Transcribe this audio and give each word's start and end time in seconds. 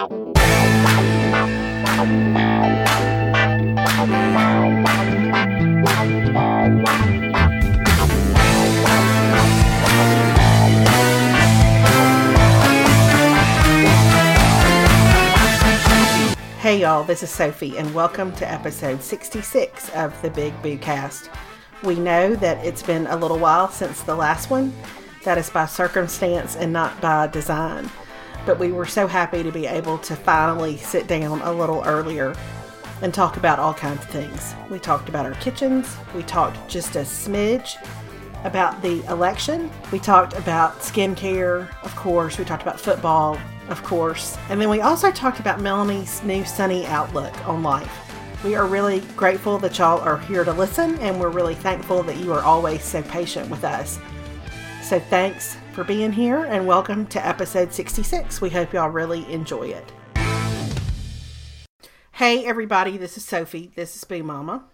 Hey 0.00 0.06
y'all, 16.80 17.04
this 17.04 17.22
is 17.22 17.28
Sophie, 17.28 17.76
and 17.76 17.94
welcome 17.94 18.32
to 18.36 18.50
episode 18.50 19.02
66 19.02 19.90
of 19.90 20.22
the 20.22 20.30
Big 20.30 20.62
Boo 20.62 20.78
Cast. 20.78 21.28
We 21.82 21.96
know 21.96 22.34
that 22.36 22.64
it's 22.64 22.82
been 22.82 23.06
a 23.08 23.16
little 23.16 23.38
while 23.38 23.68
since 23.68 24.00
the 24.00 24.14
last 24.14 24.48
one. 24.48 24.72
That 25.24 25.36
is 25.36 25.50
by 25.50 25.66
circumstance 25.66 26.56
and 26.56 26.72
not 26.72 26.98
by 27.02 27.26
design. 27.26 27.90
But 28.46 28.58
we 28.58 28.72
were 28.72 28.86
so 28.86 29.06
happy 29.06 29.42
to 29.42 29.52
be 29.52 29.66
able 29.66 29.98
to 29.98 30.16
finally 30.16 30.76
sit 30.76 31.06
down 31.06 31.40
a 31.42 31.52
little 31.52 31.82
earlier 31.84 32.34
and 33.02 33.12
talk 33.12 33.36
about 33.36 33.58
all 33.58 33.74
kinds 33.74 34.02
of 34.02 34.10
things. 34.10 34.54
We 34.70 34.78
talked 34.78 35.08
about 35.08 35.26
our 35.26 35.34
kitchens, 35.34 35.96
we 36.14 36.22
talked 36.22 36.68
just 36.68 36.96
a 36.96 37.00
smidge 37.00 37.76
about 38.44 38.80
the 38.82 39.04
election, 39.06 39.70
we 39.92 39.98
talked 39.98 40.34
about 40.34 40.78
skincare, 40.80 41.68
of 41.82 41.94
course, 41.96 42.38
we 42.38 42.44
talked 42.44 42.62
about 42.62 42.80
football, 42.80 43.38
of 43.68 43.82
course. 43.82 44.36
And 44.48 44.60
then 44.60 44.68
we 44.68 44.80
also 44.80 45.10
talked 45.10 45.40
about 45.40 45.60
Melanie's 45.60 46.22
new 46.22 46.44
sunny 46.44 46.86
outlook 46.86 47.34
on 47.48 47.62
life. 47.62 48.06
We 48.42 48.54
are 48.54 48.66
really 48.66 49.00
grateful 49.16 49.58
that 49.58 49.78
y'all 49.78 50.00
are 50.00 50.18
here 50.18 50.44
to 50.44 50.52
listen, 50.52 50.98
and 51.00 51.20
we're 51.20 51.28
really 51.28 51.54
thankful 51.54 52.02
that 52.04 52.16
you 52.16 52.32
are 52.32 52.42
always 52.42 52.82
so 52.82 53.02
patient 53.02 53.50
with 53.50 53.64
us. 53.64 53.98
So 54.82 54.98
thanks 54.98 55.56
for 55.72 55.84
being 55.84 56.12
here, 56.12 56.44
and 56.44 56.66
welcome 56.66 57.06
to 57.06 57.24
episode 57.24 57.72
66. 57.72 58.40
We 58.40 58.50
hope 58.50 58.72
y'all 58.72 58.90
really 58.90 59.30
enjoy 59.32 59.68
it. 59.68 59.92
Hey, 62.12 62.44
everybody, 62.44 62.96
this 62.96 63.16
is 63.16 63.24
Sophie. 63.24 63.70
This 63.76 63.94
is 63.94 64.04
Boo 64.04 64.22
Mama. 64.22 64.64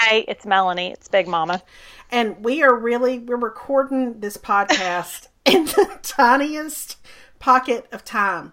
Hey, 0.00 0.24
it's 0.26 0.46
Melanie. 0.46 0.92
It's 0.92 1.08
Big 1.08 1.28
Mama. 1.28 1.62
And 2.10 2.42
we 2.42 2.62
are 2.62 2.74
really, 2.74 3.18
we're 3.18 3.36
recording 3.36 4.20
this 4.20 4.36
podcast 4.36 5.28
in 5.44 5.66
the 5.66 5.98
tiniest 6.02 6.96
pocket 7.38 7.86
of 7.92 8.04
time. 8.04 8.52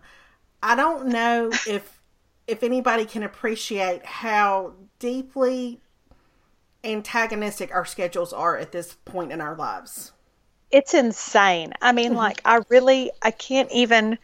I 0.61 0.75
don't 0.75 1.07
know 1.07 1.49
if 1.67 2.01
if 2.47 2.61
anybody 2.61 3.05
can 3.05 3.23
appreciate 3.23 4.05
how 4.05 4.73
deeply 4.99 5.81
antagonistic 6.83 7.73
our 7.73 7.85
schedules 7.85 8.31
are 8.31 8.55
at 8.55 8.71
this 8.71 8.93
point 9.05 9.31
in 9.31 9.41
our 9.41 9.55
lives. 9.55 10.11
It's 10.71 10.93
insane. 10.93 11.73
I 11.81 11.91
mean, 11.91 12.09
mm-hmm. 12.09 12.17
like 12.17 12.41
I 12.45 12.61
really 12.69 13.11
I 13.21 13.31
can't 13.31 13.71
even 13.71 14.17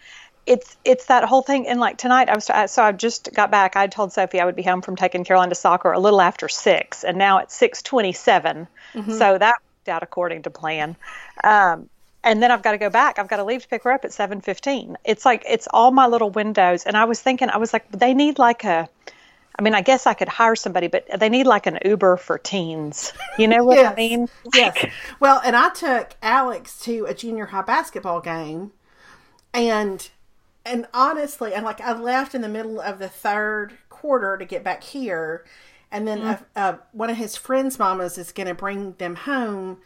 it's 0.45 0.75
it's 0.83 1.05
that 1.05 1.23
whole 1.23 1.41
thing 1.41 1.67
and 1.67 1.79
like 1.79 1.97
tonight 1.97 2.27
I 2.27 2.35
was 2.35 2.49
so 2.71 2.83
I 2.83 2.91
just 2.91 3.31
got 3.33 3.51
back 3.51 3.75
I 3.75 3.87
told 3.87 4.11
Sophie 4.11 4.39
I 4.39 4.45
would 4.45 4.55
be 4.55 4.63
home 4.63 4.81
from 4.81 4.95
taking 4.95 5.23
Caroline 5.23 5.49
to 5.49 5.55
soccer 5.55 5.91
a 5.91 5.99
little 5.99 6.19
after 6.19 6.49
6 6.49 7.03
and 7.03 7.17
now 7.17 7.37
it's 7.37 7.57
6:27 7.59 8.67
mm-hmm. 8.93 9.11
so 9.11 9.37
that 9.37 9.55
worked 9.61 9.89
out 9.89 10.01
according 10.01 10.41
to 10.43 10.49
plan 10.49 10.95
um, 11.43 11.89
and 12.23 12.41
then 12.41 12.51
I've 12.51 12.61
got 12.61 12.73
to 12.73 12.77
go 12.77 12.89
back. 12.89 13.17
I've 13.17 13.27
got 13.27 13.37
to 13.37 13.43
leave 13.43 13.63
to 13.63 13.67
pick 13.67 13.83
her 13.83 13.91
up 13.91 14.05
at 14.05 14.11
7:15. 14.11 14.95
It's 15.03 15.25
like 15.25 15.43
it's 15.47 15.67
all 15.71 15.91
my 15.91 16.07
little 16.07 16.29
windows 16.29 16.83
and 16.85 16.95
I 16.95 17.05
was 17.05 17.19
thinking 17.19 17.49
I 17.49 17.57
was 17.57 17.73
like 17.73 17.91
they 17.91 18.13
need 18.13 18.39
like 18.39 18.63
a 18.63 18.89
I 19.57 19.61
mean, 19.61 19.73
I 19.73 19.81
guess 19.81 20.07
I 20.07 20.13
could 20.13 20.29
hire 20.29 20.55
somebody, 20.55 20.87
but 20.87 21.05
they 21.19 21.29
need 21.29 21.45
like 21.45 21.67
an 21.67 21.79
Uber 21.83 22.17
for 22.17 22.37
teens. 22.37 23.13
You 23.37 23.47
know 23.47 23.63
what 23.63 23.77
yes. 23.77 23.91
I 23.91 23.95
mean? 23.95 24.29
yes. 24.53 24.85
Well, 25.19 25.41
and 25.43 25.55
I 25.55 25.69
took 25.69 26.15
Alex 26.21 26.79
to 26.81 27.05
a 27.05 27.13
junior 27.13 27.47
high 27.47 27.61
basketball 27.61 28.21
game 28.21 28.71
and 29.53 30.09
and 30.65 30.87
honestly, 30.93 31.53
and 31.53 31.65
like 31.65 31.81
I 31.81 31.93
left 31.99 32.35
in 32.35 32.41
the 32.41 32.49
middle 32.49 32.79
of 32.79 32.99
the 32.99 33.09
third 33.09 33.77
quarter 33.89 34.37
to 34.37 34.45
get 34.45 34.63
back 34.63 34.83
here, 34.83 35.45
and 35.91 36.07
then 36.07 36.19
mm-hmm. 36.19 36.43
uh, 36.55 36.59
uh, 36.59 36.77
one 36.91 37.09
of 37.09 37.17
his 37.17 37.35
friends' 37.35 37.79
mamas 37.79 38.17
is 38.17 38.31
going 38.31 38.47
to 38.47 38.53
bring 38.53 38.93
them 38.93 39.15
home 39.15 39.79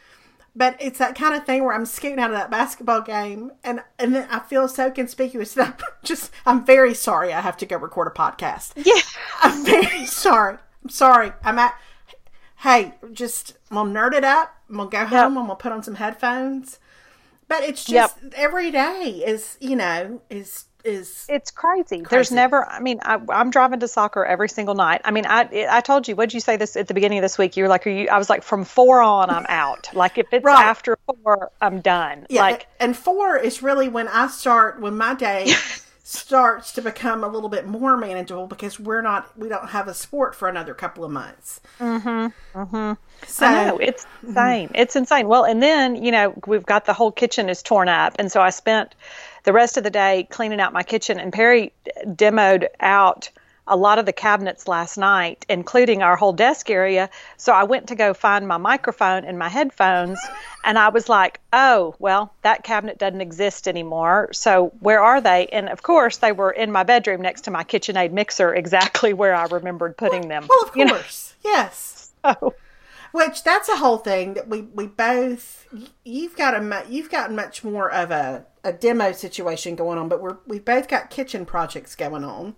but 0.56 0.74
it's 0.80 0.98
that 0.98 1.14
kind 1.14 1.34
of 1.34 1.44
thing 1.44 1.62
where 1.62 1.74
I'm 1.74 1.84
scooting 1.84 2.18
out 2.18 2.30
of 2.30 2.36
that 2.36 2.50
basketball 2.50 3.02
game, 3.02 3.52
and 3.62 3.82
and 3.98 4.14
then 4.14 4.26
I 4.30 4.40
feel 4.40 4.66
so 4.66 4.90
conspicuous 4.90 5.52
that 5.54 5.68
I'm 5.68 5.88
just 6.02 6.32
I'm 6.46 6.64
very 6.64 6.94
sorry 6.94 7.32
I 7.32 7.42
have 7.42 7.58
to 7.58 7.66
go 7.66 7.76
record 7.76 8.08
a 8.08 8.10
podcast. 8.10 8.72
Yeah, 8.76 9.00
I'm 9.42 9.64
very 9.64 10.06
sorry. 10.06 10.56
I'm 10.82 10.90
sorry. 10.90 11.32
I'm 11.44 11.58
at. 11.58 11.78
Hey, 12.56 12.94
just 13.12 13.58
I'm 13.70 13.76
gonna 13.76 13.92
nerd 13.92 14.14
it 14.14 14.24
up. 14.24 14.56
I'm 14.70 14.76
gonna 14.78 14.90
go 14.90 15.04
home. 15.04 15.12
Yep. 15.12 15.24
I'm 15.24 15.34
gonna 15.34 15.56
put 15.56 15.72
on 15.72 15.82
some 15.82 15.96
headphones. 15.96 16.78
But 17.48 17.62
it's 17.62 17.84
just 17.84 18.16
yep. 18.22 18.32
every 18.34 18.70
day 18.70 19.22
is 19.24 19.58
you 19.60 19.76
know 19.76 20.22
is 20.30 20.64
is 20.86 21.26
it's 21.28 21.50
crazy. 21.50 21.98
crazy. 21.98 22.06
There's 22.10 22.32
never. 22.32 22.64
I 22.64 22.80
mean, 22.80 23.00
I, 23.02 23.18
am 23.30 23.50
driving 23.50 23.80
to 23.80 23.88
soccer 23.88 24.24
every 24.24 24.48
single 24.48 24.74
night. 24.74 25.00
I 25.04 25.10
mean, 25.10 25.26
I 25.26 25.66
I 25.68 25.80
told 25.80 26.08
you. 26.08 26.16
What 26.16 26.30
did 26.30 26.34
you 26.34 26.40
say 26.40 26.56
this 26.56 26.76
at 26.76 26.88
the 26.88 26.94
beginning 26.94 27.18
of 27.18 27.22
this 27.22 27.36
week? 27.36 27.56
You 27.56 27.64
were 27.64 27.68
like, 27.68 27.86
are 27.86 27.90
you? 27.90 28.08
I 28.08 28.18
was 28.18 28.30
like, 28.30 28.42
from 28.42 28.64
four 28.64 29.02
on, 29.02 29.28
I'm 29.28 29.46
out. 29.48 29.90
Like 29.92 30.16
if 30.18 30.32
it's 30.32 30.44
right. 30.44 30.64
after 30.64 30.96
four, 31.06 31.50
I'm 31.60 31.80
done. 31.80 32.26
Yeah, 32.30 32.42
like 32.42 32.68
and 32.80 32.96
four 32.96 33.36
is 33.36 33.62
really 33.62 33.88
when 33.88 34.08
I 34.08 34.28
start 34.28 34.80
when 34.80 34.96
my 34.96 35.14
day. 35.14 35.52
starts 36.08 36.70
to 36.70 36.80
become 36.80 37.24
a 37.24 37.26
little 37.26 37.48
bit 37.48 37.66
more 37.66 37.96
manageable 37.96 38.46
because 38.46 38.78
we're 38.78 39.02
not 39.02 39.36
we 39.36 39.48
don't 39.48 39.70
have 39.70 39.88
a 39.88 39.94
sport 39.94 40.36
for 40.36 40.48
another 40.48 40.72
couple 40.72 41.04
of 41.04 41.10
months. 41.10 41.60
Mm-hmm. 41.80 42.56
Mm-hmm. 42.56 42.92
So 43.26 43.44
I 43.44 43.64
know 43.64 43.78
it's 43.78 44.04
mm-hmm. 44.04 44.28
insane. 44.28 44.68
Mm-hmm. 44.68 44.76
It's 44.76 44.94
insane. 44.94 45.26
Well, 45.26 45.42
and 45.42 45.60
then 45.60 46.00
you 46.00 46.12
know 46.12 46.32
we've 46.46 46.64
got 46.64 46.84
the 46.84 46.92
whole 46.92 47.10
kitchen 47.10 47.48
is 47.48 47.60
torn 47.60 47.88
up, 47.88 48.14
and 48.20 48.30
so 48.30 48.40
I 48.40 48.50
spent 48.50 48.94
the 49.46 49.52
rest 49.52 49.78
of 49.78 49.84
the 49.84 49.90
day 49.90 50.26
cleaning 50.28 50.60
out 50.60 50.74
my 50.74 50.82
kitchen. 50.82 51.18
And 51.18 51.32
Perry 51.32 51.72
demoed 52.04 52.66
out 52.80 53.30
a 53.68 53.76
lot 53.76 53.98
of 53.98 54.06
the 54.06 54.12
cabinets 54.12 54.68
last 54.68 54.96
night, 54.98 55.46
including 55.48 56.02
our 56.02 56.16
whole 56.16 56.32
desk 56.32 56.68
area. 56.68 57.10
So 57.36 57.52
I 57.52 57.64
went 57.64 57.88
to 57.88 57.94
go 57.94 58.12
find 58.12 58.46
my 58.46 58.58
microphone 58.58 59.24
and 59.24 59.38
my 59.38 59.48
headphones, 59.48 60.20
and 60.64 60.78
I 60.78 60.88
was 60.90 61.08
like, 61.08 61.40
oh, 61.52 61.94
well, 61.98 62.32
that 62.42 62.62
cabinet 62.62 62.98
doesn't 62.98 63.20
exist 63.20 63.66
anymore. 63.66 64.28
So 64.32 64.72
where 64.80 65.00
are 65.00 65.20
they? 65.20 65.46
And 65.48 65.68
of 65.68 65.82
course, 65.82 66.18
they 66.18 66.32
were 66.32 66.50
in 66.50 66.70
my 66.70 66.82
bedroom 66.84 67.22
next 67.22 67.42
to 67.42 67.50
my 67.50 67.64
KitchenAid 67.64 68.12
mixer, 68.12 68.54
exactly 68.62 69.12
where 69.12 69.34
I 69.34 69.46
remembered 69.46 69.96
putting 69.96 70.28
them. 70.28 70.46
Well, 70.48 70.62
of 70.62 70.72
course. 70.72 71.34
You 71.44 71.50
know? 71.50 71.56
Yes. 71.56 71.92
So. 72.26 72.56
Which 73.16 73.44
that's 73.44 73.70
a 73.70 73.76
whole 73.76 73.96
thing 73.96 74.34
that 74.34 74.46
we, 74.46 74.60
we 74.60 74.88
both 74.88 75.66
you've 76.04 76.36
got 76.36 76.52
a 76.52 76.84
you've 76.86 77.10
got 77.10 77.32
much 77.32 77.64
more 77.64 77.90
of 77.90 78.10
a 78.10 78.44
a 78.62 78.74
demo 78.74 79.12
situation 79.12 79.74
going 79.74 79.96
on, 79.96 80.10
but 80.10 80.20
we're 80.20 80.36
we've 80.46 80.66
both 80.66 80.86
got 80.86 81.08
kitchen 81.08 81.46
projects 81.46 81.96
going 81.96 82.24
on. 82.24 82.54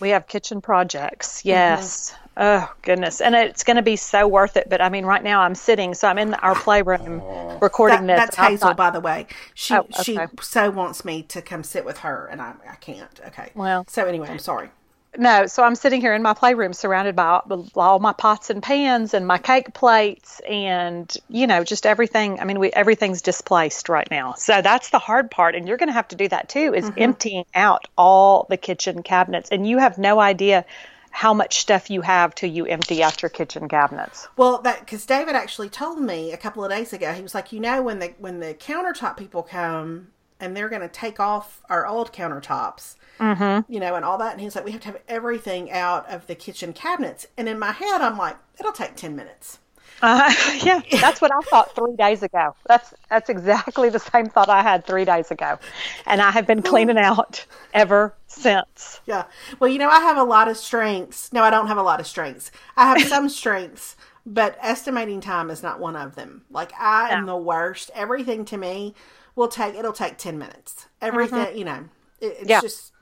We 0.00 0.08
have 0.08 0.26
kitchen 0.26 0.62
projects, 0.62 1.44
yes. 1.44 2.10
Mm-hmm. 2.10 2.24
Oh 2.38 2.74
goodness, 2.80 3.20
and 3.20 3.34
it's 3.34 3.64
going 3.64 3.76
to 3.76 3.82
be 3.82 3.96
so 3.96 4.26
worth 4.26 4.56
it. 4.56 4.70
But 4.70 4.80
I 4.80 4.88
mean, 4.88 5.04
right 5.04 5.22
now 5.22 5.42
I'm 5.42 5.54
sitting, 5.54 5.92
so 5.92 6.08
I'm 6.08 6.16
in 6.16 6.32
our 6.32 6.54
playroom 6.54 7.20
recording 7.60 8.06
that, 8.06 8.28
this. 8.28 8.36
That's 8.36 8.48
Hazel, 8.48 8.72
by 8.72 8.88
the 8.88 9.00
way. 9.00 9.26
She 9.52 9.74
oh, 9.74 9.80
okay. 9.80 10.02
she 10.04 10.18
so 10.40 10.70
wants 10.70 11.04
me 11.04 11.22
to 11.24 11.42
come 11.42 11.62
sit 11.62 11.84
with 11.84 11.98
her, 11.98 12.28
and 12.30 12.40
I 12.40 12.54
I 12.66 12.76
can't. 12.76 13.20
Okay. 13.26 13.50
Well. 13.54 13.84
So 13.88 14.06
anyway, 14.06 14.28
I'm 14.28 14.38
sorry 14.38 14.70
no, 15.16 15.46
so 15.46 15.62
I'm 15.62 15.74
sitting 15.74 16.00
here 16.00 16.14
in 16.14 16.22
my 16.22 16.34
playroom 16.34 16.72
surrounded 16.72 17.16
by 17.16 17.40
all 17.74 17.98
my 17.98 18.12
pots 18.12 18.50
and 18.50 18.62
pans 18.62 19.14
and 19.14 19.26
my 19.26 19.38
cake 19.38 19.72
plates 19.72 20.40
and 20.48 21.14
you 21.28 21.46
know 21.46 21.64
just 21.64 21.86
everything. 21.86 22.40
I 22.40 22.44
mean, 22.44 22.58
we 22.58 22.70
everything's 22.70 23.22
displaced 23.22 23.88
right 23.88 24.08
now. 24.10 24.34
So 24.34 24.60
that's 24.60 24.90
the 24.90 24.98
hard 24.98 25.30
part 25.30 25.54
and 25.54 25.66
you're 25.66 25.78
going 25.78 25.88
to 25.88 25.94
have 25.94 26.08
to 26.08 26.16
do 26.16 26.28
that 26.28 26.48
too 26.48 26.74
is 26.74 26.84
mm-hmm. 26.84 27.02
emptying 27.02 27.44
out 27.54 27.86
all 27.96 28.46
the 28.50 28.56
kitchen 28.56 29.02
cabinets 29.02 29.50
and 29.50 29.66
you 29.66 29.78
have 29.78 29.98
no 29.98 30.20
idea 30.20 30.64
how 31.10 31.32
much 31.32 31.58
stuff 31.58 31.90
you 31.90 32.02
have 32.02 32.34
till 32.34 32.50
you 32.50 32.66
empty 32.66 33.02
out 33.02 33.22
your 33.22 33.30
kitchen 33.30 33.68
cabinets. 33.68 34.28
Well, 34.36 34.60
that 34.62 34.86
cuz 34.86 35.06
David 35.06 35.34
actually 35.34 35.70
told 35.70 36.00
me 36.00 36.32
a 36.32 36.36
couple 36.36 36.62
of 36.64 36.70
days 36.70 36.92
ago. 36.92 37.12
He 37.12 37.22
was 37.22 37.34
like, 37.34 37.50
"You 37.50 37.60
know 37.60 37.82
when 37.82 37.98
the 37.98 38.14
when 38.18 38.40
the 38.40 38.54
countertop 38.54 39.16
people 39.16 39.42
come 39.42 40.08
and 40.40 40.56
they're 40.56 40.68
going 40.68 40.82
to 40.82 40.88
take 40.88 41.20
off 41.20 41.62
our 41.68 41.86
old 41.86 42.12
countertops." 42.12 42.96
mm-hmm. 43.18 43.72
you 43.72 43.80
know, 43.80 43.94
and 43.94 44.04
all 44.04 44.18
that. 44.18 44.32
And 44.32 44.40
he's 44.40 44.54
like, 44.54 44.64
we 44.64 44.72
have 44.72 44.80
to 44.82 44.88
have 44.88 45.00
everything 45.08 45.70
out 45.70 46.08
of 46.08 46.26
the 46.26 46.34
kitchen 46.34 46.72
cabinets. 46.72 47.26
And 47.36 47.48
in 47.48 47.58
my 47.58 47.72
head, 47.72 48.00
I'm 48.00 48.18
like, 48.18 48.36
it'll 48.58 48.72
take 48.72 48.96
10 48.96 49.16
minutes. 49.16 49.58
Uh, 50.00 50.32
yeah, 50.62 50.80
that's 51.00 51.20
what 51.20 51.32
I 51.32 51.40
thought 51.50 51.74
three 51.74 51.96
days 51.96 52.22
ago. 52.22 52.54
That's 52.66 52.94
that's 53.10 53.28
exactly 53.28 53.88
the 53.88 53.98
same 53.98 54.26
thought 54.26 54.48
I 54.48 54.62
had 54.62 54.86
three 54.86 55.04
days 55.04 55.32
ago, 55.32 55.58
and 56.06 56.22
I 56.22 56.30
have 56.30 56.46
been 56.46 56.62
cleaning 56.62 56.98
out 56.98 57.44
ever 57.74 58.14
since. 58.28 59.00
Yeah. 59.06 59.24
Well, 59.58 59.68
you 59.68 59.78
know, 59.78 59.88
I 59.88 59.98
have 59.98 60.16
a 60.16 60.22
lot 60.22 60.46
of 60.46 60.56
strengths. 60.56 61.32
No, 61.32 61.42
I 61.42 61.50
don't 61.50 61.66
have 61.66 61.78
a 61.78 61.82
lot 61.82 61.98
of 61.98 62.06
strengths. 62.06 62.52
I 62.76 62.96
have 62.96 63.08
some 63.08 63.28
strengths, 63.28 63.96
but 64.24 64.56
estimating 64.60 65.20
time 65.20 65.50
is 65.50 65.64
not 65.64 65.80
one 65.80 65.96
of 65.96 66.14
them. 66.14 66.42
Like 66.48 66.70
I 66.78 67.08
am 67.10 67.26
the 67.26 67.36
worst. 67.36 67.90
Everything 67.92 68.44
to 68.44 68.56
me 68.56 68.94
will 69.38 69.48
take 69.48 69.74
it'll 69.74 69.92
take 69.92 70.18
ten 70.18 70.38
minutes. 70.38 70.86
Everything, 71.00 71.38
mm-hmm. 71.38 71.56
you 71.56 71.64
know, 71.64 71.84
it, 72.20 72.36
it's 72.40 72.50
yeah. 72.50 72.60
just 72.60 72.92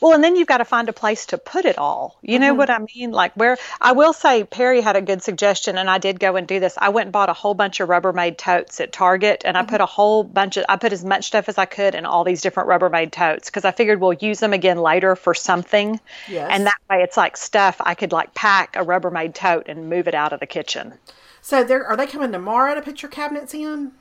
Well, 0.00 0.12
and 0.12 0.22
then 0.22 0.36
you've 0.36 0.46
got 0.46 0.58
to 0.58 0.64
find 0.64 0.88
a 0.88 0.92
place 0.92 1.26
to 1.26 1.38
put 1.38 1.64
it 1.64 1.76
all. 1.76 2.18
You 2.22 2.38
know 2.38 2.50
mm-hmm. 2.50 2.58
what 2.58 2.70
I 2.70 2.78
mean? 2.94 3.10
Like 3.10 3.34
where 3.34 3.58
I 3.80 3.92
will 3.92 4.12
say 4.12 4.44
Perry 4.44 4.80
had 4.80 4.94
a 4.94 5.02
good 5.02 5.22
suggestion 5.22 5.76
and 5.76 5.90
I 5.90 5.98
did 5.98 6.20
go 6.20 6.36
and 6.36 6.46
do 6.46 6.60
this. 6.60 6.78
I 6.78 6.90
went 6.90 7.06
and 7.06 7.12
bought 7.12 7.28
a 7.28 7.34
whole 7.34 7.54
bunch 7.54 7.80
of 7.80 7.88
Rubbermaid 7.88 8.38
totes 8.38 8.80
at 8.80 8.92
Target 8.92 9.42
and 9.44 9.56
mm-hmm. 9.56 9.66
I 9.66 9.70
put 9.70 9.80
a 9.80 9.86
whole 9.86 10.22
bunch 10.22 10.56
of 10.56 10.64
I 10.68 10.76
put 10.76 10.92
as 10.92 11.04
much 11.04 11.26
stuff 11.26 11.48
as 11.48 11.58
I 11.58 11.66
could 11.66 11.94
in 11.96 12.06
all 12.06 12.22
these 12.22 12.40
different 12.40 12.68
Rubbermaid 12.68 13.10
totes 13.10 13.50
because 13.50 13.64
I 13.64 13.72
figured 13.72 14.00
we'll 14.00 14.14
use 14.14 14.38
them 14.38 14.52
again 14.52 14.78
later 14.78 15.16
for 15.16 15.34
something. 15.34 16.00
Yes. 16.28 16.48
And 16.50 16.66
that 16.66 16.78
way 16.88 17.02
it's 17.02 17.16
like 17.16 17.36
stuff 17.36 17.76
I 17.80 17.94
could 17.94 18.12
like 18.12 18.34
pack 18.34 18.76
a 18.76 18.84
Rubbermaid 18.84 19.34
tote 19.34 19.66
and 19.68 19.90
move 19.90 20.06
it 20.06 20.14
out 20.14 20.32
of 20.32 20.38
the 20.40 20.46
kitchen. 20.46 20.94
So 21.42 21.64
there 21.64 21.84
are 21.84 21.96
they 21.96 22.06
coming 22.06 22.30
tomorrow 22.30 22.76
to 22.76 22.82
put 22.82 23.02
your 23.02 23.10
cabinets 23.10 23.52
in? 23.52 23.92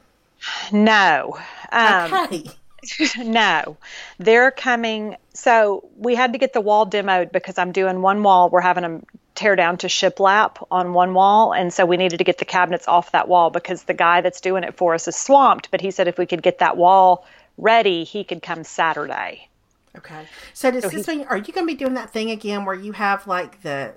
No. 0.71 1.39
Um, 1.71 2.13
okay. 2.13 2.43
no, 3.19 3.77
they're 4.17 4.51
coming. 4.51 5.15
So 5.33 5.87
we 5.97 6.15
had 6.15 6.33
to 6.33 6.39
get 6.39 6.53
the 6.53 6.61
wall 6.61 6.85
demoed 6.85 7.31
because 7.31 7.57
I'm 7.57 7.71
doing 7.71 8.01
one 8.01 8.23
wall. 8.23 8.49
We're 8.49 8.61
having 8.61 8.83
them 8.83 9.05
tear 9.35 9.55
down 9.55 9.77
to 9.77 9.87
shiplap 9.87 10.65
on 10.71 10.93
one 10.93 11.13
wall, 11.13 11.53
and 11.53 11.73
so 11.73 11.85
we 11.85 11.97
needed 11.97 12.17
to 12.17 12.23
get 12.23 12.37
the 12.37 12.45
cabinets 12.45 12.87
off 12.87 13.11
that 13.11 13.27
wall 13.27 13.49
because 13.49 13.83
the 13.83 13.93
guy 13.93 14.21
that's 14.21 14.41
doing 14.41 14.63
it 14.63 14.75
for 14.75 14.93
us 14.93 15.07
is 15.07 15.15
swamped. 15.15 15.69
But 15.71 15.81
he 15.81 15.91
said 15.91 16.07
if 16.07 16.17
we 16.17 16.25
could 16.25 16.41
get 16.41 16.59
that 16.59 16.77
wall 16.77 17.25
ready, 17.57 18.03
he 18.03 18.23
could 18.23 18.41
come 18.41 18.63
Saturday. 18.63 19.47
Okay. 19.95 20.25
So 20.53 20.71
does 20.71 20.83
so 20.83 20.89
this 20.89 21.07
mean 21.07 21.23
are 21.23 21.37
you 21.37 21.53
going 21.53 21.67
to 21.67 21.73
be 21.73 21.75
doing 21.75 21.95
that 21.95 22.11
thing 22.11 22.31
again 22.31 22.65
where 22.65 22.75
you 22.75 22.93
have 22.93 23.27
like 23.27 23.61
the 23.61 23.93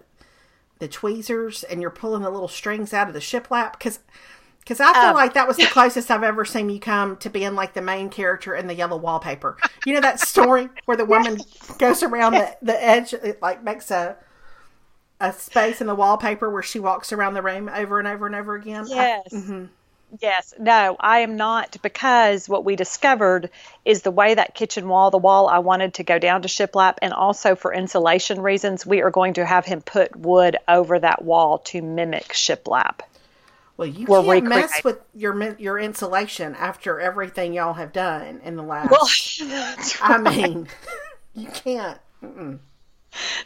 the 0.80 0.88
tweezers 0.88 1.62
and 1.62 1.80
you're 1.80 1.90
pulling 1.90 2.22
the 2.22 2.30
little 2.30 2.48
strings 2.48 2.92
out 2.92 3.08
of 3.08 3.14
the 3.14 3.20
shiplap? 3.20 3.72
Because 3.72 4.00
because 4.64 4.80
I 4.80 4.92
feel 4.94 5.10
um, 5.10 5.14
like 5.14 5.34
that 5.34 5.46
was 5.46 5.58
the 5.58 5.66
closest 5.70 6.10
I've 6.10 6.22
ever 6.22 6.44
seen 6.44 6.70
you 6.70 6.80
come 6.80 7.18
to 7.18 7.28
being 7.28 7.54
like 7.54 7.74
the 7.74 7.82
main 7.82 8.08
character 8.08 8.54
in 8.54 8.66
the 8.66 8.74
yellow 8.74 8.96
wallpaper. 8.96 9.58
You 9.84 9.94
know 9.94 10.00
that 10.00 10.20
story 10.20 10.70
where 10.86 10.96
the 10.96 11.04
woman 11.04 11.38
goes 11.78 12.02
around 12.02 12.32
the, 12.32 12.56
the 12.62 12.82
edge, 12.82 13.12
it 13.12 13.42
like 13.42 13.62
makes 13.62 13.90
a 13.90 14.16
a 15.20 15.32
space 15.32 15.80
in 15.80 15.86
the 15.86 15.94
wallpaper 15.94 16.50
where 16.50 16.62
she 16.62 16.80
walks 16.80 17.12
around 17.12 17.34
the 17.34 17.42
room 17.42 17.68
over 17.72 17.98
and 17.98 18.08
over 18.08 18.26
and 18.26 18.34
over 18.34 18.54
again. 18.54 18.86
Yes. 18.88 19.22
I, 19.32 19.36
mm-hmm. 19.36 19.64
Yes. 20.20 20.54
No, 20.58 20.96
I 20.98 21.20
am 21.20 21.36
not 21.36 21.76
because 21.82 22.48
what 22.48 22.64
we 22.64 22.76
discovered 22.76 23.50
is 23.84 24.02
the 24.02 24.10
way 24.10 24.34
that 24.34 24.54
kitchen 24.54 24.88
wall, 24.88 25.10
the 25.10 25.18
wall 25.18 25.48
I 25.48 25.58
wanted 25.58 25.94
to 25.94 26.04
go 26.04 26.18
down 26.18 26.42
to 26.42 26.48
shiplap, 26.48 26.98
and 27.02 27.12
also 27.12 27.54
for 27.54 27.72
insulation 27.72 28.40
reasons, 28.40 28.86
we 28.86 29.02
are 29.02 29.10
going 29.10 29.34
to 29.34 29.44
have 29.44 29.64
him 29.64 29.80
put 29.80 30.14
wood 30.14 30.56
over 30.68 30.98
that 30.98 31.24
wall 31.24 31.58
to 31.58 31.82
mimic 31.82 32.28
shiplap. 32.28 33.00
Well, 33.76 33.88
you 33.88 34.06
can't 34.06 34.28
recreate. 34.28 34.44
mess 34.44 34.84
with 34.84 35.00
your 35.14 35.56
your 35.58 35.78
insulation 35.78 36.54
after 36.54 37.00
everything 37.00 37.52
y'all 37.52 37.74
have 37.74 37.92
done 37.92 38.40
in 38.44 38.56
the 38.56 38.62
last. 38.62 38.90
Well, 38.90 39.08
I 40.02 40.18
mean, 40.18 40.68
you 41.34 41.48
can't. 41.48 41.98
Mm-mm. 42.22 42.60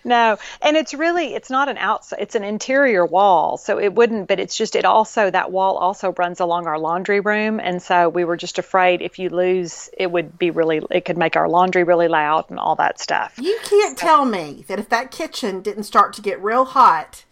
No, 0.04 0.38
and 0.62 0.76
it's 0.76 0.94
really 0.94 1.34
it's 1.34 1.50
not 1.50 1.68
an 1.68 1.78
outside; 1.78 2.20
it's 2.20 2.34
an 2.34 2.44
interior 2.44 3.04
wall, 3.04 3.56
so 3.56 3.78
it 3.78 3.94
wouldn't. 3.94 4.28
But 4.28 4.38
it's 4.38 4.56
just 4.56 4.76
it 4.76 4.84
also 4.84 5.30
that 5.30 5.50
wall 5.50 5.76
also 5.76 6.12
runs 6.12 6.40
along 6.40 6.66
our 6.66 6.78
laundry 6.78 7.20
room, 7.20 7.60
and 7.60 7.82
so 7.82 8.08
we 8.08 8.24
were 8.24 8.36
just 8.36 8.58
afraid 8.58 9.02
if 9.02 9.18
you 9.18 9.30
lose, 9.30 9.90
it 9.96 10.10
would 10.10 10.38
be 10.38 10.50
really 10.50 10.82
it 10.90 11.04
could 11.04 11.18
make 11.18 11.36
our 11.36 11.48
laundry 11.48 11.84
really 11.84 12.08
loud 12.08 12.46
and 12.50 12.58
all 12.58 12.76
that 12.76 13.00
stuff. 13.00 13.34
You 13.38 13.58
can't 13.64 13.98
so, 13.98 14.06
tell 14.06 14.24
me 14.24 14.64
that 14.68 14.78
if 14.78 14.88
that 14.90 15.10
kitchen 15.10 15.60
didn't 15.62 15.84
start 15.84 16.12
to 16.14 16.22
get 16.22 16.42
real 16.42 16.64
hot 16.66 17.24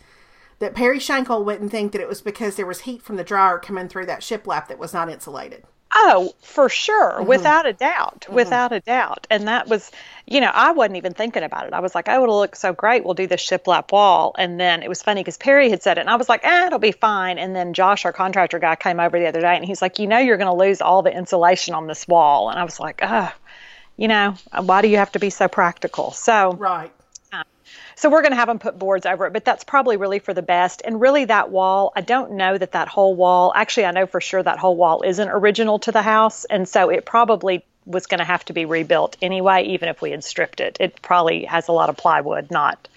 that 0.58 0.75
Perry 0.75 0.99
Shankle 0.99 1.44
wouldn't 1.44 1.70
think 1.70 1.93
that 1.93 2.00
it 2.00 2.08
was 2.08 2.20
because 2.20 2.56
there 2.56 2.67
was 2.67 2.81
heat 2.81 3.03
from 3.03 3.17
the 3.17 3.25
dryer 3.25 3.58
coming 3.58 3.88
through 3.88 4.06
that 4.06 4.20
shiplap 4.20 4.69
that 4.69 4.79
was 4.79 4.94
not 4.94 5.11
insulated. 5.11 5.64
Oh, 5.94 6.35
for 6.43 6.69
sure, 6.69 7.12
mm-hmm. 7.12 7.26
without 7.26 7.64
a 7.64 7.73
doubt, 7.73 8.23
mm-hmm. 8.23 8.35
without 8.35 8.73
a 8.73 8.81
doubt. 8.81 9.26
And 9.31 9.49
that 9.49 9.69
was, 9.69 9.91
you 10.26 10.41
know, 10.41 10.50
I 10.53 10.73
wasn't 10.73 10.97
even 10.97 11.14
thinking 11.14 11.43
about 11.43 11.67
it. 11.67 11.73
I 11.73 11.81
was 11.81 11.94
like, 11.94 12.08
oh, 12.08 12.23
it'll 12.23 12.38
look 12.38 12.56
so 12.56 12.73
great. 12.73 13.05
We'll 13.05 13.14
do 13.14 13.26
the 13.26 13.37
shiplap 13.37 13.93
wall. 13.93 14.35
And 14.37 14.58
then 14.58 14.82
it 14.82 14.88
was 14.88 15.03
funny 15.03 15.23
because 15.23 15.38
Perry 15.38 15.70
had 15.70 15.82
said 15.82 15.97
it, 15.97 16.03
and 16.03 16.11
I 16.11 16.17
was 16.17 16.29
like, 16.29 16.44
eh, 16.44 16.67
it'll 16.67 16.79
be 16.79 16.93
fine. 16.93 17.38
And 17.38 17.55
then 17.55 17.73
Josh, 17.73 18.05
our 18.05 18.12
contractor 18.12 18.58
guy, 18.58 18.76
came 18.76 19.00
over 19.00 19.19
the 19.19 19.26
other 19.26 19.41
day, 19.41 19.56
and 19.56 19.64
he's 19.64 19.81
like, 19.81 19.99
you 19.99 20.06
know, 20.06 20.19
you're 20.19 20.37
going 20.37 20.55
to 20.55 20.64
lose 20.64 20.81
all 20.81 21.03
the 21.03 21.17
insulation 21.17 21.75
on 21.75 21.87
this 21.87 22.06
wall. 22.06 22.50
And 22.50 22.58
I 22.58 22.64
was 22.64 22.81
like, 22.81 23.00
oh, 23.03 23.32
you 23.97 24.08
know, 24.08 24.35
why 24.61 24.82
do 24.82 24.88
you 24.88 24.99
have 24.99 25.12
to 25.12 25.19
be 25.19 25.31
so 25.31 25.49
practical? 25.49 26.11
So, 26.11 26.53
right. 26.53 26.93
So 27.96 28.10
we're 28.10 28.22
going 28.22 28.32
to 28.32 28.37
have 28.37 28.48
them 28.48 28.58
put 28.58 28.78
boards 28.78 29.06
over 29.06 29.26
it, 29.26 29.32
but 29.32 29.44
that's 29.44 29.64
probably 29.64 29.96
really 29.96 30.19
for 30.19 30.34
the 30.34 30.43
best. 30.43 30.82
And 30.84 31.00
really, 31.00 31.25
that 31.25 31.50
wall, 31.50 31.93
I 31.96 32.02
don't 32.02 32.32
know 32.32 32.56
that 32.56 32.72
that 32.72 32.88
whole 32.88 33.14
wall, 33.14 33.52
actually, 33.54 33.87
I 33.87 33.90
know 33.90 34.06
for 34.06 34.20
sure 34.20 34.43
that 34.43 34.58
whole 34.58 34.76
wall 34.76 35.02
isn't 35.02 35.28
original 35.28 35.78
to 35.81 35.93
the 35.93 36.02
house. 36.02 36.44
And 36.44 36.69
so 36.69 36.90
it 36.90 37.06
probably 37.06 37.64
was 37.87 38.06
going 38.06 38.19
to 38.19 38.25
have 38.25 38.44
to 38.46 38.52
be 38.52 38.66
rebuilt 38.66 39.16
anyway, 39.22 39.64
even 39.64 39.88
if 39.88 40.02
we 40.02 40.10
had 40.10 40.22
stripped 40.25 40.60
it. 40.60 40.76
It 40.78 41.00
probably 41.00 41.44
has 41.44 41.69
a 41.69 41.72
lot 41.72 41.88
of 41.88 41.96
plywood, 41.96 42.50
not 42.50 42.88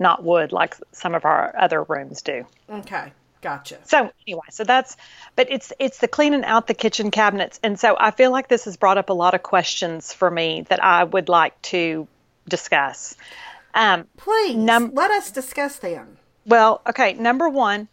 not 0.00 0.22
wood 0.22 0.52
like 0.52 0.76
some 0.92 1.14
of 1.14 1.24
our 1.24 1.54
other 1.58 1.82
rooms 1.82 2.22
do. 2.22 2.46
Okay. 2.70 3.12
Gotcha. 3.40 3.78
So 3.84 4.10
anyway, 4.26 4.46
so 4.50 4.64
that's, 4.64 4.96
but 5.36 5.48
it's 5.50 5.72
it's 5.78 5.98
the 5.98 6.08
cleaning 6.08 6.44
out 6.44 6.66
the 6.66 6.74
kitchen 6.74 7.12
cabinets, 7.12 7.60
and 7.62 7.78
so 7.78 7.96
I 7.98 8.10
feel 8.10 8.32
like 8.32 8.48
this 8.48 8.64
has 8.64 8.76
brought 8.76 8.98
up 8.98 9.10
a 9.10 9.12
lot 9.12 9.34
of 9.34 9.42
questions 9.44 10.12
for 10.12 10.28
me 10.28 10.64
that 10.68 10.82
I 10.82 11.04
would 11.04 11.28
like 11.28 11.60
to 11.62 12.08
discuss. 12.48 13.14
Um, 13.78 14.08
Please 14.16 14.56
num- 14.56 14.92
let 14.92 15.12
us 15.12 15.30
discuss 15.30 15.78
them. 15.78 16.18
Well, 16.44 16.82
okay. 16.88 17.12
Number 17.12 17.48
one, 17.48 17.86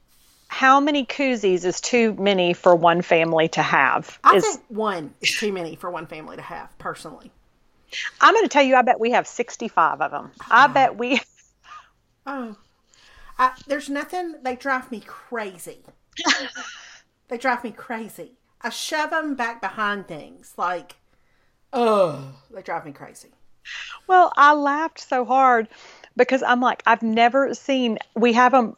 how 0.48 0.80
many 0.80 1.06
koozies 1.06 1.64
is 1.64 1.80
too 1.80 2.16
many 2.16 2.54
for 2.54 2.76
one 2.76 3.04
family 3.04 3.48
to 3.50 3.62
have? 3.62 4.18
I 4.24 4.38
is, 4.38 4.44
think 4.44 4.62
one 4.68 5.14
is 5.22 5.38
too 5.38 5.54
many 5.54 5.76
for 5.76 5.92
one 5.92 6.08
family 6.08 6.38
to 6.38 6.42
have, 6.42 6.76
personally. 6.80 7.32
I'm 8.20 8.34
going 8.34 8.46
to 8.46 8.50
tell 8.50 8.64
you, 8.64 8.76
I 8.76 8.82
bet 8.82 9.00
we 9.00 9.12
have 9.12 9.28
65 9.28 10.02
of 10.02 10.10
them. 10.10 10.32
Oh. 10.42 10.46
I 10.50 10.68
bet 10.68 10.98
we. 10.98 11.22
oh. 12.26 12.58
I, 13.38 13.52
there's 13.68 13.88
nothing, 13.88 14.38
they 14.42 14.56
drive 14.56 14.92
me 14.92 15.04
crazy. 15.06 15.80
they 17.28 17.38
drive 17.38 17.64
me 17.64 17.70
crazy. 17.70 18.32
I 18.60 18.70
shove 18.70 19.12
them 19.12 19.36
back 19.36 19.62
behind 19.62 20.08
things. 20.08 20.54
Like, 20.58 20.96
oh, 21.72 22.34
they 22.52 22.64
drive 22.64 22.86
me 22.86 22.92
crazy. 22.92 23.35
Well, 24.08 24.32
I 24.36 24.54
laughed 24.54 25.00
so 25.00 25.26
hard 25.26 25.68
because 26.16 26.44
I'm 26.44 26.62
like, 26.62 26.84
I've 26.86 27.04
never 27.04 27.54
seen, 27.54 27.98
we 28.16 28.34
have 28.34 28.52
them 28.52 28.76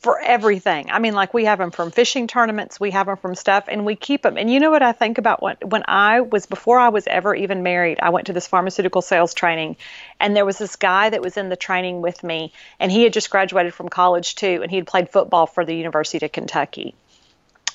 for 0.00 0.20
everything. 0.20 0.90
I 0.90 1.00
mean, 1.00 1.14
like 1.14 1.34
we 1.34 1.44
have 1.46 1.58
them 1.58 1.70
from 1.70 1.90
fishing 1.90 2.28
tournaments, 2.28 2.78
we 2.78 2.92
have 2.92 3.06
them 3.06 3.16
from 3.16 3.34
stuff, 3.34 3.64
and 3.68 3.84
we 3.84 3.96
keep 3.96 4.22
them. 4.22 4.38
And 4.38 4.50
you 4.50 4.60
know 4.60 4.70
what 4.70 4.82
I 4.82 4.92
think 4.92 5.18
about 5.18 5.42
when 5.42 5.56
when 5.66 5.82
I 5.88 6.20
was 6.20 6.46
before 6.46 6.78
I 6.78 6.90
was 6.90 7.06
ever 7.08 7.34
even 7.34 7.62
married, 7.62 7.98
I 8.00 8.10
went 8.10 8.28
to 8.28 8.32
this 8.32 8.46
pharmaceutical 8.46 9.02
sales 9.02 9.34
training, 9.34 9.76
and 10.20 10.36
there 10.36 10.44
was 10.44 10.58
this 10.58 10.76
guy 10.76 11.10
that 11.10 11.20
was 11.20 11.36
in 11.36 11.48
the 11.48 11.56
training 11.56 12.00
with 12.00 12.22
me, 12.22 12.52
and 12.78 12.92
he 12.92 13.02
had 13.02 13.12
just 13.12 13.30
graduated 13.30 13.74
from 13.74 13.88
college 13.88 14.36
too, 14.36 14.60
and 14.62 14.70
he 14.70 14.76
had 14.76 14.86
played 14.86 15.10
football 15.10 15.46
for 15.46 15.64
the 15.64 15.74
University 15.74 16.24
of 16.24 16.30
Kentucky, 16.30 16.94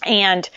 and 0.05 0.49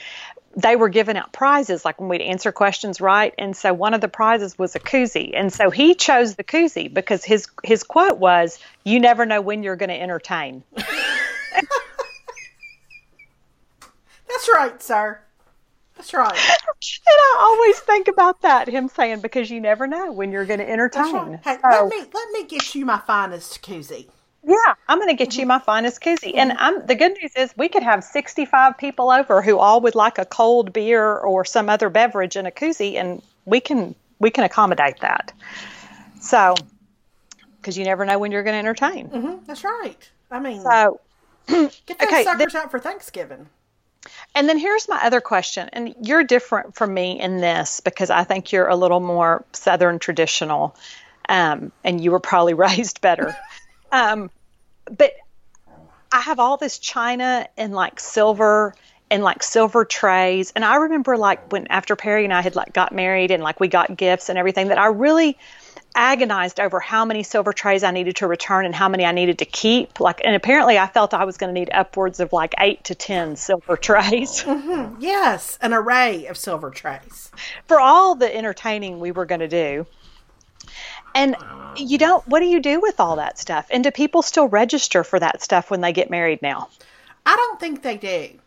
they 0.56 0.75
were 0.75 0.88
giving 0.88 1.17
out 1.17 1.32
prizes, 1.32 1.85
like 1.85 2.00
when 2.00 2.08
we'd 2.08 2.23
answer 2.23 2.50
questions 2.50 3.00
right. 3.00 3.35
And 3.38 3.55
so 3.55 3.75
one 3.75 3.93
of 3.93 4.00
the 4.00 4.08
prizes 4.08 4.58
was 4.58 4.75
a 4.75 4.81
koozie. 4.81 5.32
And 5.35 5.53
so 5.53 5.70
he 5.70 5.94
chose 5.94 6.35
the 6.35 6.44
koozie 6.44 6.93
because 6.93 7.25
his 7.25 7.47
his 7.62 7.82
quote 7.82 8.19
was, 8.19 8.58
"You 8.82 8.99
never 8.99 9.26
know 9.26 9.41
when 9.43 9.63
you're 9.63 9.77
going 9.77 9.91
to 9.91 10.01
entertain." 10.01 10.65
That's 14.29 14.48
right, 14.55 14.82
sir. 14.82 15.20
That's 15.96 16.13
right. 16.13 16.36
And 16.36 16.98
I 17.08 17.36
always 17.41 17.79
think 17.81 18.08
about 18.08 18.43
that, 18.43 18.69
him 18.69 18.89
saying, 18.89 19.20
because 19.20 19.51
you 19.51 19.60
never 19.60 19.86
know 19.86 20.13
when 20.13 20.31
you're 20.31 20.44
going 20.44 20.60
to 20.60 20.69
entertain. 20.69 21.15
Right. 21.15 21.41
Hey, 21.43 21.56
so, 21.63 21.84
let 21.84 21.89
me 21.89 22.05
let 22.13 22.31
me 22.32 22.44
get 22.46 22.75
you 22.75 22.84
my 22.84 22.98
finest 22.98 23.63
koozie. 23.63 24.08
Yeah, 24.46 24.74
I'm 24.88 24.98
going 24.98 25.08
to 25.08 25.15
get 25.15 25.34
you 25.34 25.41
mm-hmm. 25.43 25.48
my 25.48 25.58
finest 25.58 26.00
koozie. 26.00 26.36
And 26.36 26.53
mm-hmm. 26.53 26.60
I'm 26.60 26.86
the 26.86 26.94
good 26.94 27.17
news 27.20 27.32
is 27.36 27.53
we 27.56 27.69
could 27.69 27.82
have 27.82 28.05
65 28.05 28.79
people 28.79 29.10
over 29.10 29.43
who 29.43 29.58
all 29.58 29.81
would 29.81 29.96
like 29.96 30.19
a 30.19 30.24
cold 30.24 30.72
beer 30.72 31.17
or 31.17 31.44
some 31.44 31.69
other 31.69 31.91
beverage 31.91 32.36
in 32.36 32.46
a 32.46 32.53
koozie, 32.53 32.94
and 32.94 33.20
we 33.44 33.60
can 33.60 33.96
we 34.20 34.31
can 34.31 34.44
accommodate 34.44 35.00
that. 35.00 35.32
So, 36.20 36.55
because 37.60 37.76
you 37.76 37.84
never 37.84 38.05
know 38.05 38.20
when 38.20 38.31
you're 38.31 38.44
going 38.44 38.55
to 38.55 38.58
entertain. 38.58 39.08
Mm-hmm, 39.08 39.44
that's 39.46 39.65
right. 39.65 40.10
I 40.31 40.38
mean, 40.38 40.62
so 40.62 41.00
get 41.48 41.98
those 41.98 42.08
okay, 42.08 42.22
suckers 42.22 42.55
out 42.55 42.70
for 42.70 42.79
Thanksgiving. 42.79 43.48
And 44.36 44.48
then 44.48 44.58
here's 44.58 44.88
my 44.88 45.05
other 45.05 45.20
question, 45.20 45.69
and 45.72 45.93
you're 46.00 46.22
different 46.22 46.76
from 46.76 46.94
me 46.94 47.20
in 47.20 47.38
this 47.38 47.81
because 47.81 48.10
I 48.10 48.22
think 48.22 48.53
you're 48.53 48.69
a 48.69 48.76
little 48.76 49.00
more 49.00 49.44
Southern 49.53 49.98
traditional, 49.98 50.76
um, 51.29 51.72
and 51.82 52.00
you 52.00 52.12
were 52.12 52.20
probably 52.20 52.55
raised 52.69 53.00
better. 53.00 53.36
Um, 53.91 54.31
but 54.90 55.12
I 56.12 56.20
have 56.20 56.38
all 56.38 56.56
this 56.56 56.78
china 56.78 57.48
and 57.56 57.74
like 57.74 58.00
silver 58.00 58.74
and 59.10 59.22
like 59.22 59.43
silver 59.43 59.84
trays. 59.84 60.52
And 60.55 60.64
I 60.64 60.76
remember 60.76 61.16
like 61.16 61.52
when 61.52 61.66
after 61.69 61.96
Perry 61.96 62.24
and 62.24 62.32
I 62.32 62.43
had 62.43 62.56
like 62.56 62.72
got 62.72 62.93
married 62.93 63.31
and 63.31 63.43
like 63.43 63.60
we 63.60 63.69
got 63.69 63.96
gifts 63.96 64.28
and 64.28 64.38
everything 64.38 64.69
that 64.69 64.78
I 64.78 64.86
really 64.86 65.38
agonized 65.94 66.60
over 66.60 66.78
how 66.78 67.05
many 67.05 67.22
silver 67.22 67.52
trays 67.52 67.82
I 67.82 67.90
needed 67.90 68.16
to 68.16 68.26
return 68.26 68.66
and 68.66 68.74
how 68.74 68.88
many 68.88 69.05
I 69.05 69.12
needed 69.12 69.38
to 69.38 69.46
keep. 69.46 69.98
Like, 69.98 70.20
and 70.24 70.34
apparently 70.36 70.78
I 70.78 70.86
felt 70.86 71.14
I 71.14 71.24
was 71.24 71.38
going 71.38 71.52
to 71.52 71.58
need 71.58 71.70
upwards 71.72 72.20
of 72.20 72.32
like 72.32 72.55
eight 72.58 72.84
to 72.84 72.94
10 72.94 73.36
silver 73.36 73.76
trays. 73.81 74.43
Mm-hmm. 74.43 75.00
Yes, 75.00 75.58
an 75.62 75.72
array 75.72 76.26
of 76.26 76.36
silver 76.36 76.70
trays. 76.70 77.31
For 77.66 77.81
all 77.81 78.14
the 78.14 78.34
entertaining 78.34 79.00
we 79.00 79.10
were 79.10 79.24
going 79.24 79.40
to 79.40 79.48
do. 79.48 79.86
And 81.17 81.35
you 81.77 81.96
don't, 81.96 82.27
what 82.29 82.41
do 82.41 82.46
you 82.46 82.61
do 82.61 82.79
with 82.79 83.01
all 83.01 83.17
that 83.17 83.39
stuff? 83.39 83.67
And 83.70 83.82
do 83.82 83.91
people 83.91 84.20
still 84.20 84.49
register 84.49 85.03
for 85.03 85.19
that 85.19 85.43
stuff 85.43 85.70
when 85.70 85.81
they 85.81 85.93
get 85.93 86.11
married 86.11 86.43
now? 86.43 86.69
I 87.25 87.35
don't 87.35 87.58
think 87.58 87.82
they 87.82 87.96
do. 87.96 88.39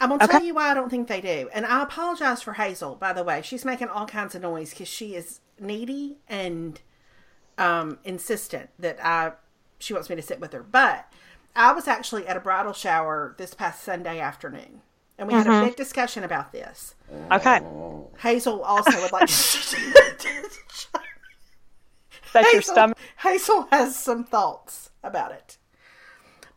I'm 0.00 0.08
going 0.08 0.20
to 0.20 0.24
okay. 0.24 0.38
tell 0.38 0.46
you 0.46 0.54
why 0.54 0.70
I 0.70 0.74
don't 0.74 0.88
think 0.88 1.08
they 1.08 1.20
do. 1.20 1.50
And 1.52 1.66
I 1.66 1.82
apologize 1.82 2.40
for 2.40 2.54
Hazel, 2.54 2.94
by 2.94 3.12
the 3.12 3.22
way. 3.22 3.42
She's 3.42 3.64
making 3.64 3.88
all 3.88 4.06
kinds 4.06 4.34
of 4.34 4.40
noise 4.40 4.70
because 4.70 4.88
she 4.88 5.14
is 5.16 5.40
needy 5.60 6.16
and 6.28 6.80
um, 7.58 7.98
insistent 8.04 8.70
that 8.78 9.04
I 9.04 9.32
she 9.80 9.92
wants 9.92 10.08
me 10.08 10.16
to 10.16 10.22
sit 10.22 10.40
with 10.40 10.52
her. 10.52 10.62
But 10.62 11.12
I 11.54 11.72
was 11.72 11.88
actually 11.88 12.26
at 12.26 12.36
a 12.36 12.40
bridal 12.40 12.72
shower 12.72 13.34
this 13.38 13.54
past 13.54 13.82
Sunday 13.82 14.20
afternoon, 14.20 14.80
and 15.18 15.28
we 15.28 15.34
mm-hmm. 15.34 15.38
had 15.38 15.46
a 15.46 15.50
mm-hmm. 15.50 15.66
big 15.66 15.76
discussion 15.76 16.24
about 16.24 16.52
this. 16.52 16.94
Okay. 17.32 17.60
Hazel 18.18 18.62
also 18.62 19.00
would 19.02 19.12
like. 19.12 19.28
That's 22.32 22.46
Hazel, 22.46 22.54
your 22.54 22.62
stomach. 22.62 22.98
Hazel 23.18 23.68
has 23.70 23.96
some 23.96 24.24
thoughts 24.24 24.90
about 25.02 25.32
it. 25.32 25.58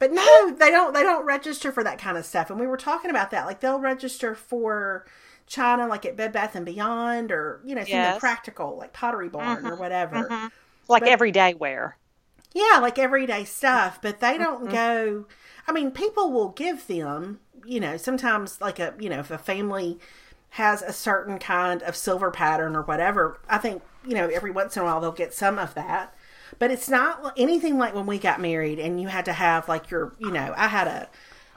But 0.01 0.11
no, 0.11 0.51
they 0.51 0.71
don't. 0.71 0.95
They 0.95 1.03
don't 1.03 1.25
register 1.25 1.71
for 1.71 1.83
that 1.83 1.99
kind 1.99 2.17
of 2.17 2.25
stuff. 2.25 2.49
And 2.49 2.59
we 2.59 2.65
were 2.65 2.75
talking 2.75 3.11
about 3.11 3.29
that. 3.31 3.45
Like 3.45 3.59
they'll 3.59 3.79
register 3.79 4.33
for 4.33 5.05
China, 5.45 5.85
like 5.87 6.07
at 6.07 6.17
Bed 6.17 6.31
Bath 6.31 6.55
and 6.55 6.65
Beyond, 6.65 7.31
or 7.31 7.61
you 7.63 7.75
know, 7.75 7.81
something 7.81 7.95
yes. 7.95 8.19
practical, 8.19 8.77
like 8.77 8.93
Pottery 8.93 9.29
Barn 9.29 9.57
mm-hmm. 9.57 9.67
or 9.67 9.75
whatever. 9.75 10.15
Mm-hmm. 10.15 10.47
Like 10.87 11.03
but, 11.03 11.09
everyday 11.09 11.53
wear. 11.53 11.97
Yeah, 12.53 12.79
like 12.81 12.97
everyday 12.97 13.43
stuff. 13.43 13.99
But 14.01 14.19
they 14.21 14.39
don't 14.39 14.63
mm-hmm. 14.63 14.73
go. 14.73 15.27
I 15.67 15.71
mean, 15.71 15.91
people 15.91 16.31
will 16.31 16.49
give 16.49 16.87
them. 16.87 17.39
You 17.63 17.79
know, 17.79 17.95
sometimes 17.95 18.59
like 18.59 18.79
a 18.79 18.95
you 18.99 19.07
know, 19.07 19.19
if 19.19 19.29
a 19.29 19.37
family 19.37 19.99
has 20.51 20.81
a 20.81 20.93
certain 20.93 21.39
kind 21.39 21.81
of 21.84 21.96
silver 21.96 22.31
pattern 22.31 22.75
or 22.75 22.81
whatever, 22.81 23.39
I 23.50 23.58
think 23.58 23.81
you 24.05 24.15
know 24.15 24.27
every 24.27 24.51
once 24.51 24.75
in 24.75 24.81
a 24.81 24.86
while 24.86 25.00
they'll 25.00 25.12
get 25.12 25.34
some 25.34 25.60
of 25.60 25.74
that 25.74 26.13
but 26.60 26.72
it's 26.72 26.89
not 26.89 27.34
anything 27.38 27.77
like 27.77 27.93
when 27.93 28.05
we 28.05 28.17
got 28.17 28.41
married 28.41 28.79
and 28.79 29.01
you 29.01 29.08
had 29.08 29.25
to 29.25 29.34
have 29.34 29.67
like 29.67 29.89
your 29.89 30.13
you 30.20 30.31
know 30.31 30.53
i 30.58 30.67
had 30.67 30.88
a, 30.88 31.10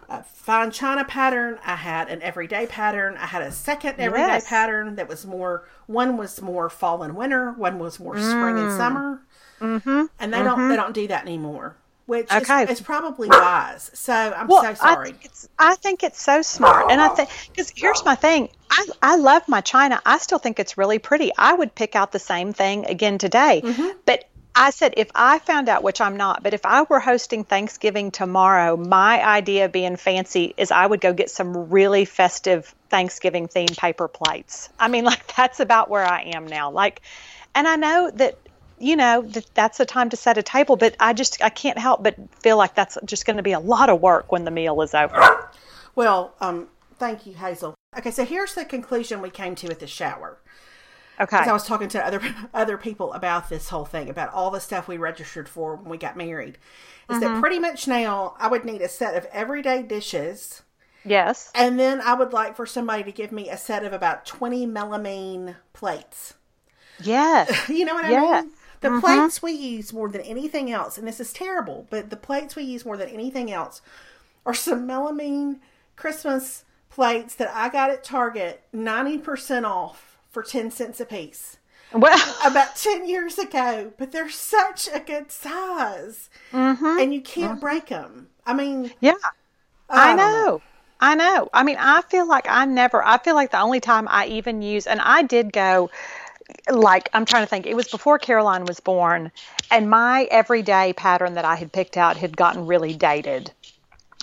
a 0.08 0.22
fine 0.22 0.70
china 0.70 1.04
pattern 1.04 1.58
i 1.64 1.74
had 1.74 2.08
an 2.08 2.20
everyday 2.22 2.66
pattern 2.66 3.16
i 3.16 3.26
had 3.26 3.42
a 3.42 3.50
second 3.50 3.98
everyday 3.98 4.26
yes. 4.26 4.48
pattern 4.48 4.96
that 4.96 5.08
was 5.08 5.24
more 5.26 5.66
one 5.86 6.16
was 6.16 6.40
more 6.42 6.68
fall 6.68 7.02
and 7.02 7.16
winter 7.16 7.52
one 7.52 7.78
was 7.78 7.98
more 7.98 8.14
mm. 8.14 8.30
spring 8.30 8.58
and 8.58 8.70
mm. 8.70 8.76
summer 8.76 9.22
mm-hmm. 9.60 10.04
and 10.18 10.32
they 10.32 10.38
mm-hmm. 10.38 10.46
don't 10.46 10.68
they 10.68 10.76
don't 10.76 10.94
do 10.94 11.06
that 11.06 11.22
anymore 11.22 11.76
which 12.06 12.32
okay. 12.32 12.64
is, 12.64 12.70
is, 12.70 12.80
probably 12.80 13.28
wise. 13.28 13.90
So 13.94 14.12
I'm 14.12 14.46
well, 14.46 14.62
so 14.62 14.74
sorry. 14.74 15.08
I 15.08 15.12
think, 15.12 15.24
it's, 15.24 15.48
I 15.58 15.74
think 15.76 16.02
it's 16.02 16.20
so 16.20 16.42
smart, 16.42 16.90
and 16.90 17.00
I 17.00 17.08
think 17.08 17.30
because 17.50 17.72
here's 17.74 18.04
my 18.04 18.14
thing. 18.14 18.48
I 18.70 18.86
I 19.02 19.16
love 19.16 19.48
my 19.48 19.60
china. 19.60 20.00
I 20.04 20.18
still 20.18 20.38
think 20.38 20.58
it's 20.58 20.76
really 20.76 20.98
pretty. 20.98 21.30
I 21.36 21.54
would 21.54 21.74
pick 21.74 21.96
out 21.96 22.12
the 22.12 22.18
same 22.18 22.52
thing 22.52 22.86
again 22.86 23.18
today, 23.18 23.62
mm-hmm. 23.64 23.98
but 24.04 24.28
I 24.56 24.70
said, 24.70 24.94
if 24.96 25.10
I 25.14 25.40
found 25.40 25.68
out, 25.68 25.82
which 25.82 26.00
I'm 26.00 26.16
not, 26.16 26.44
but 26.44 26.54
if 26.54 26.64
I 26.64 26.82
were 26.82 27.00
hosting 27.00 27.42
Thanksgiving 27.42 28.12
tomorrow, 28.12 28.76
my 28.76 29.24
idea 29.24 29.64
of 29.64 29.72
being 29.72 29.96
fancy 29.96 30.54
is 30.56 30.70
I 30.70 30.86
would 30.86 31.00
go 31.00 31.12
get 31.12 31.28
some 31.28 31.70
really 31.70 32.04
festive 32.04 32.72
Thanksgiving 32.88 33.48
themed 33.48 33.76
paper 33.76 34.06
plates. 34.06 34.68
I 34.78 34.86
mean, 34.86 35.04
like, 35.12 35.34
that's 35.34 35.58
about 35.58 35.90
where 35.90 36.04
I 36.04 36.32
am 36.34 36.46
now. 36.46 36.70
Like, 36.70 37.02
and 37.54 37.66
I 37.66 37.74
know 37.76 38.10
that, 38.14 38.38
you 38.84 38.96
know, 38.96 39.22
that 39.22 39.46
that's 39.54 39.78
the 39.78 39.86
time 39.86 40.10
to 40.10 40.16
set 40.16 40.36
a 40.36 40.42
table, 40.42 40.76
but 40.76 40.94
I 41.00 41.12
just, 41.12 41.42
I 41.42 41.48
can't 41.48 41.78
help 41.78 42.02
but 42.02 42.16
feel 42.40 42.56
like 42.56 42.74
that's 42.74 42.98
just 43.04 43.24
going 43.24 43.38
to 43.38 43.42
be 43.42 43.52
a 43.52 43.60
lot 43.60 43.88
of 43.88 44.00
work 44.00 44.30
when 44.30 44.44
the 44.44 44.50
meal 44.50 44.80
is 44.82 44.94
over. 44.94 45.50
Well, 45.94 46.34
um, 46.40 46.68
thank 46.98 47.26
you, 47.26 47.34
Hazel. 47.34 47.74
Okay, 47.96 48.10
so 48.10 48.24
here's 48.24 48.54
the 48.54 48.64
conclusion 48.64 49.22
we 49.22 49.30
came 49.30 49.54
to 49.56 49.70
at 49.70 49.80
the 49.80 49.86
shower. 49.86 50.38
Okay. 51.20 51.36
I 51.36 51.52
was 51.52 51.64
talking 51.64 51.88
to 51.90 52.04
other 52.04 52.20
other 52.54 52.76
people 52.76 53.12
about 53.12 53.48
this 53.48 53.68
whole 53.68 53.84
thing, 53.84 54.10
about 54.10 54.32
all 54.34 54.50
the 54.50 54.60
stuff 54.60 54.88
we 54.88 54.96
registered 54.96 55.48
for 55.48 55.76
when 55.76 55.88
we 55.88 55.96
got 55.96 56.16
married. 56.16 56.58
Is 57.08 57.18
mm-hmm. 57.18 57.34
that 57.34 57.40
pretty 57.40 57.60
much 57.60 57.86
now 57.86 58.34
I 58.38 58.48
would 58.48 58.64
need 58.64 58.80
a 58.80 58.88
set 58.88 59.16
of 59.16 59.24
everyday 59.26 59.82
dishes. 59.82 60.62
Yes. 61.04 61.52
And 61.54 61.78
then 61.78 62.00
I 62.00 62.14
would 62.14 62.32
like 62.32 62.56
for 62.56 62.66
somebody 62.66 63.04
to 63.04 63.12
give 63.12 63.30
me 63.30 63.48
a 63.48 63.56
set 63.56 63.84
of 63.84 63.92
about 63.92 64.26
20 64.26 64.66
melamine 64.66 65.54
plates. 65.72 66.34
Yes. 67.02 67.68
you 67.68 67.84
know 67.84 67.94
what 67.94 68.06
I 68.06 68.40
mean? 68.42 68.52
The 68.84 68.90
mm-hmm. 68.90 69.00
plates 69.00 69.42
we 69.42 69.52
use 69.52 69.94
more 69.94 70.10
than 70.10 70.20
anything 70.20 70.70
else, 70.70 70.98
and 70.98 71.08
this 71.08 71.18
is 71.18 71.32
terrible, 71.32 71.86
but 71.88 72.10
the 72.10 72.18
plates 72.18 72.54
we 72.54 72.64
use 72.64 72.84
more 72.84 72.98
than 72.98 73.08
anything 73.08 73.50
else 73.50 73.80
are 74.44 74.52
some 74.52 74.86
melamine 74.86 75.60
Christmas 75.96 76.66
plates 76.90 77.34
that 77.36 77.50
I 77.54 77.70
got 77.70 77.88
at 77.88 78.04
Target 78.04 78.62
90% 78.74 79.64
off 79.64 80.18
for 80.28 80.42
10 80.42 80.70
cents 80.70 81.00
a 81.00 81.06
piece. 81.06 81.56
Well, 81.94 82.36
about 82.46 82.76
10 82.76 83.08
years 83.08 83.38
ago, 83.38 83.90
but 83.96 84.12
they're 84.12 84.28
such 84.28 84.86
a 84.92 85.00
good 85.00 85.32
size. 85.32 86.28
Mm-hmm. 86.52 86.98
And 87.00 87.14
you 87.14 87.22
can't 87.22 87.52
mm-hmm. 87.52 87.60
break 87.60 87.86
them. 87.86 88.28
I 88.44 88.52
mean, 88.52 88.92
yeah, 89.00 89.14
I, 89.88 90.12
I 90.12 90.14
know. 90.14 90.30
know. 90.30 90.62
I 91.00 91.14
know. 91.14 91.48
I 91.54 91.62
mean, 91.62 91.78
I 91.80 92.02
feel 92.02 92.28
like 92.28 92.46
I 92.50 92.66
never, 92.66 93.02
I 93.02 93.16
feel 93.16 93.34
like 93.34 93.50
the 93.50 93.60
only 93.60 93.80
time 93.80 94.08
I 94.10 94.26
even 94.26 94.60
use, 94.60 94.86
and 94.86 95.00
I 95.00 95.22
did 95.22 95.54
go, 95.54 95.90
like, 96.70 97.08
I'm 97.12 97.24
trying 97.24 97.42
to 97.42 97.48
think, 97.48 97.66
it 97.66 97.76
was 97.76 97.88
before 97.88 98.18
Caroline 98.18 98.64
was 98.64 98.80
born, 98.80 99.32
and 99.70 99.90
my 99.90 100.24
everyday 100.30 100.92
pattern 100.92 101.34
that 101.34 101.44
I 101.44 101.56
had 101.56 101.72
picked 101.72 101.96
out 101.96 102.16
had 102.16 102.36
gotten 102.36 102.66
really 102.66 102.94
dated 102.94 103.50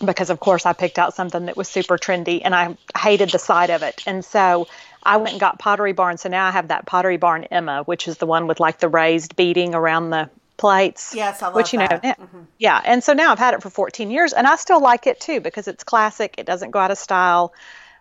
because, 0.03 0.29
of 0.29 0.39
course, 0.39 0.65
I 0.65 0.73
picked 0.73 0.97
out 0.97 1.13
something 1.13 1.45
that 1.45 1.55
was 1.55 1.67
super 1.67 1.97
trendy 1.97 2.41
and 2.43 2.55
I 2.55 2.75
hated 2.97 3.29
the 3.29 3.39
sight 3.39 3.69
of 3.69 3.83
it. 3.83 4.03
And 4.07 4.25
so 4.25 4.67
I 5.03 5.17
went 5.17 5.31
and 5.31 5.39
got 5.39 5.59
Pottery 5.59 5.93
Barn, 5.93 6.17
so 6.17 6.29
now 6.29 6.47
I 6.47 6.51
have 6.51 6.69
that 6.69 6.85
Pottery 6.85 7.17
Barn 7.17 7.43
Emma, 7.45 7.83
which 7.83 8.07
is 8.07 8.17
the 8.17 8.25
one 8.25 8.47
with 8.47 8.59
like 8.59 8.79
the 8.79 8.89
raised 8.89 9.35
beading 9.35 9.75
around 9.75 10.09
the 10.09 10.29
plates. 10.57 11.13
Yes, 11.15 11.41
I 11.41 11.47
love 11.47 11.55
which 11.55 11.73
you 11.73 11.79
that. 11.79 12.03
know, 12.03 12.13
mm-hmm. 12.13 12.41
yeah. 12.59 12.81
And 12.83 13.03
so 13.03 13.13
now 13.13 13.31
I've 13.31 13.39
had 13.39 13.53
it 13.53 13.61
for 13.61 13.69
14 13.69 14.11
years, 14.11 14.33
and 14.33 14.45
I 14.47 14.55
still 14.55 14.81
like 14.81 15.07
it 15.07 15.19
too 15.19 15.39
because 15.39 15.67
it's 15.67 15.83
classic. 15.83 16.35
It 16.37 16.45
doesn't 16.45 16.71
go 16.71 16.79
out 16.79 16.91
of 16.91 16.97
style, 16.97 17.53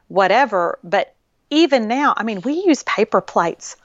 whatever. 0.09 0.79
But 0.85 1.15
even 1.49 1.89
now, 1.89 2.15
I 2.17 2.23
mean, 2.23 2.43
we 2.43 2.65
use 2.65 2.83
paper 2.83 3.21
plates 3.21 3.77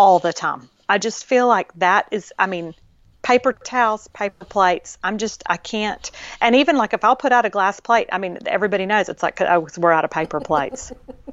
all 0.00 0.18
the 0.18 0.32
time. 0.32 0.70
I 0.88 0.96
just 0.96 1.26
feel 1.26 1.46
like 1.46 1.70
that 1.74 2.08
is, 2.10 2.32
I 2.38 2.46
mean, 2.46 2.74
paper 3.20 3.52
towels, 3.52 4.08
paper 4.08 4.46
plates. 4.46 4.96
I'm 5.04 5.18
just, 5.18 5.42
I 5.46 5.58
can't. 5.58 6.10
And 6.40 6.56
even 6.56 6.78
like 6.78 6.94
if 6.94 7.04
I'll 7.04 7.16
put 7.16 7.32
out 7.32 7.44
a 7.44 7.50
glass 7.50 7.80
plate, 7.80 8.08
I 8.10 8.16
mean, 8.16 8.38
everybody 8.46 8.86
knows 8.86 9.10
it's 9.10 9.22
like, 9.22 9.38
oh, 9.42 9.68
we're 9.76 9.92
out 9.92 10.06
of 10.06 10.10
paper 10.10 10.40
plates. 10.40 10.90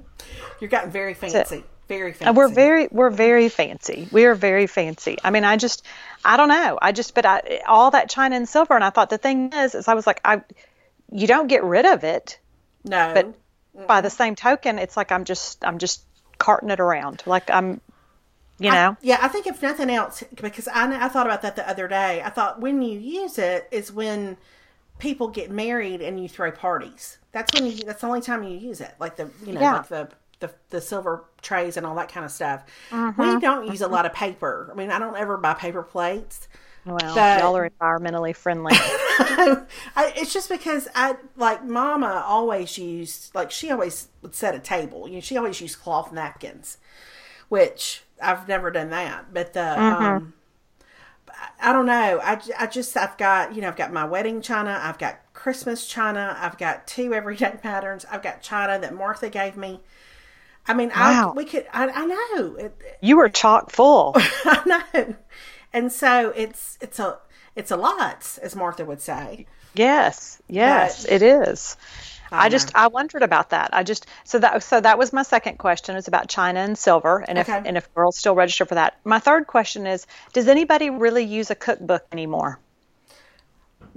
You're 0.60 0.70
getting 0.70 0.92
very 0.92 1.14
fancy. 1.14 1.64
Very 1.88 2.12
fancy. 2.12 2.26
And 2.26 2.36
we're 2.36 2.50
very 2.50 2.90
we're 2.92 3.10
very 3.10 3.48
fancy. 3.48 4.10
We 4.12 4.26
are 4.26 4.36
very 4.36 4.68
fancy. 4.68 5.18
I 5.24 5.30
mean, 5.30 5.46
I 5.46 5.56
just 5.56 5.86
I 6.26 6.36
don't 6.36 6.50
know. 6.50 6.78
I 6.82 6.92
just 6.92 7.16
but 7.16 7.26
I 7.26 7.62
all 7.66 7.92
that 7.92 8.10
china 8.10 8.36
and 8.36 8.50
silver 8.50 8.74
and 8.74 8.84
I 8.84 8.90
thought 8.90 9.10
the 9.10 9.18
thing 9.18 9.54
is 9.54 9.76
is 9.76 9.88
I 9.88 9.94
was 9.94 10.06
like 10.06 10.20
I 10.26 10.42
you 11.10 11.28
don't 11.28 11.48
get 11.48 11.64
rid 11.64 11.86
of 11.86 12.04
it. 12.04 12.40
No. 12.84 13.14
But 13.14 13.28
mm 13.28 13.34
by 13.88 14.02
the 14.02 14.10
same 14.10 14.36
token, 14.36 14.80
it's 14.80 14.98
like 14.98 15.12
I'm 15.12 15.24
just 15.24 15.64
I'm 15.64 15.78
just 15.78 16.04
carting 16.40 16.72
it 16.72 16.80
around. 16.80 17.22
Like 17.28 17.52
I'm 17.52 17.80
you 18.60 18.72
know. 18.72 18.92
I, 18.92 18.98
yeah, 19.02 19.20
I 19.22 19.28
think 19.28 19.48
if 19.48 19.62
nothing 19.62 19.90
else 19.90 20.24
because 20.42 20.68
I 20.68 21.06
I 21.06 21.10
thought 21.10 21.26
about 21.26 21.42
that 21.44 21.56
the 21.56 21.68
other 21.70 21.88
day. 21.88 22.22
I 22.24 22.30
thought 22.30 22.60
when 22.60 22.82
you 22.82 23.00
use 23.00 23.38
it 23.38 23.68
is 23.72 23.92
when 23.92 24.38
people 25.00 25.28
get 25.28 25.52
married 25.52 26.02
and 26.02 26.22
you 26.22 26.28
throw 26.28 26.52
parties. 26.52 27.18
That's 27.32 27.54
when 27.54 27.70
you. 27.72 27.78
That's 27.84 28.02
the 28.02 28.08
only 28.08 28.22
time 28.22 28.44
you 28.44 28.58
use 28.58 28.82
it. 28.82 28.94
Like 29.00 29.16
the 29.16 29.30
you 29.46 29.54
know 29.54 29.62
yeah. 29.62 29.74
like 29.74 29.88
the 29.88 30.10
the, 30.40 30.52
the 30.70 30.82
silver 30.82 31.26
trays 31.42 31.78
and 31.78 31.86
all 31.86 31.96
that 31.96 32.12
kind 32.12 32.26
of 32.26 32.32
stuff. 32.32 32.64
Mm-hmm. 32.92 33.22
We 33.22 33.40
don't 33.40 33.68
use 33.68 33.82
a 33.82 33.88
lot 33.88 34.06
of 34.06 34.14
paper. 34.14 34.70
I 34.72 34.76
mean, 34.76 34.92
I 34.92 35.00
don't 35.00 35.18
ever 35.18 35.38
buy 35.38 35.56
paper 35.56 35.84
plates. 35.84 36.48
Well, 36.86 37.00
but, 37.00 37.40
y'all 37.40 37.58
are 37.58 37.70
environmentally 37.70 38.36
friendly. 38.36 38.74
I, 38.76 39.66
it's 40.16 40.34
just 40.34 40.48
because 40.48 40.88
I 40.96 41.16
like 41.36 41.66
Mama 41.66 42.24
always 42.26 42.78
used 42.78 43.36
like 43.36 43.52
she 43.52 43.72
always 43.72 44.08
would 44.22 44.34
set 44.34 44.56
a 44.56 44.60
table. 44.60 45.08
You 45.08 45.16
know, 45.16 45.22
she 45.22 45.36
always 45.38 45.60
used 45.60 45.80
cloth 45.80 46.14
napkins, 46.14 46.78
which 47.50 48.04
I've 48.22 48.48
never 48.48 48.72
done 48.72 48.90
that. 48.92 49.34
But 49.34 49.54
the 49.54 49.60
mm-hmm. 49.60 50.06
um, 50.06 50.34
I 51.62 51.74
don't 51.74 51.86
know. 51.86 52.20
I, 52.22 52.40
I 52.58 52.68
just 52.68 52.96
I've 52.98 53.18
got 53.18 53.56
you 53.56 53.62
know 53.62 53.68
I've 53.68 53.76
got 53.76 53.92
my 53.92 54.06
wedding 54.06 54.42
china. 54.42 54.80
I've 54.82 54.98
got 54.98 55.20
Christmas 55.34 55.88
china. 55.88 56.36
I've 56.40 56.58
got 56.58 56.88
two 56.88 57.14
everyday 57.14 57.58
patterns. 57.62 58.06
I've 58.12 58.24
got 58.24 58.42
china 58.42 58.80
that 58.80 58.94
Martha 58.94 59.30
gave 59.30 59.58
me 59.58 59.82
I 60.68 60.74
mean, 60.74 60.90
wow. 60.90 61.30
I, 61.32 61.34
we 61.34 61.46
could. 61.46 61.66
I, 61.72 61.88
I 61.88 62.06
know 62.06 62.56
it, 62.56 62.78
you 63.02 63.18
were 63.18 63.30
chock 63.30 63.72
full. 63.72 64.14
I 64.16 64.84
know, 64.94 65.16
and 65.72 65.92
so 65.92 66.32
it's 66.36 66.78
it's 66.82 67.00
a 67.00 67.20
it's 67.56 67.72
a 67.72 67.78
lot, 67.78 68.38
as 68.42 68.56
Martha 68.56 68.84
would 68.84 69.02
say. 69.02 69.46
Yes, 69.76 70.42
yes, 70.48 71.04
but, 71.04 71.14
it 71.14 71.22
is. 71.22 71.78
I, 72.32 72.46
I 72.46 72.50
just 72.50 72.76
I 72.76 72.88
wondered 72.88 73.24
about 73.24 73.52
that. 73.52 73.70
I 73.74 73.84
just 73.84 74.08
so 74.24 74.40
that 74.40 74.64
so 74.64 74.82
that 74.82 74.98
was 74.98 75.14
my 75.14 75.24
second 75.24 75.58
question 75.58 75.96
is 75.96 76.08
about 76.08 76.30
China 76.30 76.60
and 76.60 76.78
silver 76.78 77.24
and 77.28 77.38
if 77.38 77.50
and 77.50 77.78
if 77.78 77.94
girls 77.94 78.18
still 78.18 78.36
register 78.36 78.66
for 78.66 78.76
that. 78.76 78.98
My 79.04 79.20
third 79.20 79.48
question 79.48 79.88
is 79.88 80.06
does 80.34 80.48
anybody 80.48 80.90
really 80.90 81.24
use 81.24 81.50
a 81.52 81.56
cookbook 81.56 82.06
anymore? 82.12 82.60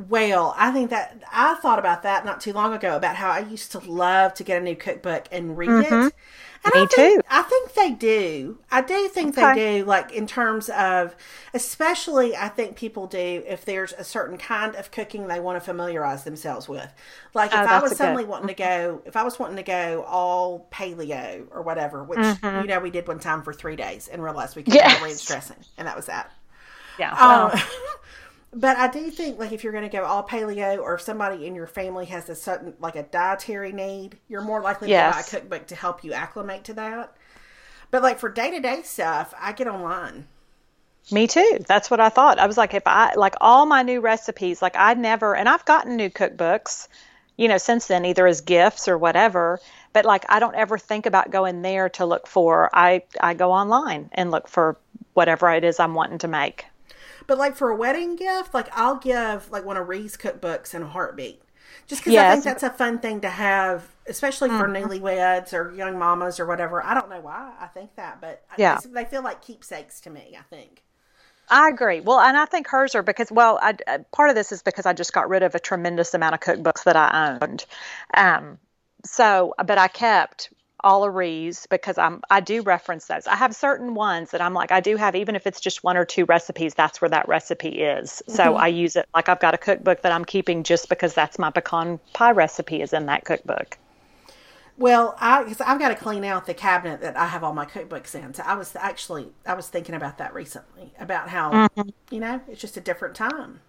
Well, 0.08 0.54
I 0.56 0.70
think 0.70 0.90
that 0.90 1.22
I 1.30 1.56
thought 1.56 1.78
about 1.78 2.04
that 2.04 2.24
not 2.24 2.40
too 2.40 2.52
long 2.52 2.72
ago 2.72 2.96
about 2.96 3.16
how 3.16 3.30
I 3.30 3.40
used 3.40 3.72
to 3.72 3.80
love 3.80 4.32
to 4.34 4.44
get 4.44 4.60
a 4.60 4.64
new 4.64 4.76
cookbook 4.76 5.26
and 5.30 5.58
read 5.58 5.68
mm-hmm. 5.68 6.06
it 6.06 6.14
And 6.62 6.74
Me 6.74 6.82
I 6.82 6.86
think, 6.86 7.22
too. 7.22 7.26
I 7.30 7.42
think 7.42 7.72
they 7.72 7.90
do. 7.92 8.58
I 8.70 8.82
do 8.82 9.08
think 9.08 9.36
Okay. 9.38 9.54
they 9.54 9.78
do, 9.80 9.84
like 9.86 10.12
in 10.12 10.26
terms 10.26 10.68
of, 10.68 11.16
especially, 11.54 12.36
I 12.36 12.48
think 12.48 12.76
people 12.76 13.06
do 13.06 13.42
if 13.46 13.64
there's 13.64 13.92
a 13.94 14.04
certain 14.04 14.36
kind 14.36 14.74
of 14.76 14.90
cooking 14.90 15.26
they 15.26 15.40
want 15.40 15.56
to 15.56 15.64
familiarize 15.64 16.24
themselves 16.24 16.68
with. 16.68 16.92
Like 17.32 17.52
if 17.52 17.58
Oh, 17.58 17.62
I 17.64 17.80
was 17.80 17.92
a 17.92 17.94
good- 17.94 17.98
suddenly 17.98 18.24
wanting 18.26 18.48
to 18.48 18.54
go, 18.54 19.00
if 19.06 19.16
I 19.16 19.22
was 19.22 19.38
wanting 19.38 19.56
to 19.56 19.62
go 19.62 20.04
all 20.06 20.68
paleo 20.70 21.46
or 21.50 21.62
whatever, 21.62 22.04
which, 22.04 22.18
you 22.42 22.66
know, 22.66 22.80
we 22.80 22.90
did 22.90 23.08
one 23.08 23.20
time 23.20 23.42
for 23.42 23.54
three 23.54 23.76
days 23.76 24.08
and 24.08 24.22
realized 24.22 24.54
we 24.56 24.62
could 24.62 24.74
Mm-hmm. 24.74 24.88
Yes. 24.88 25.02
ranch 25.02 25.26
dressing, 25.26 25.64
and 25.78 25.88
that 25.88 25.96
was 25.96 26.06
that. 26.06 26.30
Yeah. 26.98 27.12
Um, 27.12 27.18
well, 27.18 27.52
but 28.52 28.76
I 28.76 28.88
do 28.88 29.10
think 29.10 29.38
like 29.38 29.52
if 29.52 29.62
you're 29.64 29.72
going 29.72 29.88
to 29.88 29.96
go 29.96 30.04
all 30.04 30.24
paleo, 30.26 30.78
or 30.78 30.94
if 30.94 31.02
somebody 31.02 31.46
in 31.46 31.54
your 31.54 31.66
family 31.66 32.06
has 32.06 32.28
a 32.28 32.34
certain 32.34 32.74
like 32.80 32.96
a 32.96 33.02
dietary 33.04 33.72
need, 33.72 34.18
you're 34.28 34.42
more 34.42 34.60
likely 34.60 34.88
Yes. 34.88 34.94
to 34.94 35.02
buy 35.02 35.20
a 35.20 35.24
cookbook 35.24 35.66
to 35.68 35.74
help 35.76 36.04
you 36.04 36.12
acclimate 36.12 36.64
to 36.64 36.74
that. 36.74 37.16
But 37.90 38.02
like 38.02 38.18
for 38.18 38.28
day 38.30 38.50
to 38.52 38.60
day 38.60 38.82
stuff, 38.82 39.34
I 39.38 39.52
get 39.52 39.68
online. 39.68 40.28
Me 41.10 41.26
too. 41.26 41.58
That's 41.66 41.90
what 41.90 42.00
I 42.00 42.08
thought. 42.08 42.38
I 42.38 42.46
was 42.46 42.56
like, 42.56 42.72
if 42.74 42.86
I 42.86 43.14
like 43.14 43.34
all 43.40 43.66
my 43.66 43.82
new 43.82 44.00
recipes, 44.00 44.62
like 44.62 44.76
I 44.76 44.94
never, 44.94 45.34
and 45.34 45.48
I've 45.48 45.64
gotten 45.64 45.96
new 45.96 46.08
cookbooks, 46.10 46.88
you 47.36 47.48
know, 47.48 47.58
since 47.58 47.86
then, 47.86 48.04
either 48.04 48.26
as 48.26 48.40
gifts 48.42 48.86
or 48.88 48.96
whatever. 48.98 49.60
But 49.92 50.04
like, 50.04 50.24
I 50.28 50.38
don't 50.38 50.54
ever 50.54 50.78
think 50.78 51.06
about 51.06 51.30
going 51.30 51.62
there 51.62 51.88
to 51.90 52.06
look 52.06 52.26
for. 52.28 52.70
I 52.72 53.02
I 53.20 53.34
go 53.34 53.52
online 53.52 54.10
and 54.12 54.30
look 54.30 54.48
for 54.48 54.78
whatever 55.14 55.50
it 55.52 55.64
is 55.64 55.80
I'm 55.80 55.94
wanting 55.94 56.18
to 56.18 56.28
make. 56.28 56.66
But 57.30 57.38
like 57.38 57.54
for 57.54 57.70
a 57.70 57.76
wedding 57.76 58.16
gift, 58.16 58.52
like 58.54 58.76
I'll 58.76 58.96
give 58.96 59.52
like 59.52 59.64
one 59.64 59.76
of 59.76 59.86
Ree's 59.88 60.16
cookbooks 60.16 60.74
in 60.74 60.82
a 60.82 60.88
heartbeat. 60.88 61.40
Just 61.86 62.02
because 62.02 62.16
I 62.18 62.32
think 62.32 62.42
that's 62.42 62.64
a 62.64 62.70
fun 62.70 62.98
thing 62.98 63.20
to 63.20 63.30
have, 63.30 63.86
especially 64.08 64.48
for 64.48 64.66
newlyweds 64.66 65.52
or 65.52 65.72
young 65.72 65.96
mamas 65.96 66.40
or 66.40 66.46
whatever. 66.46 66.84
I 66.84 66.92
don't 66.92 67.08
know 67.08 67.20
why 67.20 67.52
I 67.60 67.68
think 67.68 67.94
that, 67.94 68.20
but 68.20 68.42
I- 68.50 68.54
Yeah. 68.56 68.78
they 68.84 69.04
feel 69.04 69.22
like 69.22 69.42
keepsakes 69.42 70.00
to 70.00 70.10
me. 70.10 70.36
I 70.36 70.42
think. 70.52 70.82
I 71.48 71.68
agree. 71.68 72.00
Well, 72.00 72.18
and 72.18 72.36
I 72.36 72.46
think 72.46 72.66
hers 72.66 72.96
are 72.96 73.02
because, 73.04 73.30
well, 73.30 73.60
I, 73.62 73.76
uh, 73.86 73.98
part 74.10 74.30
of 74.30 74.34
this 74.34 74.50
is 74.50 74.60
because 74.64 74.84
I 74.84 74.92
just 74.92 75.12
got 75.12 75.28
rid 75.28 75.44
of 75.44 75.54
a 75.54 75.60
tremendous 75.60 76.12
amount 76.14 76.34
of 76.34 76.40
cookbooks 76.40 76.82
that 76.82 76.96
I 76.96 77.38
owned. 77.40 77.64
Um, 78.12 78.58
so, 79.04 79.54
but 79.64 79.78
I 79.78 79.86
kept 79.86 80.52
all 80.82 81.04
of 81.04 81.10
because 81.68 81.98
I'm 81.98 82.22
I 82.30 82.40
do 82.40 82.62
reference 82.62 83.06
those. 83.06 83.26
I 83.26 83.36
have 83.36 83.54
certain 83.54 83.94
ones 83.94 84.30
that 84.30 84.40
I'm 84.40 84.54
like 84.54 84.72
I 84.72 84.80
do 84.80 84.96
have 84.96 85.14
even 85.14 85.36
if 85.36 85.46
it's 85.46 85.60
just 85.60 85.84
one 85.84 85.96
or 85.96 86.04
two 86.04 86.24
recipes, 86.24 86.74
that's 86.74 87.00
where 87.00 87.08
that 87.08 87.28
recipe 87.28 87.82
is. 87.82 88.22
So 88.28 88.44
mm-hmm. 88.44 88.56
I 88.56 88.68
use 88.68 88.96
it 88.96 89.08
like 89.14 89.28
I've 89.28 89.40
got 89.40 89.54
a 89.54 89.58
cookbook 89.58 90.02
that 90.02 90.12
I'm 90.12 90.24
keeping 90.24 90.62
just 90.62 90.88
because 90.88 91.14
that's 91.14 91.38
my 91.38 91.50
pecan 91.50 91.98
pie 92.12 92.32
recipe 92.32 92.82
is 92.82 92.92
in 92.92 93.06
that 93.06 93.24
cookbook. 93.24 93.78
Well, 94.78 95.14
I 95.20 95.44
cause 95.44 95.60
I've 95.60 95.78
got 95.78 95.90
to 95.90 95.94
clean 95.94 96.24
out 96.24 96.46
the 96.46 96.54
cabinet 96.54 97.02
that 97.02 97.16
I 97.16 97.26
have 97.26 97.44
all 97.44 97.52
my 97.52 97.66
cookbooks 97.66 98.14
in. 98.14 98.32
So 98.32 98.42
I 98.46 98.54
was 98.54 98.74
actually 98.76 99.28
I 99.46 99.54
was 99.54 99.68
thinking 99.68 99.94
about 99.94 100.18
that 100.18 100.32
recently 100.32 100.92
about 100.98 101.28
how 101.28 101.50
mm-hmm. 101.52 101.90
you 102.10 102.20
know 102.20 102.40
it's 102.48 102.60
just 102.60 102.76
a 102.76 102.80
different 102.80 103.14
time. 103.14 103.60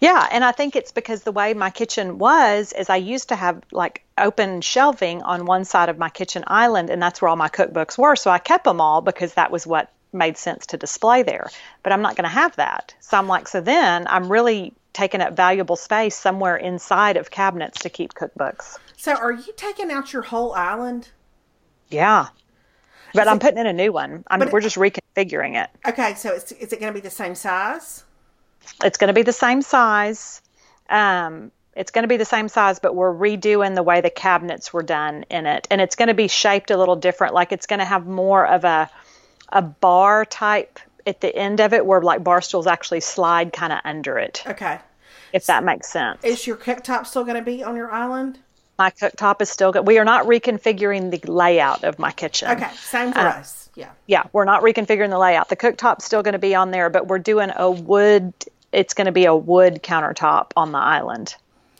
Yeah, 0.00 0.28
and 0.30 0.44
I 0.44 0.52
think 0.52 0.76
it's 0.76 0.92
because 0.92 1.22
the 1.22 1.32
way 1.32 1.54
my 1.54 1.70
kitchen 1.70 2.18
was 2.18 2.72
is 2.72 2.90
I 2.90 2.96
used 2.96 3.28
to 3.30 3.36
have 3.36 3.62
like 3.72 4.04
open 4.18 4.60
shelving 4.60 5.22
on 5.22 5.44
one 5.44 5.64
side 5.64 5.88
of 5.88 5.98
my 5.98 6.08
kitchen 6.08 6.44
island, 6.46 6.90
and 6.90 7.02
that's 7.02 7.20
where 7.20 7.28
all 7.28 7.36
my 7.36 7.48
cookbooks 7.48 7.98
were. 7.98 8.16
So 8.16 8.30
I 8.30 8.38
kept 8.38 8.64
them 8.64 8.80
all 8.80 9.00
because 9.00 9.34
that 9.34 9.50
was 9.50 9.66
what 9.66 9.90
made 10.12 10.36
sense 10.36 10.66
to 10.66 10.76
display 10.76 11.22
there. 11.22 11.48
But 11.82 11.92
I'm 11.92 12.02
not 12.02 12.16
going 12.16 12.24
to 12.24 12.30
have 12.30 12.56
that. 12.56 12.94
So 13.00 13.16
I'm 13.16 13.28
like, 13.28 13.48
so 13.48 13.60
then 13.60 14.06
I'm 14.08 14.30
really 14.30 14.74
taking 14.92 15.20
up 15.20 15.34
valuable 15.34 15.76
space 15.76 16.14
somewhere 16.14 16.56
inside 16.56 17.16
of 17.16 17.30
cabinets 17.30 17.80
to 17.80 17.90
keep 17.90 18.12
cookbooks. 18.14 18.78
So 18.96 19.14
are 19.14 19.32
you 19.32 19.52
taking 19.56 19.90
out 19.90 20.12
your 20.12 20.22
whole 20.22 20.52
island? 20.52 21.08
Yeah. 21.88 22.28
But 23.14 23.28
I'm 23.28 23.38
putting 23.38 23.58
in 23.58 23.66
a 23.66 23.72
new 23.72 23.92
one. 23.92 24.24
I'm, 24.28 24.40
we're 24.50 24.60
just 24.60 24.76
reconfiguring 24.76 25.62
it. 25.62 25.70
Okay, 25.86 26.14
so 26.14 26.32
it's, 26.32 26.52
is 26.52 26.72
it 26.72 26.80
going 26.80 26.92
to 26.92 26.98
be 26.98 27.02
the 27.02 27.10
same 27.10 27.34
size? 27.34 28.04
It's 28.84 28.98
going 28.98 29.08
to 29.08 29.14
be 29.14 29.22
the 29.22 29.32
same 29.32 29.62
size. 29.62 30.42
Um, 30.90 31.50
it's 31.74 31.90
going 31.90 32.02
to 32.02 32.08
be 32.08 32.16
the 32.18 32.24
same 32.24 32.48
size, 32.48 32.78
but 32.78 32.94
we're 32.94 33.14
redoing 33.14 33.74
the 33.74 33.82
way 33.82 34.00
the 34.00 34.10
cabinets 34.10 34.72
were 34.72 34.82
done 34.82 35.24
in 35.30 35.46
it, 35.46 35.66
and 35.70 35.80
it's 35.80 35.96
going 35.96 36.08
to 36.08 36.14
be 36.14 36.28
shaped 36.28 36.70
a 36.70 36.76
little 36.76 36.96
different. 36.96 37.32
Like 37.34 37.50
it's 37.52 37.66
going 37.66 37.78
to 37.78 37.84
have 37.86 38.06
more 38.06 38.46
of 38.46 38.64
a 38.64 38.90
a 39.54 39.62
bar 39.62 40.24
type 40.24 40.78
at 41.06 41.20
the 41.20 41.34
end 41.34 41.60
of 41.60 41.72
it, 41.72 41.84
where 41.84 42.00
like 42.00 42.22
bar 42.24 42.40
stools 42.40 42.66
actually 42.66 43.00
slide 43.00 43.52
kind 43.52 43.72
of 43.72 43.80
under 43.84 44.18
it, 44.18 44.42
Okay. 44.46 44.78
if 45.32 45.46
that 45.46 45.62
makes 45.64 45.90
sense. 45.90 46.22
Is 46.24 46.46
your 46.46 46.56
cooktop 46.56 47.06
still 47.06 47.24
going 47.24 47.36
to 47.36 47.42
be 47.42 47.62
on 47.62 47.76
your 47.76 47.90
island? 47.90 48.38
My 48.78 48.90
cooktop 48.90 49.42
is 49.42 49.50
still 49.50 49.72
good. 49.72 49.86
We 49.86 49.98
are 49.98 50.04
not 50.04 50.26
reconfiguring 50.26 51.10
the 51.10 51.30
layout 51.30 51.84
of 51.84 51.98
my 51.98 52.10
kitchen. 52.12 52.50
Okay, 52.50 52.70
same 52.76 53.12
for 53.12 53.18
Uh, 53.20 53.30
us. 53.40 53.68
Yeah. 53.74 53.90
yeah, 54.06 54.24
we're 54.32 54.44
not 54.44 54.62
reconfiguring 54.62 55.10
the 55.10 55.18
layout. 55.18 55.48
The 55.48 55.56
cooktop's 55.56 56.04
still 56.04 56.22
going 56.22 56.32
to 56.32 56.38
be 56.38 56.54
on 56.54 56.70
there, 56.70 56.88
but 56.90 57.06
we're 57.08 57.18
doing 57.18 57.50
a 57.56 57.70
wood. 57.70 58.32
It's 58.72 58.94
going 58.94 59.06
to 59.06 59.12
be 59.12 59.26
a 59.26 59.34
wood 59.34 59.82
countertop 59.82 60.52
on 60.56 60.72
the 60.72 60.78
island. 60.78 61.36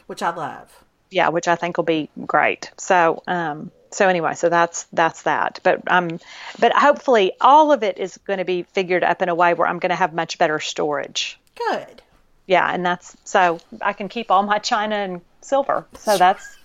Which 0.06 0.22
I 0.22 0.34
love. 0.34 0.84
Yeah, 1.10 1.28
which 1.28 1.48
I 1.48 1.56
think 1.56 1.76
will 1.76 1.84
be 1.84 2.08
great. 2.26 2.70
So, 2.78 3.22
um, 3.26 3.70
so 3.90 4.08
anyway, 4.08 4.34
so 4.34 4.48
that's 4.48 4.84
that's 4.92 5.22
that. 5.22 5.60
But 5.62 5.82
um, 5.86 6.18
but 6.58 6.72
hopefully 6.72 7.32
all 7.40 7.72
of 7.72 7.82
it 7.82 7.98
is 7.98 8.18
going 8.18 8.38
to 8.38 8.44
be 8.44 8.62
figured 8.62 9.04
up 9.04 9.20
in 9.22 9.28
a 9.28 9.34
way 9.34 9.52
where 9.54 9.68
I'm 9.68 9.78
going 9.78 9.90
to 9.90 9.96
have 9.96 10.14
much 10.14 10.38
better 10.38 10.58
storage. 10.60 11.38
Good. 11.70 12.02
Yeah, 12.46 12.68
and 12.72 12.84
that's 12.84 13.16
so 13.24 13.60
I 13.80 13.92
can 13.92 14.08
keep 14.08 14.30
all 14.30 14.42
my 14.42 14.58
china 14.58 14.96
and 14.96 15.20
silver. 15.42 15.86
So 15.98 16.16
that's 16.16 16.56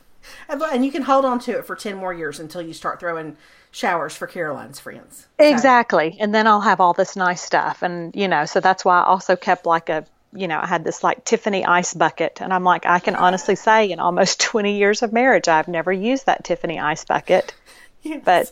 And 0.50 0.86
you 0.86 0.92
can 0.92 1.04
hold 1.04 1.26
on 1.26 1.40
to 1.42 1.58
it 1.58 1.66
for 1.66 1.76
10 1.76 1.96
more 1.98 2.14
years 2.14 2.40
until 2.40 2.62
you 2.62 2.74
start 2.74 3.00
throwing 3.00 3.38
showers 3.72 4.16
for 4.16 4.28
Caroline's 4.28 4.80
friends. 4.80 5.28
So- 5.40 5.46
Exactly. 5.46 6.18
And 6.20 6.34
then 6.34 6.48
I'll 6.48 6.62
have 6.62 6.80
all 6.80 6.94
this 6.94 7.16
nice 7.16 7.42
stuff. 7.42 7.82
And, 7.82 8.16
you 8.16 8.28
know, 8.28 8.46
so 8.46 8.60
that's 8.60 8.84
why 8.84 9.00
I 9.02 9.04
also 9.04 9.36
kept 9.36 9.66
like 9.66 9.90
a, 9.90 10.06
you 10.34 10.48
know, 10.48 10.60
I 10.62 10.66
had 10.68 10.84
this 10.84 11.04
like 11.04 11.24
Tiffany 11.26 11.66
ice 11.66 11.94
bucket. 11.94 12.40
And 12.42 12.54
I'm 12.54 12.64
like, 12.64 12.86
I 12.86 13.00
can 13.00 13.16
honestly 13.16 13.56
say 13.56 13.90
in 13.90 14.00
almost 14.00 14.40
20 14.42 14.78
years 14.78 15.02
of 15.04 15.14
marriage, 15.14 15.48
I've 15.48 15.68
never 15.68 15.92
used 15.92 16.26
that 16.26 16.44
Tiffany 16.44 16.80
ice 16.80 17.06
bucket. 17.06 17.54
Yes. 18.04 18.22
But 18.24 18.52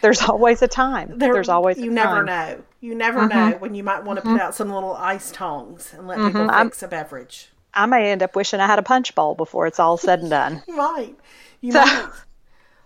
there's 0.00 0.22
always 0.22 0.62
a 0.62 0.68
time. 0.68 1.18
There- 1.18 1.32
there's 1.34 1.48
always 1.48 1.76
a 1.76 1.82
you 1.82 1.90
never 1.90 2.24
time. 2.24 2.26
Mm-hmm. 2.26 2.58
know. 2.58 2.64
You 2.80 2.94
never 2.94 3.28
know 3.28 3.50
when 3.58 3.74
you 3.74 3.82
might 3.82 4.04
want 4.04 4.18
to 4.18 4.22
put 4.22 4.40
out 4.40 4.54
some 4.54 4.70
little 4.72 4.94
ice 4.94 5.32
tongs 5.32 5.92
and 5.92 6.06
let 6.06 6.18
people 6.18 6.48
I'm- 6.50 6.70
a 6.80 6.88
beverage. 6.88 7.48
I 7.74 7.84
may 7.86 8.10
end 8.10 8.22
up 8.22 8.34
wishing 8.36 8.60
I 8.60 8.66
had 8.66 8.78
a 8.78 8.82
punch 8.82 9.14
bowl 9.14 9.34
before 9.34 9.66
it's 9.66 9.78
all 9.80 9.98
said 9.98 10.20
and 10.20 10.30
done. 10.30 10.62
right. 10.68 11.14
You 11.60 11.72
So- 11.72 11.80
might. 11.84 12.08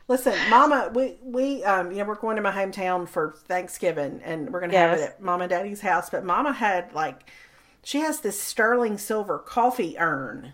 Listen, 0.08 0.34
Mama, 0.48 0.90
we 0.92 1.16
we 1.22 1.62
um 1.62 1.92
you 1.92 1.98
know 1.98 2.04
we're 2.06 2.16
going 2.16 2.34
to 2.34 2.42
my 2.42 2.50
hometown 2.50 3.08
for 3.08 3.34
Thanksgiving 3.46 4.20
and 4.24 4.50
we're 4.50 4.60
gonna 4.60 4.76
have 4.76 4.98
it 4.98 5.02
at 5.02 5.22
Mama 5.22 5.44
and 5.44 5.50
Daddy's 5.50 5.80
house. 5.80 6.10
But 6.10 6.24
Mama 6.24 6.52
had 6.52 6.92
like 6.94 7.30
she 7.82 8.00
has 8.00 8.20
this 8.20 8.38
sterling 8.40 8.98
silver 8.98 9.38
coffee 9.38 9.96
urn 9.98 10.52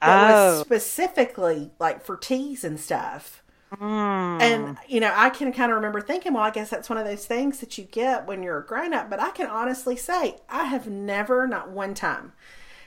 that 0.00 0.30
was 0.30 0.60
Oh. 0.60 0.62
specifically 0.62 1.70
like 1.78 2.02
for 2.04 2.16
teas 2.16 2.64
and 2.64 2.78
stuff. 2.78 3.42
Hmm. 3.76 4.38
And 4.40 4.78
you 4.86 5.00
know, 5.00 5.12
I 5.14 5.30
can 5.30 5.52
kind 5.52 5.72
of 5.72 5.76
remember 5.76 6.00
thinking, 6.00 6.34
well, 6.34 6.42
I 6.44 6.50
guess 6.50 6.70
that's 6.70 6.88
one 6.88 6.98
of 6.98 7.04
those 7.06 7.26
things 7.26 7.58
that 7.60 7.76
you 7.78 7.84
get 7.84 8.26
when 8.26 8.42
you're 8.42 8.58
a 8.58 8.64
grown 8.66 8.94
up. 8.94 9.10
But 9.10 9.20
I 9.20 9.30
can 9.30 9.46
honestly 9.48 9.96
say, 9.96 10.36
I 10.48 10.64
have 10.64 10.86
never, 10.86 11.46
not 11.48 11.70
one 11.70 11.94
time, 11.94 12.32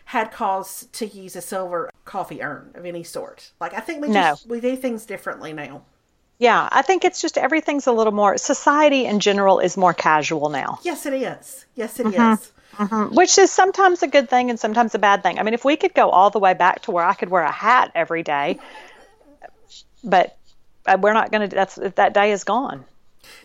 had 0.06 0.32
cause 0.32 0.88
to 0.94 1.06
use 1.06 1.36
a 1.36 1.42
silver 1.42 1.90
coffee 2.06 2.42
urn 2.42 2.72
of 2.76 2.86
any 2.86 3.04
sort. 3.04 3.52
Like 3.60 3.74
I 3.74 3.82
think 3.82 4.02
we 4.02 4.08
No. 4.08 4.22
just 4.22 4.48
we 4.48 4.62
do 4.62 4.76
things 4.78 5.06
differently 5.06 5.52
now. 5.52 5.82
Yeah, 6.40 6.70
I 6.72 6.84
think 6.84 7.04
it's 7.04 7.20
just 7.20 7.38
everything's 7.38 7.88
a 7.88 7.92
little 7.92 8.14
more, 8.14 8.38
society 8.38 9.06
in 9.06 9.20
general 9.20 9.60
is 9.60 9.76
more 9.76 9.94
casual 9.94 10.50
now. 10.50 10.78
Yes, 10.84 11.06
it 11.08 11.14
is. 11.14 11.66
Yes, 11.74 12.00
it 12.00 12.06
is. 12.14 12.52
Mm-hmm. 12.78 13.16
which 13.16 13.38
is 13.40 13.52
sometimes 13.52 14.04
a 14.04 14.08
good 14.08 14.30
thing 14.30 14.50
and 14.52 14.60
sometimes 14.60 14.94
a 14.94 15.00
bad 15.00 15.24
thing. 15.24 15.40
I 15.40 15.44
mean, 15.44 15.56
if 15.56 15.66
we 15.66 15.76
could 15.78 15.94
go 15.96 16.10
all 16.10 16.30
the 16.30 16.38
way 16.40 16.54
back 16.54 16.84
to 16.84 16.92
where 16.92 17.04
I 17.04 17.14
could 17.16 17.30
wear 17.30 17.42
a 17.44 17.52
hat 17.52 17.92
every 17.96 18.22
day, 18.24 18.60
but 20.04 20.38
uh, 20.86 20.98
we're 21.02 21.14
not 21.14 21.32
going 21.32 21.50
to. 21.50 21.56
That's 21.56 21.76
that 21.76 22.14
day 22.14 22.32
is 22.32 22.44
gone. 22.44 22.86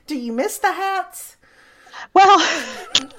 Do 0.06 0.16
you 0.16 0.32
miss 0.32 0.58
the 0.58 0.72
hats? 0.72 1.36
Well, 2.14 2.36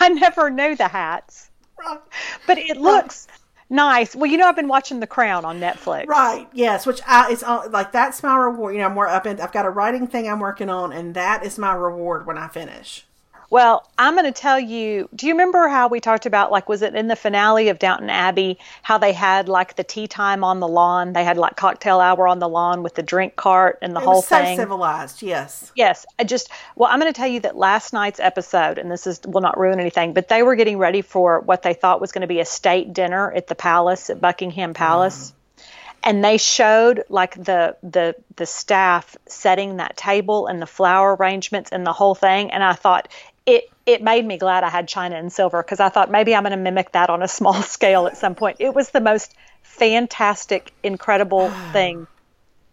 I 0.00 0.08
never 0.08 0.50
knew 0.50 0.76
the 0.76 0.88
hats, 0.88 1.50
Right. 1.78 1.98
but 2.46 2.58
it 2.58 2.76
looks 2.76 3.28
nice. 3.68 4.14
Well, 4.16 4.30
you 4.30 4.38
know, 4.38 4.46
I've 4.48 4.56
been 4.56 4.68
watching 4.68 5.00
The 5.00 5.06
Crown 5.06 5.44
on 5.44 5.60
Netflix. 5.60 6.06
Right. 6.06 6.48
Yes. 6.52 6.86
Which 6.86 7.00
I 7.06 7.32
it's 7.32 7.42
all, 7.42 7.68
like 7.70 7.92
that's 7.92 8.22
my 8.22 8.36
reward. 8.36 8.74
You 8.74 8.80
know, 8.80 8.86
I'm 8.86 8.94
more 8.94 9.08
up 9.08 9.26
in. 9.26 9.40
I've 9.40 9.52
got 9.52 9.66
a 9.66 9.70
writing 9.70 10.06
thing 10.06 10.28
I'm 10.28 10.40
working 10.40 10.68
on, 10.68 10.92
and 10.92 11.14
that 11.14 11.44
is 11.44 11.58
my 11.58 11.74
reward 11.74 12.26
when 12.26 12.38
I 12.38 12.48
finish. 12.48 13.06
Well, 13.50 13.90
I'm 13.98 14.14
going 14.14 14.32
to 14.32 14.40
tell 14.40 14.60
you. 14.60 15.08
Do 15.12 15.26
you 15.26 15.32
remember 15.32 15.66
how 15.66 15.88
we 15.88 15.98
talked 15.98 16.24
about, 16.24 16.52
like, 16.52 16.68
was 16.68 16.82
it 16.82 16.94
in 16.94 17.08
the 17.08 17.16
finale 17.16 17.68
of 17.68 17.80
Downton 17.80 18.08
Abbey, 18.08 18.58
how 18.82 18.98
they 18.98 19.12
had 19.12 19.48
like 19.48 19.74
the 19.74 19.82
tea 19.82 20.06
time 20.06 20.44
on 20.44 20.60
the 20.60 20.68
lawn? 20.68 21.12
They 21.12 21.24
had 21.24 21.36
like 21.36 21.56
cocktail 21.56 21.98
hour 21.98 22.28
on 22.28 22.38
the 22.38 22.48
lawn 22.48 22.84
with 22.84 22.94
the 22.94 23.02
drink 23.02 23.34
cart 23.34 23.78
and 23.82 23.94
the 23.94 24.00
It 24.00 24.04
whole 24.04 24.14
was 24.16 24.28
so 24.28 24.36
thing. 24.38 24.56
civilized. 24.56 25.20
Yes. 25.22 25.72
Yes, 25.74 26.06
I 26.16 26.24
just 26.24 26.48
well, 26.76 26.88
I'm 26.92 27.00
going 27.00 27.12
to 27.12 27.16
tell 27.16 27.28
you 27.28 27.40
that 27.40 27.56
last 27.56 27.92
night's 27.92 28.20
episode, 28.20 28.78
and 28.78 28.88
this 28.88 29.06
is 29.08 29.20
will 29.26 29.40
not 29.40 29.58
ruin 29.58 29.80
anything, 29.80 30.14
but 30.14 30.28
they 30.28 30.44
were 30.44 30.54
getting 30.54 30.78
ready 30.78 31.02
for 31.02 31.40
what 31.40 31.62
they 31.62 31.74
thought 31.74 32.00
was 32.00 32.12
going 32.12 32.22
to 32.22 32.28
be 32.28 32.38
a 32.38 32.44
state 32.44 32.92
dinner 32.92 33.32
at 33.32 33.48
the 33.48 33.56
palace 33.56 34.10
at 34.10 34.20
Buckingham 34.20 34.74
Palace, 34.74 35.32
mm. 35.32 35.64
and 36.04 36.24
they 36.24 36.36
showed 36.36 37.02
like 37.08 37.34
the 37.34 37.76
the 37.82 38.14
the 38.36 38.46
staff 38.46 39.16
setting 39.26 39.76
that 39.78 39.96
table 39.96 40.46
and 40.46 40.62
the 40.62 40.66
flower 40.66 41.16
arrangements 41.16 41.70
and 41.72 41.84
the 41.84 41.92
whole 41.92 42.14
thing 42.14 42.50
and 42.52 42.62
I 42.64 42.72
thought 42.72 43.08
it 43.50 43.70
it 43.86 44.02
made 44.02 44.24
me 44.24 44.38
glad 44.38 44.62
I 44.62 44.68
had 44.68 44.86
china 44.86 45.16
and 45.16 45.32
silver 45.32 45.62
because 45.62 45.80
I 45.80 45.88
thought 45.88 46.10
maybe 46.10 46.34
I'm 46.34 46.44
going 46.44 46.52
to 46.52 46.56
mimic 46.56 46.92
that 46.92 47.10
on 47.10 47.22
a 47.22 47.28
small 47.38 47.62
scale 47.62 48.06
at 48.06 48.16
some 48.16 48.34
point. 48.34 48.56
It 48.60 48.74
was 48.74 48.90
the 48.90 49.00
most 49.00 49.34
fantastic, 49.62 50.72
incredible 50.82 51.50
thing 51.72 52.06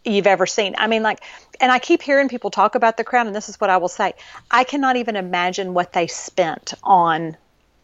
you've 0.06 0.28
ever 0.28 0.46
seen. 0.46 0.76
I 0.78 0.88
mean, 0.88 1.04
like, 1.04 1.22
and 1.60 1.72
I 1.72 1.80
keep 1.80 2.02
hearing 2.02 2.30
people 2.30 2.52
talk 2.52 2.76
about 2.76 2.98
the 2.98 3.04
crown, 3.04 3.28
and 3.28 3.36
this 3.36 3.50
is 3.50 3.60
what 3.60 3.70
I 3.70 3.78
will 3.78 3.90
say: 3.90 4.14
I 4.52 4.64
cannot 4.64 4.96
even 4.96 5.16
imagine 5.16 5.74
what 5.74 5.94
they 5.94 6.08
spent 6.08 6.74
on 6.84 7.36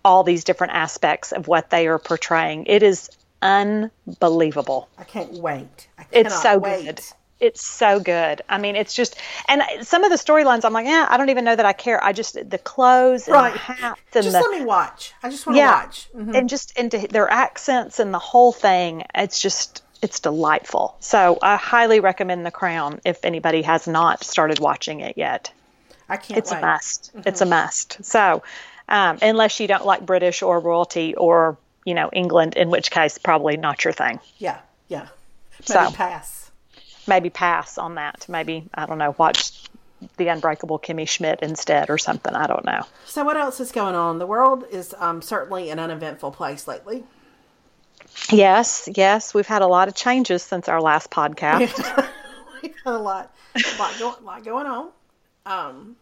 all 0.06 0.24
these 0.24 0.44
different 0.44 0.74
aspects 0.74 1.32
of 1.32 1.48
what 1.48 1.70
they 1.70 1.88
are 1.88 2.00
portraying. 2.00 2.66
It 2.66 2.84
is 2.84 3.10
unbelievable. 3.42 4.90
I 4.98 5.04
can't 5.04 5.34
wait. 5.34 5.88
I 5.98 6.06
it's 6.12 6.42
so 6.42 6.58
wait. 6.58 6.86
good. 6.86 7.02
It's 7.44 7.66
so 7.66 8.00
good. 8.00 8.42
I 8.48 8.58
mean, 8.58 8.78
it's 8.78 8.96
just, 8.96 9.18
and 9.50 9.62
some 9.82 10.06
of 10.06 10.10
the 10.10 10.16
storylines, 10.16 10.64
I'm 10.64 10.72
like, 10.72 10.86
yeah, 10.86 11.06
I 11.10 11.18
don't 11.18 11.30
even 11.30 11.44
know 11.44 11.56
that 11.58 11.66
I 11.66 11.74
care. 11.74 12.02
I 12.02 12.14
just 12.14 12.36
the 12.50 12.58
clothes 12.58 13.28
and 13.28 13.36
right. 13.36 13.52
the 13.52 13.60
hats 13.60 14.00
and 14.16 14.24
just 14.24 14.32
the, 14.32 14.42
let 14.42 14.60
me 14.60 14.66
watch. 14.66 15.14
I 15.22 15.30
just 15.30 15.46
want 15.46 15.58
to 15.58 15.60
yeah, 15.60 15.84
watch, 15.84 16.08
mm-hmm. 16.16 16.36
and 16.36 16.48
just 16.48 16.80
into 16.80 17.06
their 17.10 17.30
accents 17.30 18.00
and 18.00 18.14
the 18.14 18.20
whole 18.20 18.54
thing. 18.54 19.04
It's 19.14 19.42
just, 19.42 19.84
it's 20.02 20.22
delightful. 20.22 20.96
So 21.02 21.38
I 21.42 21.58
highly 21.58 22.00
recommend 22.00 22.46
The 22.46 22.52
Crown 22.52 23.02
if 23.04 23.26
anybody 23.26 23.62
has 23.64 23.88
not 23.88 24.24
started 24.24 24.60
watching 24.60 25.02
it 25.02 25.18
yet. 25.18 25.52
I 26.08 26.16
can't. 26.16 26.38
It's 26.38 26.52
wait. 26.52 26.60
a 26.60 26.62
must. 26.62 27.12
Mm-hmm. 27.14 27.28
It's 27.28 27.42
a 27.42 27.46
must. 27.46 28.06
So, 28.06 28.44
um, 28.88 29.18
unless 29.22 29.60
you 29.60 29.68
don't 29.68 29.86
like 29.86 30.06
British 30.06 30.42
or 30.42 30.60
royalty 30.62 31.14
or 31.16 31.58
you 31.86 31.94
know 31.94 32.10
England, 32.14 32.56
in 32.56 32.70
which 32.70 32.90
case 32.90 33.18
probably 33.18 33.58
not 33.58 33.84
your 33.84 33.94
thing. 33.94 34.20
Yeah, 34.38 34.60
yeah. 34.88 35.08
Maybe 35.60 35.66
so 35.66 35.92
pass. 35.92 36.43
Maybe 37.08 37.30
pass 37.30 37.78
on 37.78 37.96
that. 37.96 38.26
Maybe 38.28 38.70
I 38.74 38.86
don't 38.86 38.98
know. 38.98 39.16
Watch 39.18 39.70
the 40.18 40.28
Unbreakable 40.28 40.80
Kimmy 40.80 41.08
Schmidt 41.08 41.40
instead 41.42 41.90
or 41.90 41.98
something. 41.98 42.34
I 42.34 42.48
don't 42.48 42.66
know. 42.66 42.84
So 43.06 43.24
what 43.24 43.38
else 43.38 43.60
is 43.60 43.72
going 43.72 43.96
on? 43.96 44.20
The 44.20 44.26
world 44.26 44.66
is 44.72 44.94
um, 44.98 45.22
certainly 45.22 45.70
an 45.70 45.80
uneventful 45.80 46.32
place 46.32 46.68
lately. 46.68 47.04
Yes, 48.30 48.90
yes, 48.94 49.34
we've 49.34 49.48
had 49.48 49.62
a 49.62 49.68
lot 49.68 49.88
of 49.88 49.96
changes 49.96 50.44
since 50.44 50.68
our 50.68 50.82
last 50.82 51.10
podcast. 51.10 51.60
we've 52.62 52.76
had 52.84 52.94
a 52.94 52.98
lot, 52.98 53.34
a 53.56 53.80
lot, 53.80 53.96
go, 54.00 54.16
lot 54.24 54.44
going 54.44 54.68
on. 54.68 54.90
Um, 55.46 55.96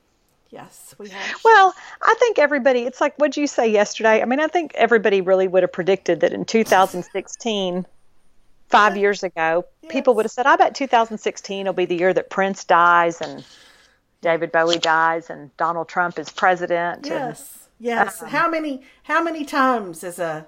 yes, 0.49 0.93
we 0.97 1.09
have. 1.09 1.39
Well, 1.43 1.73
I 2.01 2.15
think 2.19 2.37
everybody. 2.37 2.81
It's 2.81 2.99
like 2.99 3.17
what 3.17 3.31
did 3.31 3.41
you 3.41 3.47
say 3.47 3.71
yesterday. 3.71 4.21
I 4.21 4.25
mean, 4.25 4.39
I 4.39 4.47
think 4.47 4.73
everybody 4.75 5.21
really 5.21 5.47
would 5.47 5.63
have 5.63 5.71
predicted 5.71 6.19
that 6.21 6.33
in 6.33 6.45
2016, 6.45 7.85
five 8.71 8.97
years 8.97 9.23
ago, 9.23 9.65
yes. 9.81 9.91
people 9.91 10.15
would 10.15 10.25
have 10.25 10.31
said, 10.31 10.45
"I 10.45 10.55
bet 10.55 10.75
2016 10.75 11.65
will 11.65 11.73
be 11.73 11.85
the 11.85 11.95
year 11.95 12.13
that 12.13 12.29
Prince 12.29 12.63
dies 12.63 13.21
and 13.21 13.43
David 14.21 14.51
Bowie 14.51 14.77
dies 14.77 15.29
and 15.29 15.55
Donald 15.57 15.89
Trump 15.89 16.17
is 16.17 16.29
president." 16.29 17.05
Yes, 17.05 17.67
and, 17.79 17.85
yes. 17.85 18.21
Um, 18.21 18.29
how 18.29 18.49
many? 18.49 18.81
How 19.03 19.21
many 19.21 19.45
times 19.45 20.03
as 20.03 20.19
a 20.19 20.47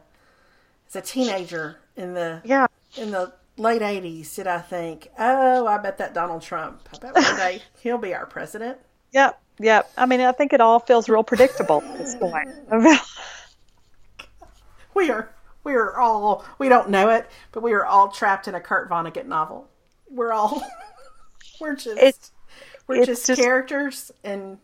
as 0.87 0.95
a 0.95 1.01
teenager 1.01 1.77
in 1.95 2.13
the 2.13 2.41
yeah 2.43 2.67
in 2.97 3.11
the 3.11 3.33
late 3.57 3.81
80s 3.81 4.35
did 4.35 4.47
I 4.47 4.59
think, 4.59 5.09
oh, 5.17 5.67
I 5.67 5.77
bet 5.77 5.97
that 5.99 6.13
Donald 6.13 6.41
Trump, 6.41 6.89
I 6.93 6.97
bet 6.97 7.15
one 7.15 7.37
day 7.37 7.61
he'll 7.81 7.97
be 7.97 8.13
our 8.13 8.25
president. 8.25 8.77
Yep, 9.11 9.39
yep. 9.59 9.91
I 9.97 10.05
mean, 10.05 10.21
I 10.21 10.31
think 10.31 10.53
it 10.53 10.61
all 10.61 10.79
feels 10.79 11.07
real 11.07 11.23
predictable 11.23 11.81
at 11.83 11.97
this 11.97 12.15
point. 12.15 12.49
we 14.95 15.11
are, 15.11 15.29
we 15.63 15.73
are 15.73 15.97
all, 15.97 16.45
we 16.57 16.69
don't 16.69 16.89
know 16.89 17.09
it, 17.09 17.29
but 17.51 17.63
we 17.63 17.73
are 17.73 17.85
all 17.85 18.09
trapped 18.09 18.47
in 18.47 18.55
a 18.55 18.59
Kurt 18.59 18.89
Vonnegut 18.89 19.25
novel. 19.25 19.67
We're 20.09 20.33
all, 20.33 20.61
we're 21.61 21.75
just, 21.75 22.01
it's, 22.01 22.31
we're 22.87 22.97
it's 22.97 23.07
just, 23.07 23.27
just, 23.27 23.41
characters 23.41 24.11
and. 24.23 24.57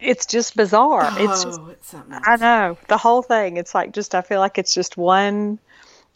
It's 0.00 0.26
just 0.26 0.56
bizarre. 0.56 1.08
Oh, 1.10 1.16
it's 1.18 1.44
just, 1.44 1.60
it's 1.70 1.88
something. 1.88 2.18
I 2.24 2.36
know 2.36 2.76
the 2.88 2.98
whole 2.98 3.22
thing. 3.22 3.56
It's 3.56 3.74
like 3.74 3.92
just 3.92 4.14
I 4.14 4.22
feel 4.22 4.40
like 4.40 4.58
it's 4.58 4.74
just 4.74 4.96
one 4.96 5.60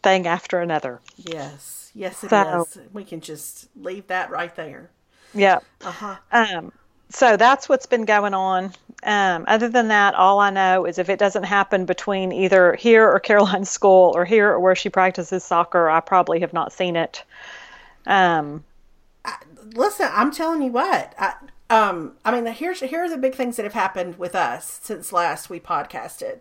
thing 0.03 0.27
after 0.27 0.59
another. 0.59 0.99
Yes, 1.17 1.91
yes, 1.95 2.23
it 2.23 2.29
so, 2.29 2.67
is. 2.69 2.77
We 2.91 3.05
can 3.05 3.21
just 3.21 3.69
leave 3.77 4.05
that 4.07 4.29
right 4.31 4.53
there. 4.55 4.89
Yeah. 5.33 5.59
Uh 5.81 5.91
huh. 5.91 6.15
Um. 6.31 6.71
So 7.09 7.37
that's 7.37 7.69
what's 7.69 7.85
been 7.85 8.05
going 8.05 8.33
on. 8.33 8.73
Um, 9.03 9.45
other 9.47 9.69
than 9.69 9.87
that, 9.87 10.13
all 10.15 10.39
I 10.39 10.49
know 10.49 10.85
is 10.85 10.97
if 10.97 11.09
it 11.09 11.19
doesn't 11.19 11.43
happen 11.43 11.85
between 11.85 12.31
either 12.31 12.75
here 12.75 13.09
or 13.09 13.19
Caroline's 13.19 13.69
school 13.69 14.11
or 14.15 14.25
here 14.25 14.49
or 14.49 14.59
where 14.59 14.75
she 14.75 14.89
practices 14.89 15.43
soccer, 15.43 15.89
I 15.89 16.01
probably 16.01 16.41
have 16.41 16.53
not 16.53 16.73
seen 16.73 16.95
it. 16.95 17.23
Um, 18.05 18.63
I, 19.23 19.35
listen, 19.73 20.09
I'm 20.11 20.31
telling 20.31 20.61
you 20.61 20.71
what. 20.71 21.13
I, 21.17 21.33
um, 21.69 22.13
I 22.25 22.31
mean, 22.31 22.51
here's 22.53 22.81
here 22.81 23.03
are 23.03 23.09
the 23.09 23.17
big 23.17 23.35
things 23.35 23.55
that 23.55 23.63
have 23.63 23.73
happened 23.73 24.17
with 24.17 24.35
us 24.35 24.79
since 24.83 25.13
last 25.13 25.49
we 25.49 25.59
podcasted. 25.59 26.39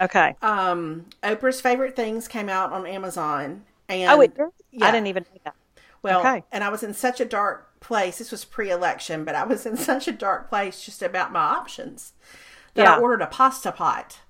Okay. 0.00 0.34
Um, 0.40 1.06
Oprah's 1.22 1.60
favorite 1.60 1.94
things 1.94 2.26
came 2.26 2.48
out 2.48 2.72
on 2.72 2.86
Amazon, 2.86 3.64
and 3.88 4.10
oh, 4.10 4.20
it 4.22 4.34
did? 4.34 4.48
Yeah. 4.72 4.86
I 4.86 4.90
didn't 4.90 5.08
even 5.08 5.24
know 5.24 5.40
that. 5.44 5.54
Well, 6.02 6.20
okay. 6.20 6.42
and 6.50 6.64
I 6.64 6.70
was 6.70 6.82
in 6.82 6.94
such 6.94 7.20
a 7.20 7.26
dark 7.26 7.69
place. 7.80 8.18
This 8.18 8.30
was 8.30 8.44
pre-election, 8.44 9.24
but 9.24 9.34
I 9.34 9.44
was 9.44 9.66
in 9.66 9.76
such 9.78 10.08
a 10.08 10.12
dark 10.12 10.48
place 10.48 10.84
just 10.84 11.02
about 11.02 11.32
my 11.32 11.40
options 11.40 12.12
that 12.74 12.84
yeah. 12.84 12.96
I 12.96 13.00
ordered 13.00 13.22
a 13.22 13.26
pasta 13.26 13.72
pot 13.72 14.20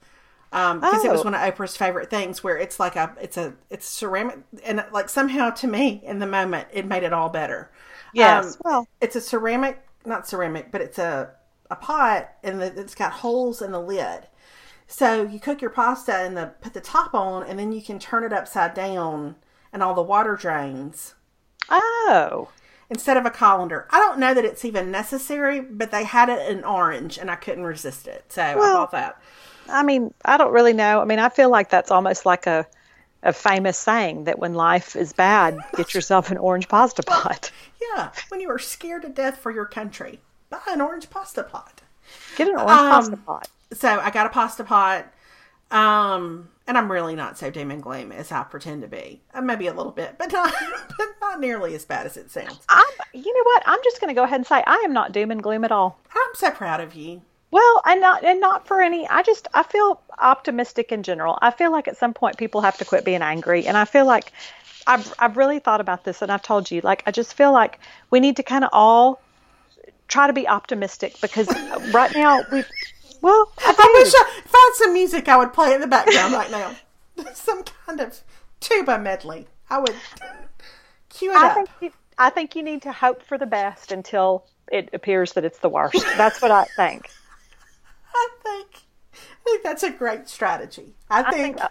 because 0.51 0.73
um, 0.73 0.81
oh. 0.83 1.05
it 1.05 1.13
was 1.13 1.21
oh. 1.21 1.25
one 1.25 1.35
of 1.35 1.41
Oprah's 1.41 1.77
favorite 1.77 2.11
things. 2.11 2.43
Where 2.43 2.57
it's 2.57 2.81
like 2.81 2.97
a, 2.97 3.15
it's 3.21 3.37
a, 3.37 3.55
it's 3.71 3.87
ceramic, 3.87 4.39
and 4.65 4.85
like 4.93 5.09
somehow 5.09 5.51
to 5.51 5.69
me 5.69 6.03
in 6.05 6.19
the 6.19 6.27
moment 6.27 6.69
it 6.73 6.87
made 6.87 7.05
it 7.05 7.13
all 7.13 7.29
better. 7.29 7.71
Yes. 8.13 8.55
Um, 8.55 8.61
well, 8.65 8.89
it's 9.01 9.15
a 9.15 9.21
ceramic, 9.21 9.81
not 10.05 10.27
ceramic, 10.27 10.73
but 10.73 10.81
it's 10.81 10.99
a 10.99 11.31
a 11.71 11.77
pot, 11.77 12.31
and 12.43 12.61
the, 12.61 12.81
it's 12.81 12.97
got 12.97 13.13
holes 13.13 13.63
in 13.63 13.71
the 13.71 13.81
lid. 13.81 14.27
So 14.89 15.23
you 15.23 15.39
cook 15.39 15.61
your 15.61 15.71
pasta 15.71 16.17
and 16.17 16.37
the 16.37 16.53
put 16.61 16.75
the 16.75 16.81
top 16.81 17.15
on, 17.15 17.45
and 17.45 17.59
then 17.59 17.71
you 17.71 17.81
can 17.81 18.01
turn 18.01 18.25
it 18.25 18.33
upside 18.33 18.75
down, 18.75 19.37
and 19.73 19.83
all 19.83 19.95
the 19.95 20.03
water 20.03 20.35
drains. 20.35 21.15
Oh. 21.69 22.49
Instead 22.91 23.17
of 23.17 23.25
a 23.25 23.31
colander. 23.31 23.87
I 23.91 23.99
don't 23.99 24.19
know 24.19 24.35
that 24.35 24.45
it's 24.45 24.65
even 24.65 24.91
necessary, 24.91 25.61
but 25.61 25.93
they 25.93 26.05
had 26.05 26.29
it 26.29 26.51
in 26.51 26.65
orange, 26.65 27.19
and 27.19 27.31
I 27.31 27.37
couldn't 27.37 27.65
resist 27.65 28.09
it, 28.09 28.25
so 28.29 28.43
well, 28.57 28.77
I 28.77 28.81
bought 28.81 28.91
that. 28.91 29.23
I 29.69 29.85
mean, 29.85 30.13
I 30.25 30.37
don't 30.37 30.53
really 30.53 30.73
know. 30.73 31.01
I 31.01 31.05
mean, 31.05 31.21
I 31.21 31.29
feel 31.29 31.51
like 31.51 31.71
that's 31.71 31.91
almost 31.91 32.27
like 32.27 32.47
a 32.47 32.67
a 33.23 33.35
famous 33.35 33.77
saying 33.77 34.25
that 34.25 34.39
when 34.39 34.55
life 34.55 34.97
is 34.97 35.13
bad, 35.13 35.59
get 35.77 35.93
yourself 35.93 36.31
an 36.31 36.39
orange 36.39 36.69
pasta 36.69 37.03
pot. 37.03 37.53
Yeah, 37.95 38.11
when 38.31 38.41
you 38.41 38.51
are 38.51 38.59
scared 38.59 39.03
to 39.03 39.09
death 39.11 39.37
for 39.39 39.51
your 39.51 39.67
country, 39.67 40.21
buy 40.49 40.61
an 40.69 40.81
orange 40.81 41.11
pasta 41.11 41.43
pot. 41.43 41.83
Get 42.37 42.49
an 42.49 42.55
orange 42.55 42.71
um, 42.71 42.91
pasta 42.91 43.17
pot 43.19 43.49
so 43.73 43.89
I 44.01 44.11
got 44.11 44.27
a 44.27 44.31
pasta 44.31 44.65
pot. 44.65 45.07
Um, 45.71 46.49
and 46.71 46.79
I'm 46.79 46.91
really 46.91 47.17
not 47.17 47.37
so 47.37 47.51
doom 47.51 47.73
and 47.73 47.83
gloom 47.83 48.13
as 48.13 48.31
I 48.31 48.45
pretend 48.45 48.83
to 48.83 48.89
be. 48.89 49.21
Uh, 49.35 49.41
maybe 49.41 49.67
a 49.67 49.75
little 49.75 49.91
bit, 49.91 50.15
but 50.19 50.31
not, 50.31 50.55
but 50.99 51.09
not 51.21 51.41
nearly 51.41 51.75
as 51.75 51.85
bad 51.85 52.07
as 52.07 52.17
it 52.17 52.31
sounds. 52.31 52.61
I'm, 52.69 52.85
you 53.13 53.35
know 53.35 53.43
what? 53.43 53.65
I'm 53.67 53.81
just 53.83 54.01
going 54.01 54.07
to 54.07 54.15
go 54.15 54.23
ahead 54.23 54.37
and 54.37 54.47
say 54.47 54.63
I 54.65 54.77
am 54.85 54.93
not 54.93 55.11
doom 55.11 55.33
and 55.33 55.43
gloom 55.43 55.65
at 55.65 55.73
all. 55.73 55.99
I'm 56.15 56.35
so 56.35 56.53
proud 56.53 56.81
of 56.81 56.95
you. 56.95 57.23
Well, 57.51 57.83
and 57.85 58.01
not 58.01 58.23
and 58.23 58.39
not 58.39 58.69
for 58.69 58.81
any. 58.81 59.05
I 59.09 59.23
just 59.23 59.49
I 59.53 59.65
feel 59.65 60.01
optimistic 60.21 60.93
in 60.93 61.03
general. 61.03 61.41
I 61.43 61.51
feel 61.51 61.73
like 61.73 61.89
at 61.89 61.97
some 61.97 62.15
point 62.15 62.37
people 62.37 62.61
have 62.61 62.79
to 62.79 62.85
quit 62.85 63.05
being 63.05 63.23
angry, 63.23 63.67
and 63.67 63.77
I 63.77 63.85
feel 63.85 64.07
like 64.07 64.33
I've 64.87 65.13
I've 65.19 65.37
really 65.37 65.59
thought 65.59 65.81
about 65.81 66.05
this, 66.05 66.23
and 66.23 66.31
I've 66.31 66.43
told 66.43 66.71
you 66.71 66.83
like 66.83 67.03
I 67.05 67.11
just 67.11 67.35
feel 67.35 67.51
like 67.51 67.81
we 68.11 68.21
need 68.21 68.37
to 68.37 68.45
kind 68.45 68.63
of 68.63 68.71
all 68.73 69.21
try 70.07 70.29
to 70.29 70.33
be 70.33 70.47
optimistic 70.47 71.21
because 71.21 71.49
right 71.93 72.15
now 72.15 72.43
we 72.53 72.63
well, 73.21 73.53
I, 73.59 73.75
I 73.79 74.01
wish 74.03 74.13
I, 74.15 74.41
found 74.47 74.75
some 74.75 74.93
music, 74.93 75.29
I 75.29 75.37
would 75.37 75.53
play 75.53 75.75
in 75.75 75.81
the 75.81 75.87
background 75.87 76.33
right 76.33 76.51
now. 76.51 76.75
some 77.35 77.65
kind 77.87 78.01
of 78.01 78.21
tuba 78.61 78.99
medley. 78.99 79.47
I 79.69 79.79
would 79.79 79.95
cue 81.09 81.31
it 81.31 81.37
I 81.37 81.49
up. 81.49 81.55
Think 81.55 81.69
you, 81.81 81.93
I 82.19 82.31
think 82.31 82.57
you 82.57 82.63
need 82.63 82.83
to 82.83 82.93
hope 82.93 83.23
for 83.23 83.39
the 83.39 83.47
best 83.47 83.93
until 83.93 84.47
it 84.71 84.91
appears 84.93 85.33
that 85.35 85.45
it's 85.45 85.59
the 85.59 85.69
worst. 85.69 86.05
That's 86.17 86.43
what 86.43 86.51
I 86.51 86.65
think. 86.77 87.11
I 88.15 88.29
think. 88.43 88.67
I 89.15 89.45
think 89.45 89.63
that's 89.63 89.83
a 89.83 89.91
great 89.91 90.29
strategy. 90.29 90.95
I, 91.09 91.23
I 91.23 91.31
think, 91.31 91.59
think 91.59 91.71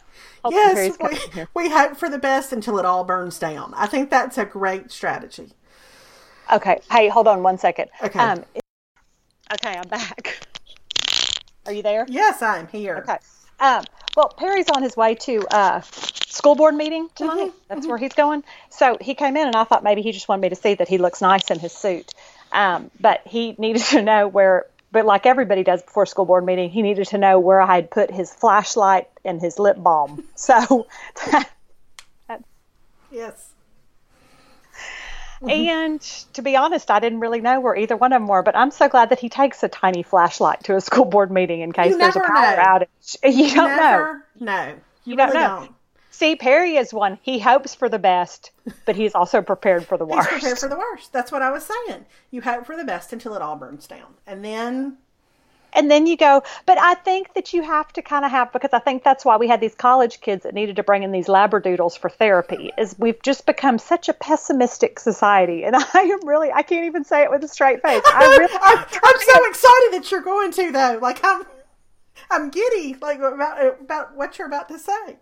yes, 0.50 0.98
we, 1.00 1.46
we 1.54 1.70
hope 1.70 1.96
for 1.96 2.10
the 2.10 2.18
best 2.18 2.52
until 2.52 2.80
it 2.80 2.86
all 2.86 3.04
burns 3.04 3.38
down. 3.38 3.74
I 3.76 3.86
think 3.86 4.10
that's 4.10 4.38
a 4.38 4.46
great 4.46 4.92
strategy. 4.92 5.52
Okay. 6.52 6.80
Hey, 6.92 7.10
hold 7.10 7.28
on 7.28 7.44
one 7.44 7.58
second. 7.58 7.90
Okay. 8.02 8.20
Um, 8.20 8.44
okay, 9.54 9.78
I'm 9.78 9.88
back. 9.88 10.48
Are 11.70 11.72
you 11.72 11.84
there? 11.84 12.04
Yes, 12.10 12.42
I'm 12.42 12.68
here. 12.68 13.06
Okay. 13.08 13.20
Um, 13.60 13.84
well, 14.18 14.30
Perry's 14.30 14.70
on 14.76 14.82
his 14.82 14.98
way 14.98 15.14
to 15.14 15.46
uh, 15.52 15.82
school 15.82 16.56
board 16.56 16.74
meeting 16.74 17.10
tonight. 17.14 17.36
Mm-hmm. 17.36 17.58
That's 17.68 17.82
mm-hmm. 17.82 17.90
where 17.90 17.98
he's 18.00 18.14
going. 18.14 18.44
So 18.72 18.98
he 19.00 19.14
came 19.14 19.38
in, 19.38 19.46
and 19.46 19.56
I 19.56 19.66
thought 19.66 19.84
maybe 19.84 20.02
he 20.02 20.12
just 20.12 20.28
wanted 20.28 20.42
me 20.42 20.50
to 20.50 20.56
see 20.56 20.74
that 20.74 20.88
he 20.88 20.98
looks 20.98 21.22
nice 21.22 21.52
in 21.52 21.60
his 21.60 21.72
suit. 21.72 22.12
Um, 22.52 22.90
but 23.00 23.22
he 23.28 23.54
needed 23.60 23.84
to 23.84 24.02
know 24.02 24.28
where. 24.28 24.66
But 24.92 25.06
like 25.06 25.28
everybody 25.28 25.64
does 25.64 25.84
before 25.84 26.08
school 26.08 26.26
board 26.26 26.44
meeting, 26.44 26.72
he 26.72 26.82
needed 26.82 27.06
to 27.10 27.20
know 27.20 27.40
where 27.40 27.62
I 27.62 27.76
had 27.76 27.92
put 27.92 28.10
his 28.10 28.34
flashlight 28.34 29.08
and 29.24 29.40
his 29.40 29.60
lip 29.60 29.78
balm. 29.78 30.24
So, 30.36 30.88
that, 32.28 32.44
yes, 33.12 33.49
Mm-hmm. 35.42 35.50
And 35.50 36.02
to 36.34 36.42
be 36.42 36.56
honest, 36.58 36.92
I 36.92 37.00
didn't 37.00 37.22
really 37.22 37.40
know 37.40 37.60
where 37.62 37.76
either 37.76 37.96
one 37.96 38.12
of 38.12 38.22
them 38.22 38.28
were, 38.28 38.44
but 38.44 38.56
I'm 38.56 38.72
so 38.72 38.90
glad 38.90 39.10
that 39.10 39.20
he 39.20 39.30
takes 39.30 39.64
a 39.64 39.70
tiny 39.70 40.04
flashlight 40.04 40.66
to 40.66 40.76
a 40.76 40.82
school 40.82 41.06
board 41.06 41.32
meeting 41.32 41.62
in 41.62 41.72
case 41.72 41.96
there's 41.96 42.16
a 42.16 42.20
power 42.20 42.58
know. 42.58 42.64
outage. 42.64 43.18
You 43.40 43.56
don't 43.56 43.70
never 43.70 44.26
know. 44.40 44.46
No. 44.46 44.68
You, 44.68 44.76
you 45.06 45.16
don't 45.16 45.34
know. 45.34 45.60
Don't. 45.62 45.76
See, 46.12 46.36
Perry 46.36 46.76
is 46.76 46.94
one. 46.94 47.18
He 47.22 47.40
hopes 47.40 47.74
for 47.74 47.88
the 47.88 48.00
best, 48.00 48.52
but 48.86 48.98
he's 48.98 49.16
also 49.16 49.42
prepared 49.42 49.86
for 49.86 49.98
the 49.98 50.06
worst. 50.06 50.28
He's 50.30 50.40
prepared 50.40 50.60
for 50.60 50.68
the 50.68 50.78
worst. 50.78 51.14
That's 51.14 51.32
what 51.32 51.42
I 51.42 51.52
was 51.52 51.66
saying. 51.66 52.06
You 52.32 52.42
hope 52.42 52.66
for 52.66 52.76
the 52.76 52.84
best 52.84 53.14
until 53.14 53.36
it 53.36 53.42
all 53.42 53.56
burns 53.56 53.88
down. 53.88 54.16
And 54.28 54.44
then 54.44 54.98
and 55.74 55.90
then 55.90 56.06
you 56.08 56.18
go 56.18 56.42
but 56.66 56.78
i 56.80 56.94
think 56.94 57.34
that 57.34 57.54
you 57.54 57.62
have 57.62 57.92
to 57.94 58.02
kind 58.02 58.26
of 58.26 58.32
have 58.32 58.52
because 58.52 58.72
i 58.74 58.80
think 58.80 59.04
that's 59.04 59.26
why 59.26 59.38
we 59.38 59.48
had 59.48 59.62
these 59.62 59.76
college 59.76 60.22
kids 60.22 60.44
that 60.44 60.54
needed 60.54 60.76
to 60.76 60.84
bring 60.84 61.04
in 61.04 61.12
these 61.12 61.28
labradoodles 61.28 61.98
for 61.98 62.10
therapy 62.10 62.72
is 62.78 62.96
we've 62.98 63.22
just 63.22 63.46
become 63.46 63.78
such 63.78 64.10
a 64.10 64.14
pessimistic 64.14 65.00
society 65.00 65.64
and 65.64 65.76
i 65.94 66.02
am 66.02 66.28
really 66.28 66.52
i 66.52 66.62
can't 66.62 66.86
even 66.86 67.04
say 67.04 67.24
it 67.24 67.30
with 67.30 67.44
a 67.44 67.48
straight 67.48 67.82
face 67.82 68.04
i 68.06 68.26
really, 68.40 68.54
I'm, 68.62 68.78
I'm 68.78 69.22
so 69.22 69.50
excited 69.50 69.94
that 69.94 70.12
you're 70.12 70.22
going 70.22 70.52
to 70.52 70.72
though 70.72 71.00
like 71.02 71.20
i'm 71.24 71.44
i'm 72.32 72.50
giddy 72.50 72.96
like 73.02 73.20
about 73.20 73.82
about 73.82 74.16
what 74.16 74.38
you're 74.38 74.48
about 74.48 74.68
to 74.70 74.80
say 74.80 75.18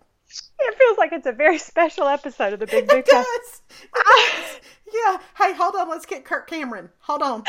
it 0.58 0.78
feels 0.78 0.98
like 0.98 1.12
it's 1.12 1.26
a 1.26 1.32
very 1.32 1.58
special 1.58 2.06
episode 2.06 2.52
of 2.52 2.60
the 2.60 2.66
Big 2.66 2.86
Big 2.88 3.04
does. 3.04 3.62
It 3.80 3.90
does. 3.94 4.60
yeah. 4.92 5.18
Hey, 5.36 5.54
hold 5.54 5.74
on. 5.74 5.88
Let's 5.88 6.06
get 6.06 6.24
Kirk 6.24 6.48
Cameron. 6.48 6.90
Hold 7.00 7.22
on. 7.22 7.44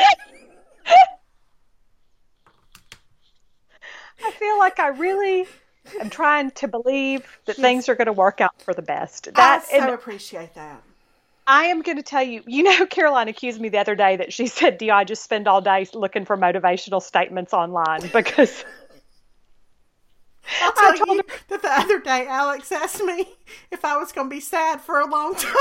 I 4.25 4.31
feel 4.31 4.57
like 4.57 4.79
I 4.79 4.87
really 4.89 5.47
am 5.99 6.09
trying 6.09 6.51
to 6.51 6.67
believe 6.67 7.21
that 7.45 7.57
yes. 7.57 7.61
things 7.61 7.89
are 7.89 7.95
going 7.95 8.07
to 8.07 8.13
work 8.13 8.41
out 8.41 8.61
for 8.61 8.73
the 8.73 8.81
best. 8.81 9.33
That, 9.33 9.65
I 9.71 9.79
so 9.79 9.93
appreciate 9.93 10.53
that. 10.55 10.81
I 11.47 11.65
am 11.65 11.81
going 11.81 11.97
to 11.97 12.03
tell 12.03 12.21
you, 12.21 12.43
you 12.45 12.63
know, 12.63 12.85
Caroline 12.89 13.27
accused 13.27 13.59
me 13.59 13.69
the 13.69 13.79
other 13.79 13.95
day 13.95 14.15
that 14.17 14.31
she 14.31 14.47
said, 14.47 14.77
Do 14.77 14.89
I 14.91 15.03
just 15.03 15.23
spend 15.23 15.47
all 15.47 15.61
day 15.61 15.87
looking 15.93 16.25
for 16.25 16.37
motivational 16.37 17.01
statements 17.01 17.53
online? 17.53 18.01
Because 18.13 18.63
I'll 20.61 20.73
tell 20.73 21.07
you 21.07 21.17
her, 21.17 21.23
that 21.49 21.61
the 21.61 21.71
other 21.71 21.99
day 21.99 22.25
Alex 22.27 22.71
asked 22.71 23.03
me 23.03 23.27
if 23.71 23.85
I 23.85 23.97
was 23.97 24.11
going 24.11 24.29
to 24.29 24.35
be 24.35 24.39
sad 24.39 24.81
for 24.81 24.99
a 24.99 25.07
long 25.09 25.35
time. 25.35 25.55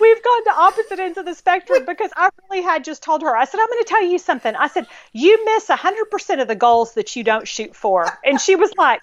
We've 0.00 0.22
gone 0.22 0.44
to 0.44 0.50
opposite 0.50 0.98
ends 0.98 1.18
of 1.18 1.24
the 1.24 1.34
spectrum 1.34 1.84
because 1.86 2.10
I 2.16 2.30
really 2.48 2.62
had 2.62 2.84
just 2.84 3.02
told 3.02 3.22
her, 3.22 3.36
I 3.36 3.44
said, 3.44 3.60
I'm 3.60 3.68
going 3.68 3.82
to 3.82 3.88
tell 3.88 4.04
you 4.04 4.18
something. 4.18 4.54
I 4.54 4.68
said, 4.68 4.86
you 5.12 5.44
miss 5.44 5.66
100% 5.66 6.40
of 6.40 6.48
the 6.48 6.54
goals 6.54 6.94
that 6.94 7.16
you 7.16 7.24
don't 7.24 7.46
shoot 7.46 7.74
for. 7.74 8.06
And 8.24 8.40
she 8.40 8.56
was 8.56 8.72
like, 8.76 9.00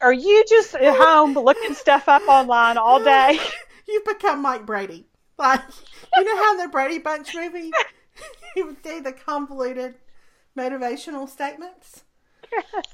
Are 0.00 0.12
you 0.12 0.44
just 0.48 0.74
at 0.74 0.96
home 0.96 1.34
looking 1.34 1.74
stuff 1.74 2.08
up 2.08 2.26
online 2.28 2.76
all 2.76 3.02
day? 3.02 3.38
You've 3.88 4.04
become 4.04 4.42
Mike 4.42 4.64
Brady. 4.64 5.06
Like, 5.38 5.60
you 6.16 6.24
know 6.24 6.36
how 6.36 6.52
in 6.52 6.58
the 6.58 6.68
Brady 6.68 6.98
Bunch 6.98 7.34
movie, 7.34 7.72
he 8.54 8.62
would 8.62 8.82
do 8.82 9.00
the 9.00 9.12
convoluted 9.12 9.94
motivational 10.56 11.28
statements? 11.28 12.04
Yes. 12.52 12.84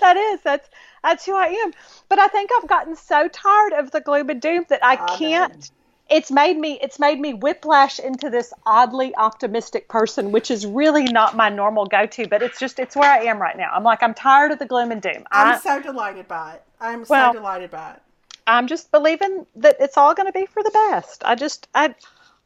That 0.00 0.16
is. 0.16 0.40
That's 0.42 0.68
that's 1.02 1.24
who 1.24 1.34
I 1.34 1.46
am. 1.46 1.72
But 2.08 2.18
I 2.18 2.28
think 2.28 2.50
I've 2.56 2.68
gotten 2.68 2.96
so 2.96 3.28
tired 3.28 3.72
of 3.72 3.90
the 3.90 4.00
gloom 4.00 4.28
and 4.30 4.40
doom 4.40 4.66
that 4.68 4.84
I 4.84 4.96
can't 5.16 5.70
it's 6.12 6.30
made 6.30 6.58
me 6.58 6.78
it's 6.82 6.98
made 6.98 7.18
me 7.18 7.32
whiplash 7.32 7.98
into 7.98 8.28
this 8.28 8.52
oddly 8.66 9.14
optimistic 9.16 9.88
person 9.88 10.30
which 10.30 10.50
is 10.50 10.66
really 10.66 11.04
not 11.04 11.34
my 11.34 11.48
normal 11.48 11.86
go-to 11.86 12.28
but 12.28 12.42
it's 12.42 12.60
just 12.60 12.78
it's 12.78 12.94
where 12.94 13.10
i 13.10 13.20
am 13.24 13.40
right 13.40 13.56
now. 13.56 13.70
I'm 13.72 13.82
like 13.82 14.02
i'm 14.02 14.12
tired 14.12 14.52
of 14.52 14.58
the 14.58 14.66
gloom 14.66 14.92
and 14.92 15.00
doom. 15.00 15.24
I'm 15.32 15.54
I, 15.54 15.58
so 15.58 15.80
delighted 15.80 16.28
by 16.28 16.54
it. 16.54 16.62
I'm 16.80 17.06
well, 17.08 17.32
so 17.32 17.38
delighted 17.38 17.70
by 17.70 17.92
it. 17.92 18.02
I'm 18.46 18.66
just 18.66 18.92
believing 18.92 19.46
that 19.56 19.76
it's 19.80 19.96
all 19.96 20.14
going 20.14 20.26
to 20.26 20.32
be 20.32 20.44
for 20.46 20.62
the 20.62 20.70
best. 20.70 21.22
I 21.24 21.34
just 21.34 21.66
i 21.74 21.94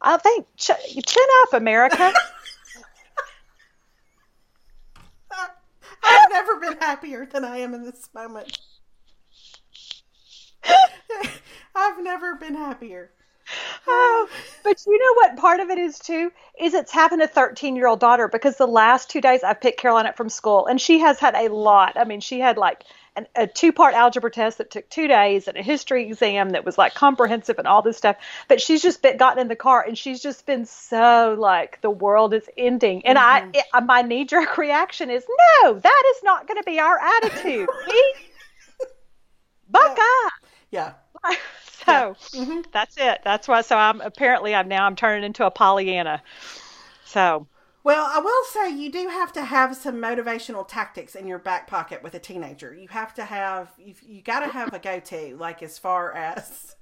i 0.01 0.17
think 0.17 0.47
ch- 0.57 0.71
chin 1.05 1.27
up 1.43 1.53
america. 1.55 2.13
I've 6.03 6.31
never 6.31 6.61
been 6.61 6.79
happier 6.79 7.27
than 7.27 7.45
i 7.45 7.59
am 7.59 7.75
in 7.75 7.85
this 7.85 8.09
moment. 8.15 8.59
I've 11.75 12.03
never 12.03 12.37
been 12.37 12.55
happier 12.55 13.11
oh, 13.87 14.29
but 14.65 14.85
you 14.87 14.99
know 14.99 15.15
what 15.15 15.37
part 15.37 15.61
of 15.61 15.71
it 15.71 15.79
is 15.79 15.99
too 15.99 16.33
is 16.61 16.75
it's 16.75 16.93
having 16.93 17.21
a 17.21 17.29
13 17.29 17.77
year 17.77 17.87
old 17.87 18.01
daughter 18.01 18.29
because 18.29 18.57
the 18.57 18.67
last 18.67 19.11
two 19.11 19.21
days 19.21 19.43
I've 19.43 19.61
picked 19.61 19.81
Caroline 19.81 20.07
up 20.07 20.17
from 20.17 20.29
school 20.29 20.67
and 20.67 20.81
she 20.81 20.99
has 21.01 21.19
had 21.19 21.35
a 21.35 21.53
lot. 21.53 21.97
I 21.97 22.05
mean, 22.05 22.21
she 22.21 22.41
had 22.41 22.57
like 22.57 22.85
an, 23.17 23.27
a 23.35 23.47
two 23.47 23.73
part 23.73 23.95
algebra 23.95 24.31
test 24.31 24.59
that 24.59 24.71
took 24.71 24.89
two 24.89 25.09
days 25.09 25.49
and 25.49 25.57
a 25.57 25.63
history 25.63 26.07
exam 26.07 26.51
that 26.51 26.65
was 26.65 26.77
like 26.79 26.95
comprehensive 26.95 27.59
and 27.59 27.67
all 27.67 27.83
this 27.83 27.97
stuff. 27.97 28.17
But 28.49 28.61
she's 28.61 28.83
just 28.83 29.03
been 29.03 29.17
gotten 29.17 29.41
in 29.41 29.49
the 29.49 29.57
car 29.57 29.85
and 29.87 29.97
she's 29.97 30.21
just 30.21 30.47
been 30.47 30.67
so 30.67 31.37
like 31.39 31.81
the 31.81 31.91
world 31.91 32.35
is 32.35 32.49
ending. 32.57 33.07
And 33.07 33.19
mm-hmm. 33.19 33.51
I, 33.55 33.79
it, 33.79 33.85
my 33.85 34.03
knee 34.03 34.25
jerk 34.25 34.57
reaction 34.59 35.11
is 35.11 35.25
no, 35.63 35.75
that 35.75 36.03
is 36.17 36.23
not 36.23 36.47
going 36.47 36.59
to 36.59 36.65
be 36.65 36.79
our 36.79 36.99
attitude. 36.99 37.69
Buck 39.69 39.97
yeah. 39.97 40.05
up. 40.27 40.33
Yeah. 40.71 40.93
So 41.87 42.17
yeah. 42.33 42.45
mm-hmm. 42.45 42.61
that's 42.73 42.97
it. 42.99 43.21
That's 43.25 43.49
why. 43.49 43.63
So 43.63 43.77
I'm 43.77 44.01
apparently 44.01 44.55
I'm 44.55 44.69
now 44.69 44.87
I'm 44.87 44.97
turning 44.97 45.25
into 45.25 45.47
a 45.47 45.51
Pollyanna. 45.51 46.23
So. 47.05 47.47
Well, 47.85 48.11
I 48.13 48.19
will 48.19 48.45
say 48.51 48.77
you 48.77 48.91
do 48.91 49.07
have 49.09 49.33
to 49.35 49.45
have 49.45 49.77
some 49.77 49.97
motivational 49.97 50.67
tactics 50.67 51.15
in 51.15 51.29
your 51.29 51.39
back 51.39 51.69
pocket 51.69 52.03
with 52.03 52.15
a 52.15 52.19
teenager. 52.19 52.75
You 52.75 52.89
have 52.89 53.15
to 53.15 53.25
have 53.25 53.71
you 53.79 53.95
you 54.05 54.23
got 54.23 54.41
to 54.41 54.49
have 54.49 54.75
a 54.75 54.81
go 54.81 54.99
to 54.99 55.37
like 55.39 55.63
as 55.63 55.79
far 55.79 56.13
as 56.13 56.75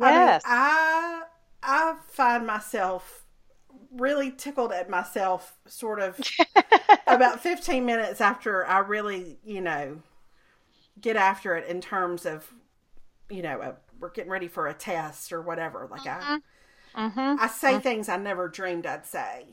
I, 0.00 0.10
mean, 0.10 0.40
I 0.46 1.22
I 1.62 1.96
find 2.08 2.46
myself 2.46 3.26
really 3.92 4.30
tickled 4.30 4.72
at 4.72 4.88
myself 4.88 5.58
sort 5.66 6.00
of 6.00 6.18
about 7.06 7.42
15 7.42 7.84
minutes 7.84 8.22
after 8.22 8.66
I 8.66 8.78
really, 8.78 9.38
you 9.44 9.60
know, 9.60 10.00
get 10.98 11.16
after 11.16 11.54
it 11.54 11.68
in 11.68 11.82
terms 11.82 12.24
of 12.24 12.50
you 13.28 13.42
know, 13.42 13.60
a, 13.60 13.74
we're 14.00 14.10
getting 14.10 14.30
ready 14.30 14.48
for 14.48 14.68
a 14.68 14.74
test 14.74 15.32
or 15.32 15.40
whatever. 15.40 15.88
Like 15.90 16.06
I, 16.06 16.40
mm-hmm. 16.96 17.36
I 17.40 17.46
say 17.48 17.72
mm-hmm. 17.72 17.80
things 17.80 18.08
I 18.08 18.16
never 18.16 18.48
dreamed 18.48 18.86
I'd 18.86 19.06
say. 19.06 19.46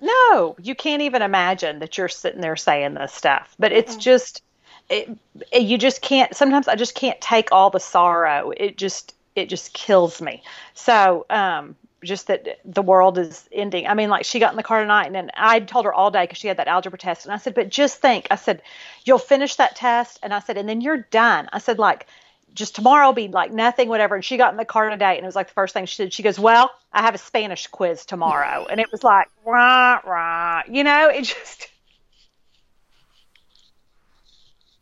No, 0.00 0.56
you 0.60 0.74
can't 0.74 1.02
even 1.02 1.22
imagine 1.22 1.78
that 1.78 1.96
you're 1.96 2.08
sitting 2.08 2.40
there 2.40 2.56
saying 2.56 2.94
this 2.94 3.12
stuff. 3.12 3.54
But 3.58 3.72
it's 3.72 3.92
mm-hmm. 3.92 4.00
just, 4.00 4.42
it, 4.90 5.16
it, 5.50 5.62
you 5.62 5.78
just 5.78 6.02
can't. 6.02 6.34
Sometimes 6.34 6.68
I 6.68 6.74
just 6.74 6.94
can't 6.94 7.20
take 7.20 7.50
all 7.52 7.70
the 7.70 7.80
sorrow. 7.80 8.52
It 8.56 8.76
just, 8.76 9.14
it 9.34 9.48
just 9.48 9.72
kills 9.72 10.20
me. 10.20 10.42
So, 10.74 11.24
um, 11.30 11.76
just 12.04 12.26
that 12.26 12.58
the 12.64 12.82
world 12.82 13.18
is 13.18 13.48
ending. 13.50 13.86
I 13.86 13.94
mean, 13.94 14.10
like 14.10 14.24
she 14.24 14.38
got 14.38 14.52
in 14.52 14.56
the 14.56 14.62
car 14.62 14.80
tonight, 14.80 15.06
and, 15.06 15.16
and 15.16 15.30
I 15.36 15.60
told 15.60 15.86
her 15.86 15.94
all 15.94 16.10
day 16.10 16.24
because 16.24 16.38
she 16.38 16.48
had 16.48 16.58
that 16.58 16.68
algebra 16.68 16.98
test, 16.98 17.24
and 17.24 17.32
I 17.32 17.38
said, 17.38 17.54
"But 17.54 17.70
just 17.70 18.00
think," 18.00 18.26
I 18.30 18.36
said, 18.36 18.62
"You'll 19.04 19.18
finish 19.18 19.56
that 19.56 19.74
test," 19.74 20.18
and 20.22 20.34
I 20.34 20.40
said, 20.40 20.58
"And 20.58 20.68
then 20.68 20.82
you're 20.82 20.98
done." 20.98 21.48
I 21.52 21.58
said, 21.58 21.78
"Like 21.78 22.06
just 22.54 22.74
tomorrow 22.74 23.06
will 23.06 23.12
be 23.12 23.28
like 23.28 23.52
nothing, 23.52 23.88
whatever. 23.88 24.14
And 24.14 24.24
she 24.24 24.36
got 24.36 24.52
in 24.52 24.56
the 24.56 24.64
car 24.64 24.88
today, 24.88 25.16
and 25.16 25.24
it 25.24 25.26
was 25.26 25.36
like 25.36 25.48
the 25.48 25.54
first 25.54 25.74
thing 25.74 25.86
she 25.86 26.02
did. 26.02 26.12
She 26.12 26.22
goes, 26.22 26.38
"Well, 26.38 26.70
I 26.92 27.02
have 27.02 27.14
a 27.14 27.18
Spanish 27.18 27.66
quiz 27.66 28.04
tomorrow," 28.06 28.66
and 28.70 28.80
it 28.80 28.90
was 28.92 29.02
like, 29.04 29.28
rah 29.44 30.00
rah, 30.04 30.62
you 30.68 30.84
know, 30.84 31.08
it 31.08 31.22
just. 31.24 31.68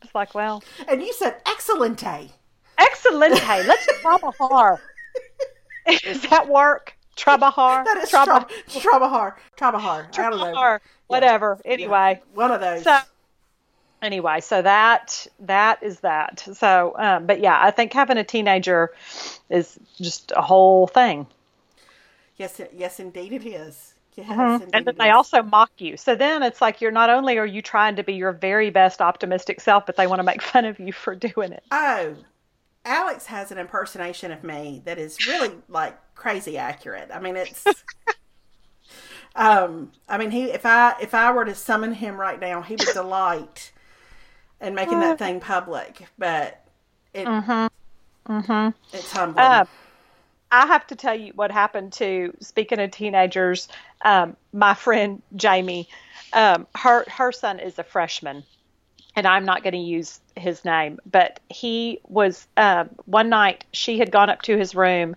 It's 0.01 0.13
like, 0.13 0.35
well. 0.35 0.63
And 0.87 1.01
you 1.01 1.13
said 1.13 1.37
excelente. 1.45 2.29
Excelente. 2.77 3.65
Let's 3.65 3.87
trabajar. 4.01 4.81
Does 6.03 6.21
that 6.23 6.47
work? 6.49 6.95
Trabajar. 7.15 7.85
That 7.85 7.97
is 8.03 8.11
Traba- 8.11 8.49
trabajar. 8.67 9.37
Trabajar. 9.55 10.11
Trabajar. 10.11 10.81
Whatever. 11.07 11.59
Yeah. 11.63 11.71
Anyway. 11.71 12.21
One 12.33 12.51
of 12.51 12.59
those. 12.59 12.83
So, 12.83 12.97
anyway, 14.03 14.41
so 14.41 14.61
that 14.61 15.25
that 15.39 15.81
is 15.81 16.01
that. 16.01 16.43
So, 16.53 16.95
um, 16.97 17.25
but 17.25 17.39
yeah, 17.39 17.57
I 17.61 17.71
think 17.71 17.93
having 17.93 18.17
a 18.17 18.23
teenager 18.23 18.91
is 19.49 19.79
just 19.99 20.31
a 20.35 20.41
whole 20.41 20.87
thing. 20.87 21.25
Yes, 22.37 22.61
yes, 22.75 22.99
indeed 22.99 23.33
it 23.33 23.45
is. 23.45 23.93
Yes, 24.15 24.27
mm-hmm. 24.27 24.69
and 24.73 24.85
then 24.85 24.95
they 24.99 25.09
also 25.09 25.41
mock 25.41 25.71
you. 25.79 25.97
So 25.97 26.13
then 26.13 26.43
it's 26.43 26.61
like 26.61 26.81
you're 26.81 26.91
not 26.91 27.09
only 27.09 27.39
are 27.39 27.45
you 27.45 27.63
trying 27.63 27.95
to 27.95 28.03
be 28.03 28.13
your 28.13 28.31
very 28.31 28.69
best 28.69 29.01
optimistic 29.01 29.59
self, 29.59 29.87
but 29.87 29.97
they 29.97 30.05
want 30.05 30.19
to 30.19 30.23
make 30.23 30.41
fun 30.41 30.65
of 30.65 30.79
you 30.79 30.93
for 30.93 31.15
doing 31.15 31.51
it. 31.51 31.63
Oh, 31.71 32.15
Alex 32.85 33.25
has 33.27 33.51
an 33.51 33.57
impersonation 33.57 34.31
of 34.31 34.43
me 34.43 34.81
that 34.85 34.99
is 34.99 35.25
really 35.25 35.51
like 35.67 35.97
crazy 36.15 36.57
accurate. 36.57 37.09
I 37.11 37.19
mean, 37.19 37.35
it's. 37.35 37.65
um, 39.35 39.91
I 40.07 40.17
mean, 40.17 40.29
he 40.29 40.45
if 40.45 40.65
I 40.65 40.95
if 41.01 41.15
I 41.15 41.31
were 41.31 41.45
to 41.45 41.55
summon 41.55 41.93
him 41.93 42.19
right 42.19 42.39
now, 42.39 42.61
he 42.61 42.75
would 42.75 42.93
delight 42.93 43.72
and 44.63 44.75
making 44.75 44.99
that 45.01 45.19
thing 45.19 45.39
public, 45.39 46.07
but 46.17 46.59
it 47.13 47.27
mm-hmm. 47.27 48.33
Mm-hmm. 48.33 48.95
it's 48.95 49.11
humbling. 49.11 49.45
Uh, 49.45 49.65
I 50.51 50.67
have 50.67 50.87
to 50.87 50.95
tell 50.95 51.15
you 51.15 51.33
what 51.35 51.51
happened 51.51 51.93
to 51.93 52.33
speaking 52.39 52.79
of 52.79 52.91
teenagers. 52.91 53.67
Um, 54.03 54.37
my 54.53 54.73
friend 54.73 55.21
Jamie, 55.35 55.89
um, 56.31 56.65
her 56.75 57.03
her 57.09 57.31
son 57.31 57.59
is 57.59 57.77
a 57.77 57.83
freshman, 57.83 58.43
and 59.15 59.27
I'm 59.27 59.45
not 59.45 59.63
going 59.63 59.73
to 59.73 59.79
use 59.79 60.21
his 60.37 60.63
name, 60.63 60.99
but 61.11 61.39
he 61.49 61.99
was 62.07 62.47
uh, 62.55 62.85
one 63.05 63.29
night 63.29 63.65
she 63.73 63.99
had 63.99 64.11
gone 64.11 64.29
up 64.29 64.43
to 64.43 64.57
his 64.57 64.73
room, 64.73 65.15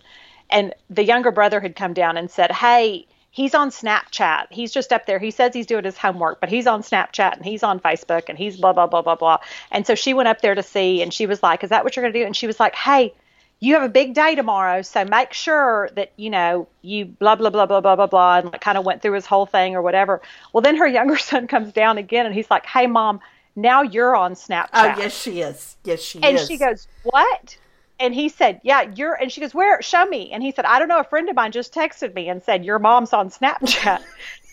and 0.51 0.75
the 0.91 1.05
younger 1.05 1.31
brother 1.31 1.61
had 1.61 1.77
come 1.77 1.95
down 1.95 2.17
and 2.17 2.31
said, 2.31 2.51
"Hey." 2.51 3.07
He's 3.37 3.55
on 3.55 3.69
Snapchat. 3.69 4.47
He's 4.49 4.73
just 4.73 4.95
up 4.95 5.05
there. 5.05 5.19
He 5.19 5.31
says 5.31 5.53
he's 5.53 5.67
doing 5.67 5.85
his 5.85 5.99
homework, 5.99 6.41
but 6.41 6.49
he's 6.49 6.67
on 6.67 6.81
Snapchat 6.81 7.37
and 7.37 7.45
he's 7.45 7.63
on 7.63 7.81
Facebook 7.81 8.31
and 8.31 8.39
he's 8.39 8.57
blah, 8.57 8.73
blah, 8.73 8.87
blah, 8.87 9.03
blah, 9.03 9.15
blah. 9.15 9.41
And 9.71 9.87
so 9.87 9.95
she 9.95 10.15
went 10.15 10.29
up 10.29 10.41
there 10.41 10.55
to 10.55 10.63
see 10.63 11.03
and 11.03 11.13
she 11.13 11.27
was 11.27 11.43
like, 11.43 11.63
Is 11.63 11.69
that 11.69 11.85
what 11.85 11.95
you're 11.95 12.03
going 12.03 12.15
to 12.15 12.19
do? 12.19 12.25
And 12.25 12.35
she 12.35 12.47
was 12.47 12.59
like, 12.59 12.75
Hey, 12.75 13.13
you 13.61 13.75
have 13.75 13.83
a 13.83 13.91
big 13.91 14.15
day 14.15 14.37
tomorrow, 14.37 14.81
so 14.81 15.05
make 15.05 15.35
sure 15.35 15.91
that 15.97 16.13
you 16.17 16.31
know 16.31 16.67
you 16.81 17.05
blah 17.05 17.35
blah 17.37 17.51
blah 17.51 17.67
blah 17.67 17.83
blah 17.83 17.97
blah 17.97 18.07
blah, 18.07 18.39
and 18.39 18.53
like 18.53 18.63
kind 18.63 18.79
of 18.79 18.87
went 18.87 19.03
through 19.03 19.13
his 19.13 19.27
whole 19.27 19.45
thing 19.45 19.75
or 19.75 19.83
whatever. 19.83 20.23
Well, 20.55 20.63
then 20.63 20.77
her 20.77 20.87
younger 20.87 21.19
son 21.31 21.47
comes 21.47 21.73
down 21.73 21.99
again, 21.99 22.25
and 22.25 22.35
he's 22.35 22.51
like, 22.51 22.65
"Hey, 22.65 22.87
mom, 22.87 23.21
now 23.57 23.83
you're 23.83 24.15
on 24.15 24.35
Snapchat. 24.35 24.69
Oh, 24.75 24.95
yes, 24.99 25.15
she 25.15 25.41
is. 25.41 25.77
Yes, 25.85 26.01
she 26.01 26.23
and 26.23 26.37
is. 26.37 26.43
And 26.43 26.49
she 26.49 26.59
goes, 26.59 26.87
What? 27.03 27.57
And 27.99 28.15
he 28.15 28.29
said, 28.29 28.61
Yeah, 28.63 28.83
you're, 28.95 29.15
and 29.15 29.31
she 29.33 29.41
goes, 29.41 29.55
Where? 29.55 29.81
Show 29.83 30.05
me. 30.07 30.33
And 30.33 30.43
he 30.43 30.53
said, 30.53 30.65
I 30.65 30.79
don't 30.79 30.89
know. 30.89 31.01
A 31.01 31.05
friend 31.05 31.29
of 31.29 31.37
mine 31.37 31.53
just 31.53 31.75
texted 31.75 32.15
me 32.15 32.29
and 32.29 32.43
said, 32.43 32.65
Your 32.65 32.79
mom's 32.79 33.13
on 33.13 33.31
Snapchat. 33.31 34.03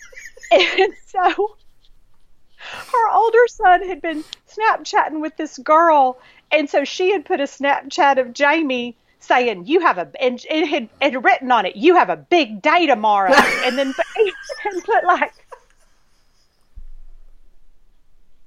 and 0.51 0.93
so 1.05 1.55
her 2.57 3.09
older 3.11 3.47
son 3.47 3.87
had 3.87 4.01
been 4.01 4.23
Snapchatting 4.49 5.21
with 5.21 5.35
this 5.37 5.57
girl. 5.57 6.19
And 6.51 6.69
so 6.69 6.83
she 6.85 7.11
had 7.11 7.25
put 7.25 7.39
a 7.39 7.43
Snapchat 7.43 8.19
of 8.19 8.33
Jamie 8.33 8.95
saying, 9.19 9.65
You 9.67 9.81
have 9.81 9.97
a, 9.97 10.09
and 10.21 10.43
it 10.49 10.67
had, 10.67 10.89
it 11.01 11.13
had 11.13 11.23
written 11.23 11.51
on 11.51 11.65
it, 11.65 11.75
You 11.75 11.95
have 11.95 12.09
a 12.09 12.17
big 12.17 12.61
day 12.61 12.85
tomorrow. 12.85 13.33
and 13.65 13.77
then 13.77 13.93
and 14.65 14.83
put 14.83 15.03
like, 15.03 15.33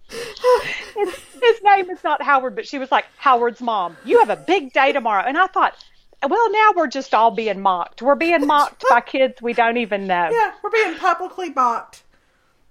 his, 0.97 1.15
his, 1.43 1.63
name 1.63 1.91
is 1.91 2.03
not 2.03 2.23
Howard, 2.23 2.55
but 2.57 2.67
she 2.67 2.79
was 2.79 2.91
like, 2.91 3.07
Howard's 3.17 3.61
mom, 3.61 3.97
you 4.05 4.19
have 4.21 4.31
a 4.31 4.37
big 4.37 4.73
day 4.73 4.93
tomorrow. 4.93 5.25
And 5.27 5.37
I 5.37 5.47
thought, 5.47 5.75
well, 6.27 6.53
now 6.53 6.73
we're 6.77 6.87
just 6.87 7.15
all 7.15 7.31
being 7.31 7.61
mocked. 7.61 8.03
We're 8.03 8.15
being 8.15 8.47
mocked 8.47 8.85
by 8.89 9.01
kids 9.01 9.41
we 9.41 9.53
don't 9.53 9.77
even 9.77 10.07
know. 10.07 10.31
Yeah, 10.31 10.53
we're 10.63 10.71
being 10.71 10.97
publicly 10.97 11.51
mocked 11.51 12.03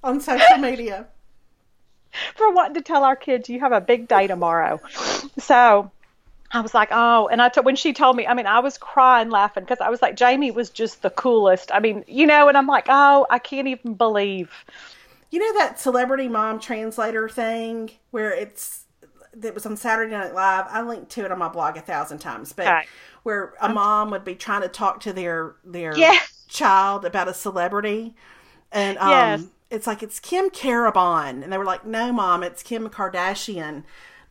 on 0.04 0.20
social 0.22 0.58
media. 0.58 1.08
For 2.36 2.54
wanting 2.54 2.76
to 2.76 2.82
tell 2.82 3.04
our 3.04 3.16
kids 3.16 3.50
you 3.50 3.60
have 3.60 3.74
a 3.74 3.82
big 3.82 4.08
day 4.08 4.28
tomorrow. 4.28 4.80
So 5.38 5.92
I 6.52 6.62
was 6.62 6.74
like, 6.74 6.90
oh, 6.92 7.28
and 7.28 7.42
I 7.42 7.50
told 7.50 7.66
when 7.66 7.76
she 7.76 7.92
told 7.92 8.16
me, 8.16 8.26
I 8.26 8.34
mean, 8.34 8.46
I 8.46 8.60
was 8.60 8.78
crying 8.78 9.30
laughing 9.30 9.64
because 9.64 9.82
I 9.82 9.90
was 9.90 10.02
like, 10.02 10.16
Jamie 10.16 10.52
was 10.52 10.70
just 10.70 11.02
the 11.02 11.10
coolest. 11.10 11.72
I 11.74 11.80
mean, 11.80 12.06
you 12.08 12.26
know, 12.26 12.48
and 12.48 12.58
I'm 12.58 12.68
like, 12.68 12.86
oh, 12.88 13.28
I 13.30 13.40
can't 13.40 13.68
even 13.68 13.96
believe 13.96 14.50
you 15.32 15.40
know 15.40 15.60
that 15.60 15.80
celebrity 15.80 16.28
mom 16.28 16.60
translator 16.60 17.28
thing 17.30 17.92
where 18.12 18.32
it's 18.32 18.86
that 19.38 19.54
was 19.54 19.66
on 19.66 19.78
Saturday 19.78 20.12
Night 20.12 20.34
Live. 20.34 20.66
I 20.70 20.82
linked 20.82 21.12
to 21.12 21.26
it 21.26 21.32
on 21.32 21.40
my 21.40 21.50
blog 21.50 21.78
a 21.78 21.82
thousand 21.82 22.20
times, 22.20 22.54
but 22.54 22.68
okay. 22.68 22.88
where 23.24 23.54
a 23.62 23.70
mom 23.70 24.10
would 24.12 24.24
be 24.24 24.36
trying 24.36 24.62
to 24.62 24.70
talk 24.70 25.02
to 25.02 25.14
their 25.14 25.56
their 25.64 25.98
yeah. 25.98 26.20
child 26.48 27.06
about 27.06 27.28
a 27.28 27.34
celebrity, 27.34 28.16
and 28.72 28.98
um, 28.98 29.10
yes. 29.10 29.46
it's 29.70 29.88
like 29.88 30.02
it's 30.02 30.20
Kim 30.20 30.50
Carabon, 30.50 31.44
and 31.44 31.52
they 31.52 31.58
were 31.58 31.66
like, 31.66 31.86
"No, 31.86 32.12
mom, 32.12 32.44
it's 32.44 32.64
Kim 32.64 32.90
Kardashian." 32.90 33.84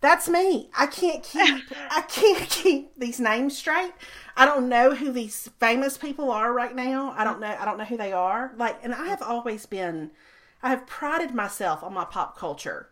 That's 0.04 0.28
me. 0.28 0.68
I 0.76 0.86
can't 0.86 1.22
keep 1.22 1.64
I 1.90 2.02
can't 2.02 2.48
keep 2.50 2.98
these 2.98 3.18
names 3.18 3.56
straight. 3.56 3.92
I 4.36 4.44
don't 4.44 4.68
know 4.68 4.94
who 4.94 5.10
these 5.10 5.48
famous 5.58 5.96
people 5.96 6.30
are 6.30 6.52
right 6.52 6.74
now. 6.74 7.14
I 7.16 7.24
don't 7.24 7.40
know 7.40 7.56
I 7.58 7.64
don't 7.64 7.78
know 7.78 7.84
who 7.84 7.96
they 7.96 8.12
are. 8.12 8.52
Like 8.58 8.78
and 8.82 8.94
I 8.94 9.06
have 9.06 9.22
always 9.22 9.64
been 9.64 10.10
I 10.64 10.70
have 10.70 10.86
prided 10.86 11.34
myself 11.34 11.84
on 11.84 11.92
my 11.92 12.06
pop 12.06 12.38
culture 12.38 12.88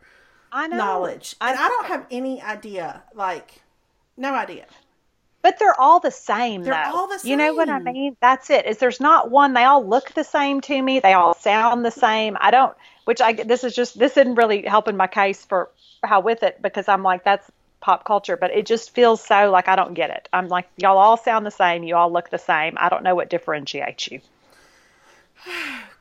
I 0.52 0.68
know. 0.68 0.76
knowledge. 0.76 1.34
I, 1.40 1.52
and 1.52 1.58
I 1.58 1.68
don't 1.68 1.86
have 1.86 2.06
any 2.10 2.42
idea, 2.42 3.02
like, 3.14 3.62
no 4.18 4.34
idea. 4.34 4.66
But 5.40 5.58
they're 5.58 5.80
all 5.80 5.98
the 5.98 6.10
same. 6.10 6.62
They're 6.62 6.74
though. 6.74 6.98
all 6.98 7.08
the 7.08 7.18
same. 7.18 7.30
You 7.30 7.36
know 7.38 7.54
what 7.54 7.70
I 7.70 7.78
mean? 7.80 8.16
That's 8.20 8.50
it. 8.50 8.66
Is 8.66 8.76
there's 8.76 9.00
not 9.00 9.30
one. 9.30 9.54
They 9.54 9.64
all 9.64 9.84
look 9.84 10.12
the 10.12 10.22
same 10.22 10.60
to 10.60 10.82
me. 10.82 11.00
They 11.00 11.14
all 11.14 11.34
sound 11.34 11.84
the 11.84 11.90
same. 11.90 12.36
I 12.40 12.52
don't. 12.52 12.76
Which 13.06 13.20
I 13.20 13.32
this 13.32 13.64
is 13.64 13.74
just 13.74 13.98
this 13.98 14.16
isn't 14.16 14.36
really 14.36 14.62
helping 14.62 14.96
my 14.96 15.08
case 15.08 15.44
for 15.44 15.68
how 16.04 16.20
with 16.20 16.44
it 16.44 16.62
because 16.62 16.86
I'm 16.86 17.02
like 17.02 17.24
that's 17.24 17.50
pop 17.80 18.04
culture, 18.04 18.36
but 18.36 18.52
it 18.52 18.66
just 18.66 18.94
feels 18.94 19.20
so 19.20 19.50
like 19.50 19.66
I 19.66 19.74
don't 19.74 19.94
get 19.94 20.10
it. 20.10 20.28
I'm 20.32 20.46
like 20.46 20.68
y'all 20.76 20.98
all 20.98 21.16
sound 21.16 21.44
the 21.44 21.50
same. 21.50 21.82
You 21.82 21.96
all 21.96 22.12
look 22.12 22.30
the 22.30 22.38
same. 22.38 22.74
I 22.76 22.88
don't 22.88 23.02
know 23.02 23.16
what 23.16 23.28
differentiates 23.28 24.12
you. 24.12 24.20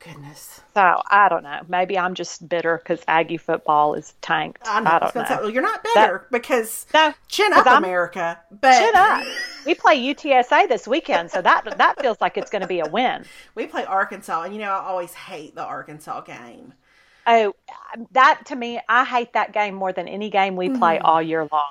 Goodness. 0.04 0.60
So 0.74 1.02
I 1.10 1.28
don't 1.28 1.42
know. 1.42 1.60
Maybe 1.68 1.98
I'm 1.98 2.14
just 2.14 2.48
bitter 2.48 2.78
because 2.78 3.02
Aggie 3.06 3.36
football 3.36 3.94
is 3.94 4.14
tanked. 4.20 4.62
I, 4.66 4.80
know, 4.80 4.90
I 4.90 4.98
don't 4.98 5.14
know. 5.14 5.24
Say, 5.24 5.36
well, 5.36 5.50
you're 5.50 5.62
not 5.62 5.82
bitter 5.82 6.26
that, 6.30 6.30
because 6.30 6.86
no, 6.92 7.12
chin 7.28 7.52
up, 7.52 7.66
I'm, 7.66 7.84
America. 7.84 8.40
But 8.50 8.78
chin 8.78 8.96
up. 8.96 9.24
We 9.64 9.74
play 9.74 10.00
UTSA 10.00 10.68
this 10.68 10.88
weekend, 10.88 11.30
so 11.30 11.40
that 11.42 11.78
that 11.78 12.00
feels 12.00 12.20
like 12.20 12.36
it's 12.36 12.50
going 12.50 12.62
to 12.62 12.68
be 12.68 12.80
a 12.80 12.88
win. 12.88 13.24
We 13.54 13.66
play 13.66 13.84
Arkansas, 13.84 14.42
and 14.42 14.54
you 14.54 14.60
know 14.60 14.70
I 14.70 14.86
always 14.86 15.12
hate 15.12 15.54
the 15.54 15.62
Arkansas 15.62 16.22
game. 16.22 16.72
Oh, 17.26 17.54
that 18.12 18.46
to 18.46 18.56
me, 18.56 18.80
I 18.88 19.04
hate 19.04 19.34
that 19.34 19.52
game 19.52 19.74
more 19.74 19.92
than 19.92 20.08
any 20.08 20.30
game 20.30 20.56
we 20.56 20.70
play 20.70 20.98
mm. 20.98 21.04
all 21.04 21.22
year 21.22 21.46
long. 21.52 21.70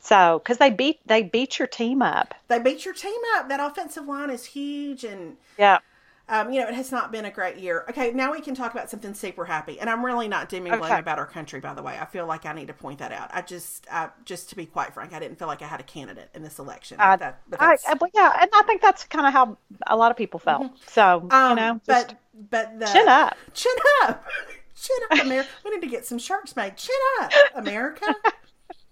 So, 0.00 0.40
because 0.40 0.58
they 0.58 0.70
beat 0.70 1.00
they 1.06 1.22
beat 1.22 1.58
your 1.58 1.68
team 1.68 2.02
up. 2.02 2.34
They 2.48 2.58
beat 2.58 2.84
your 2.84 2.94
team 2.94 3.20
up. 3.36 3.48
That 3.48 3.60
offensive 3.60 4.06
line 4.06 4.30
is 4.30 4.44
huge, 4.44 5.04
and 5.04 5.36
yeah. 5.58 5.78
Um, 6.28 6.52
you 6.52 6.60
know, 6.60 6.68
it 6.68 6.74
has 6.74 6.92
not 6.92 7.12
been 7.12 7.24
a 7.24 7.30
great 7.30 7.58
year. 7.58 7.84
Okay, 7.90 8.12
now 8.12 8.32
we 8.32 8.40
can 8.40 8.54
talk 8.54 8.72
about 8.72 8.88
something 8.88 9.12
super 9.12 9.44
happy. 9.44 9.80
And 9.80 9.90
I'm 9.90 10.04
really 10.04 10.28
not 10.28 10.48
dooming 10.48 10.72
okay. 10.72 10.98
about 10.98 11.18
our 11.18 11.26
country, 11.26 11.60
by 11.60 11.74
the 11.74 11.82
way. 11.82 11.98
I 12.00 12.04
feel 12.06 12.26
like 12.26 12.46
I 12.46 12.52
need 12.52 12.68
to 12.68 12.74
point 12.74 13.00
that 13.00 13.12
out. 13.12 13.30
I 13.34 13.42
just, 13.42 13.86
uh, 13.90 14.08
just 14.24 14.48
to 14.50 14.56
be 14.56 14.64
quite 14.64 14.94
frank, 14.94 15.12
I 15.12 15.18
didn't 15.18 15.38
feel 15.38 15.48
like 15.48 15.62
I 15.62 15.66
had 15.66 15.80
a 15.80 15.84
candidate 15.84 16.30
in 16.34 16.42
this 16.42 16.58
election. 16.58 16.96
Uh, 17.00 17.16
that, 17.16 17.42
but 17.48 17.60
I, 17.60 17.76
yeah, 18.14 18.38
and 18.40 18.50
I 18.54 18.62
think 18.62 18.80
that's 18.80 19.04
kind 19.04 19.26
of 19.26 19.32
how 19.32 19.58
a 19.86 19.96
lot 19.96 20.10
of 20.10 20.16
people 20.16 20.38
felt. 20.38 20.62
Mm-hmm. 20.62 20.74
So, 20.86 21.28
um, 21.30 21.50
you 21.50 21.56
know, 21.56 21.80
but 21.86 22.14
but 22.50 22.78
the, 22.78 22.86
chin 22.86 23.08
up, 23.08 23.36
chin 23.52 23.72
up, 24.04 24.24
chin 24.74 24.96
up, 25.10 25.24
America. 25.24 25.48
we 25.64 25.70
need 25.72 25.82
to 25.82 25.88
get 25.88 26.06
some 26.06 26.18
shirts 26.18 26.56
made. 26.56 26.76
Chin 26.76 26.94
up, 27.20 27.32
America. 27.54 28.14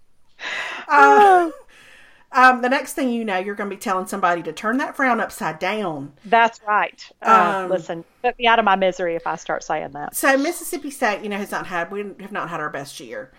uh, 0.89 1.51
um, 2.33 2.63
the 2.63 2.69
next 2.69 2.93
thing 2.93 3.11
you 3.11 3.25
know, 3.25 3.39
you're 3.39 3.55
going 3.55 3.69
to 3.69 3.75
be 3.75 3.81
telling 3.81 4.07
somebody 4.07 4.43
to 4.45 4.53
turn 4.53 4.79
that 4.79 4.95
frown 4.97 5.21
upside 5.21 5.59
down. 5.59 6.13
That's 6.25 6.61
right. 6.67 7.05
Uh, 7.23 7.63
um, 7.65 7.71
listen, 7.71 8.05
put 8.23 8.39
me 8.39 8.47
out 8.47 8.59
of 8.59 8.65
my 8.65 8.77
misery 8.77 9.17
if 9.17 9.27
I 9.27 9.37
start 9.37 9.65
saying 9.65 9.91
that. 9.93 10.15
So 10.15 10.37
Mississippi 10.37 10.91
State, 10.91 11.23
you 11.23 11.29
know, 11.29 11.39
has 11.39 11.51
not 11.51 11.67
had 11.67 11.91
we 11.91 12.01
have 12.21 12.33
not 12.33 12.49
had 12.49 12.61
our 12.61 12.71
best 12.71 13.01
year. 13.01 13.33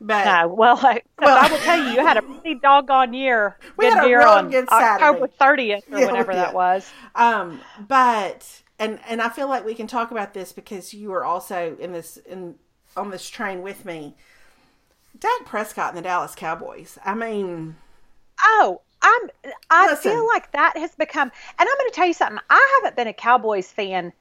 But 0.00 0.24
no, 0.24 0.48
well, 0.48 0.78
I, 0.82 1.02
well, 1.18 1.38
I 1.38 1.50
will 1.50 1.58
tell 1.58 1.78
you, 1.84 1.92
you 1.92 2.06
had 2.06 2.16
a 2.16 2.22
pretty 2.22 2.54
doggone 2.54 3.12
year. 3.12 3.58
We 3.76 3.86
had 3.86 4.04
a 4.04 4.08
year 4.08 4.20
real 4.20 4.28
on 4.28 4.50
good 4.50 4.68
Saturday. 4.68 5.04
October 5.04 5.26
thirtieth 5.38 5.84
or 5.92 5.98
yeah, 6.00 6.06
whatever 6.06 6.34
that 6.34 6.54
was. 6.54 6.90
Um, 7.14 7.60
but 7.86 8.62
and 8.78 8.98
and 9.06 9.20
I 9.20 9.28
feel 9.28 9.48
like 9.48 9.64
we 9.64 9.74
can 9.74 9.86
talk 9.86 10.10
about 10.10 10.32
this 10.32 10.52
because 10.52 10.94
you 10.94 11.10
were 11.10 11.24
also 11.24 11.76
in 11.78 11.92
this 11.92 12.16
in 12.16 12.54
on 12.96 13.10
this 13.10 13.28
train 13.28 13.60
with 13.60 13.84
me. 13.84 14.16
Dak 15.18 15.44
Prescott 15.44 15.90
and 15.90 15.98
the 15.98 16.02
Dallas 16.02 16.34
Cowboys. 16.34 16.98
I 17.04 17.14
mean, 17.14 17.76
Oh, 18.44 18.80
I'm. 19.02 19.30
I 19.70 19.90
Listen. 19.90 20.12
feel 20.12 20.26
like 20.26 20.52
that 20.52 20.76
has 20.76 20.94
become, 20.94 21.30
and 21.58 21.68
I'm 21.68 21.78
going 21.78 21.90
to 21.90 21.94
tell 21.94 22.06
you 22.06 22.14
something. 22.14 22.38
I 22.50 22.80
haven't 22.80 22.96
been 22.96 23.08
a 23.08 23.12
Cowboys 23.12 23.70
fan 23.70 24.12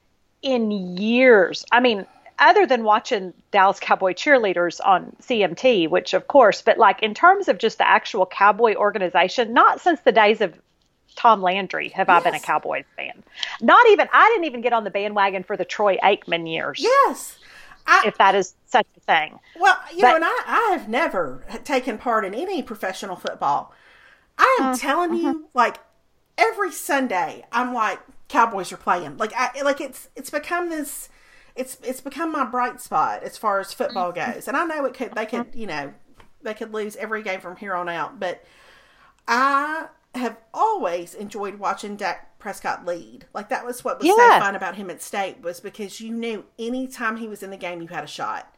in 0.42 0.72
years. 0.98 1.66
I 1.72 1.80
mean, 1.80 2.06
other 2.40 2.66
than 2.66 2.84
watching 2.84 3.34
Dallas 3.52 3.80
Cowboy 3.80 4.14
cheerleaders 4.14 4.80
on 4.84 5.16
CMT, 5.22 5.90
which 5.90 6.14
of 6.14 6.28
course, 6.28 6.62
but 6.62 6.78
like 6.78 7.04
in 7.04 7.14
terms 7.14 7.48
of 7.48 7.58
just 7.58 7.78
the 7.78 7.88
actual 7.88 8.26
Cowboy 8.26 8.76
organization, 8.76 9.54
not 9.54 9.82
since 9.82 10.00
the 10.02 10.12
days 10.12 10.42
of 10.42 10.54
Tom 11.16 11.42
Landry 11.42 11.90
have 11.90 12.08
yes. 12.08 12.22
I 12.22 12.24
been 12.24 12.36
a 12.36 12.40
Cowboys 12.40 12.86
fan. 12.96 13.24
Not 13.62 13.86
even 13.90 14.08
I 14.14 14.30
didn't 14.30 14.46
even 14.46 14.62
get 14.62 14.74
on 14.74 14.84
the 14.84 14.90
bandwagon 14.90 15.44
for 15.44 15.58
the 15.58 15.66
Troy 15.66 15.98
Aikman 15.98 16.50
years. 16.50 16.80
Yes. 16.80 17.38
I, 17.86 18.04
if 18.06 18.18
that 18.20 18.36
is 18.36 18.54
such 18.68 18.88
a 18.98 19.00
thing. 19.02 19.40
Well, 19.60 19.78
you 19.92 20.02
but, 20.02 20.10
know, 20.10 20.16
and 20.18 20.26
I, 20.26 20.44
I 20.46 20.72
have 20.74 20.88
never 20.88 21.44
taken 21.64 21.98
part 21.98 22.24
in 22.24 22.34
any 22.34 22.62
professional 22.62 23.16
football. 23.16 23.74
I 24.40 24.58
am 24.62 24.68
uh, 24.68 24.78
telling 24.78 25.12
uh-huh. 25.12 25.34
you, 25.34 25.50
like 25.54 25.78
every 26.38 26.72
Sunday, 26.72 27.46
I'm 27.52 27.74
like 27.74 28.00
Cowboys 28.30 28.72
are 28.72 28.78
playing. 28.78 29.18
Like 29.18 29.34
I 29.36 29.62
like 29.62 29.82
it's 29.82 30.10
it's 30.16 30.30
become 30.30 30.70
this. 30.70 31.10
It's 31.56 31.78
it's 31.84 32.02
become 32.02 32.32
my 32.32 32.46
bright 32.46 32.80
spot 32.80 33.24
as 33.24 33.38
far 33.38 33.60
as 33.60 33.74
football 33.74 34.14
mm-hmm. 34.14 34.34
goes, 34.34 34.48
and 34.48 34.56
I 34.56 34.64
know 34.66 34.86
it 34.86 34.94
could 34.94 35.14
they 35.14 35.26
could 35.26 35.48
you 35.54 35.68
know 35.68 35.94
they 36.42 36.54
could 36.54 36.74
lose 36.74 36.96
every 36.96 37.22
game 37.22 37.42
from 37.42 37.58
here 37.58 37.76
on 37.76 37.90
out, 37.90 38.20
but 38.20 38.44
I 39.28 39.88
have 40.16 40.38
always 40.54 41.14
enjoyed 41.14 41.60
watching 41.60 41.96
Dak 41.96 42.40
Prescott 42.40 42.86
lead. 42.86 43.26
Like 43.34 43.50
that 43.50 43.66
was 43.66 43.84
what 43.84 44.00
was 44.00 44.08
yeah. 44.08 44.16
so 44.16 44.46
fun 44.46 44.56
about 44.56 44.76
him 44.76 44.90
at 44.90 45.02
state 45.02 45.42
was 45.42 45.60
because 45.60 46.00
you 46.00 46.12
knew 46.12 46.46
anytime 46.58 47.18
he 47.18 47.28
was 47.28 47.44
in 47.44 47.50
the 47.50 47.58
game 47.58 47.82
you 47.82 47.88
had 47.88 48.04
a 48.04 48.08
shot. 48.08 48.56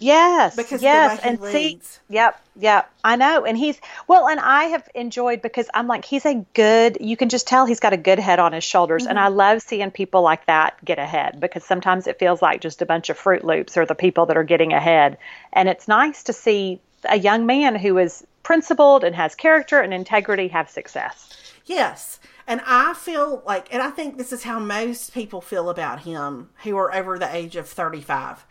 Yes. 0.00 0.56
Because 0.56 0.82
yes, 0.82 1.20
and 1.22 1.38
leads. 1.40 1.86
see, 1.86 2.00
yep, 2.08 2.42
yep, 2.56 2.90
I 3.04 3.16
know. 3.16 3.44
And 3.44 3.56
he's 3.56 3.78
well, 4.08 4.28
and 4.28 4.40
I 4.40 4.64
have 4.64 4.88
enjoyed 4.94 5.42
because 5.42 5.68
I'm 5.74 5.86
like 5.86 6.06
he's 6.06 6.24
a 6.24 6.44
good. 6.54 6.96
You 7.00 7.18
can 7.18 7.28
just 7.28 7.46
tell 7.46 7.66
he's 7.66 7.80
got 7.80 7.92
a 7.92 7.98
good 7.98 8.18
head 8.18 8.38
on 8.38 8.54
his 8.54 8.64
shoulders, 8.64 9.02
mm-hmm. 9.02 9.10
and 9.10 9.18
I 9.18 9.28
love 9.28 9.60
seeing 9.60 9.90
people 9.90 10.22
like 10.22 10.46
that 10.46 10.82
get 10.84 10.98
ahead 10.98 11.38
because 11.38 11.64
sometimes 11.64 12.06
it 12.06 12.18
feels 12.18 12.40
like 12.40 12.62
just 12.62 12.80
a 12.80 12.86
bunch 12.86 13.10
of 13.10 13.18
Fruit 13.18 13.44
Loops 13.44 13.76
are 13.76 13.84
the 13.84 13.94
people 13.94 14.24
that 14.26 14.38
are 14.38 14.44
getting 14.44 14.72
ahead, 14.72 15.18
and 15.52 15.68
it's 15.68 15.86
nice 15.86 16.22
to 16.24 16.32
see 16.32 16.80
a 17.04 17.18
young 17.18 17.44
man 17.44 17.74
who 17.74 17.98
is 17.98 18.26
principled 18.42 19.04
and 19.04 19.14
has 19.14 19.34
character 19.34 19.80
and 19.80 19.92
integrity 19.92 20.48
have 20.48 20.70
success. 20.70 21.52
Yes. 21.66 22.20
And 22.46 22.62
I 22.66 22.94
feel 22.94 23.42
like, 23.46 23.72
and 23.72 23.80
I 23.80 23.90
think 23.90 24.18
this 24.18 24.32
is 24.32 24.42
how 24.42 24.58
most 24.58 25.14
people 25.14 25.40
feel 25.40 25.70
about 25.70 26.00
him 26.00 26.48
who 26.64 26.76
are 26.76 26.92
over 26.92 27.16
the 27.16 27.32
age 27.32 27.54
of 27.54 27.68
35 27.68 28.44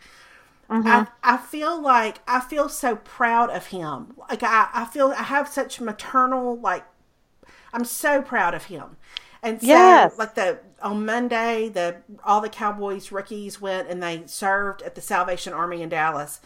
Mm-hmm. 0.70 0.86
I, 0.86 1.06
I 1.22 1.36
feel 1.36 1.80
like 1.80 2.20
I 2.28 2.40
feel 2.40 2.68
so 2.68 2.96
proud 2.96 3.50
of 3.50 3.66
him. 3.66 4.14
Like 4.16 4.42
I, 4.44 4.68
I 4.72 4.84
feel 4.84 5.12
I 5.16 5.24
have 5.24 5.48
such 5.48 5.80
maternal 5.80 6.58
like 6.58 6.84
I'm 7.72 7.84
so 7.84 8.22
proud 8.22 8.54
of 8.54 8.64
him. 8.64 8.96
And 9.42 9.60
so 9.60 9.66
yes. 9.66 10.16
like 10.16 10.36
the 10.36 10.60
on 10.80 11.04
Monday 11.04 11.68
the 11.68 11.96
all 12.24 12.40
the 12.40 12.48
Cowboys 12.48 13.10
rookies 13.10 13.60
went 13.60 13.88
and 13.88 14.00
they 14.00 14.22
served 14.26 14.82
at 14.82 14.94
the 14.94 15.00
Salvation 15.00 15.52
Army 15.52 15.82
in 15.82 15.88
Dallas. 15.88 16.40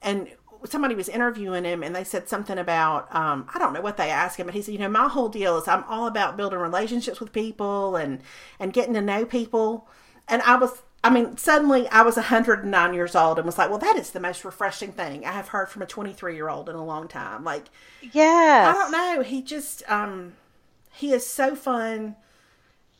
And 0.00 0.28
somebody 0.66 0.94
was 0.94 1.08
interviewing 1.08 1.64
him 1.64 1.82
and 1.82 1.96
they 1.96 2.04
said 2.04 2.28
something 2.28 2.58
about 2.58 3.12
um, 3.12 3.48
I 3.52 3.58
don't 3.58 3.72
know 3.72 3.80
what 3.80 3.96
they 3.96 4.08
asked 4.08 4.38
him, 4.38 4.46
but 4.46 4.54
he 4.54 4.62
said, 4.62 4.72
you 4.72 4.78
know, 4.78 4.88
my 4.88 5.08
whole 5.08 5.28
deal 5.28 5.58
is 5.58 5.66
I'm 5.66 5.82
all 5.84 6.06
about 6.06 6.36
building 6.36 6.60
relationships 6.60 7.18
with 7.18 7.32
people 7.32 7.96
and 7.96 8.20
and 8.60 8.72
getting 8.72 8.94
to 8.94 9.02
know 9.02 9.24
people. 9.24 9.88
And 10.28 10.42
I 10.42 10.56
was 10.56 10.80
I 11.04 11.10
mean, 11.10 11.36
suddenly 11.36 11.86
I 11.88 12.00
was 12.00 12.16
109 12.16 12.94
years 12.94 13.14
old 13.14 13.38
and 13.38 13.44
was 13.44 13.58
like, 13.58 13.68
well, 13.68 13.78
that 13.78 13.96
is 13.96 14.12
the 14.12 14.20
most 14.20 14.42
refreshing 14.42 14.90
thing 14.90 15.26
I 15.26 15.32
have 15.32 15.48
heard 15.48 15.68
from 15.68 15.82
a 15.82 15.86
23 15.86 16.34
year 16.34 16.48
old 16.48 16.70
in 16.70 16.74
a 16.76 16.84
long 16.84 17.08
time. 17.08 17.44
Like, 17.44 17.66
yeah, 18.00 18.72
I 18.74 18.78
don't 18.78 18.90
know. 18.90 19.22
He 19.22 19.42
just, 19.42 19.82
um, 19.90 20.32
he 20.94 21.12
is 21.12 21.26
so 21.26 21.54
fun 21.54 22.16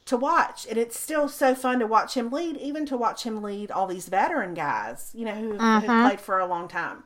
to 0.04 0.18
watch. 0.18 0.66
And 0.68 0.76
it's 0.76 1.00
still 1.00 1.28
so 1.28 1.54
fun 1.54 1.78
to 1.78 1.86
watch 1.86 2.14
him 2.14 2.30
lead, 2.30 2.58
even 2.58 2.84
to 2.86 2.96
watch 2.98 3.22
him 3.22 3.42
lead 3.42 3.70
all 3.70 3.86
these 3.86 4.06
veteran 4.06 4.52
guys, 4.52 5.10
you 5.14 5.24
know, 5.24 5.34
who, 5.34 5.54
mm-hmm. 5.54 5.86
who 5.86 6.06
played 6.06 6.20
for 6.20 6.38
a 6.38 6.46
long 6.46 6.68
time. 6.68 7.04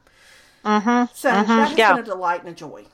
Mm-hmm. 0.65 1.15
So 1.15 1.31
mm-hmm. 1.31 1.49
that 1.49 1.69
has 1.69 1.79
yeah. 1.79 1.93
been 1.93 2.03
a 2.03 2.07
delight 2.07 2.41
and 2.41 2.51
a 2.51 2.55
joy. 2.55 2.87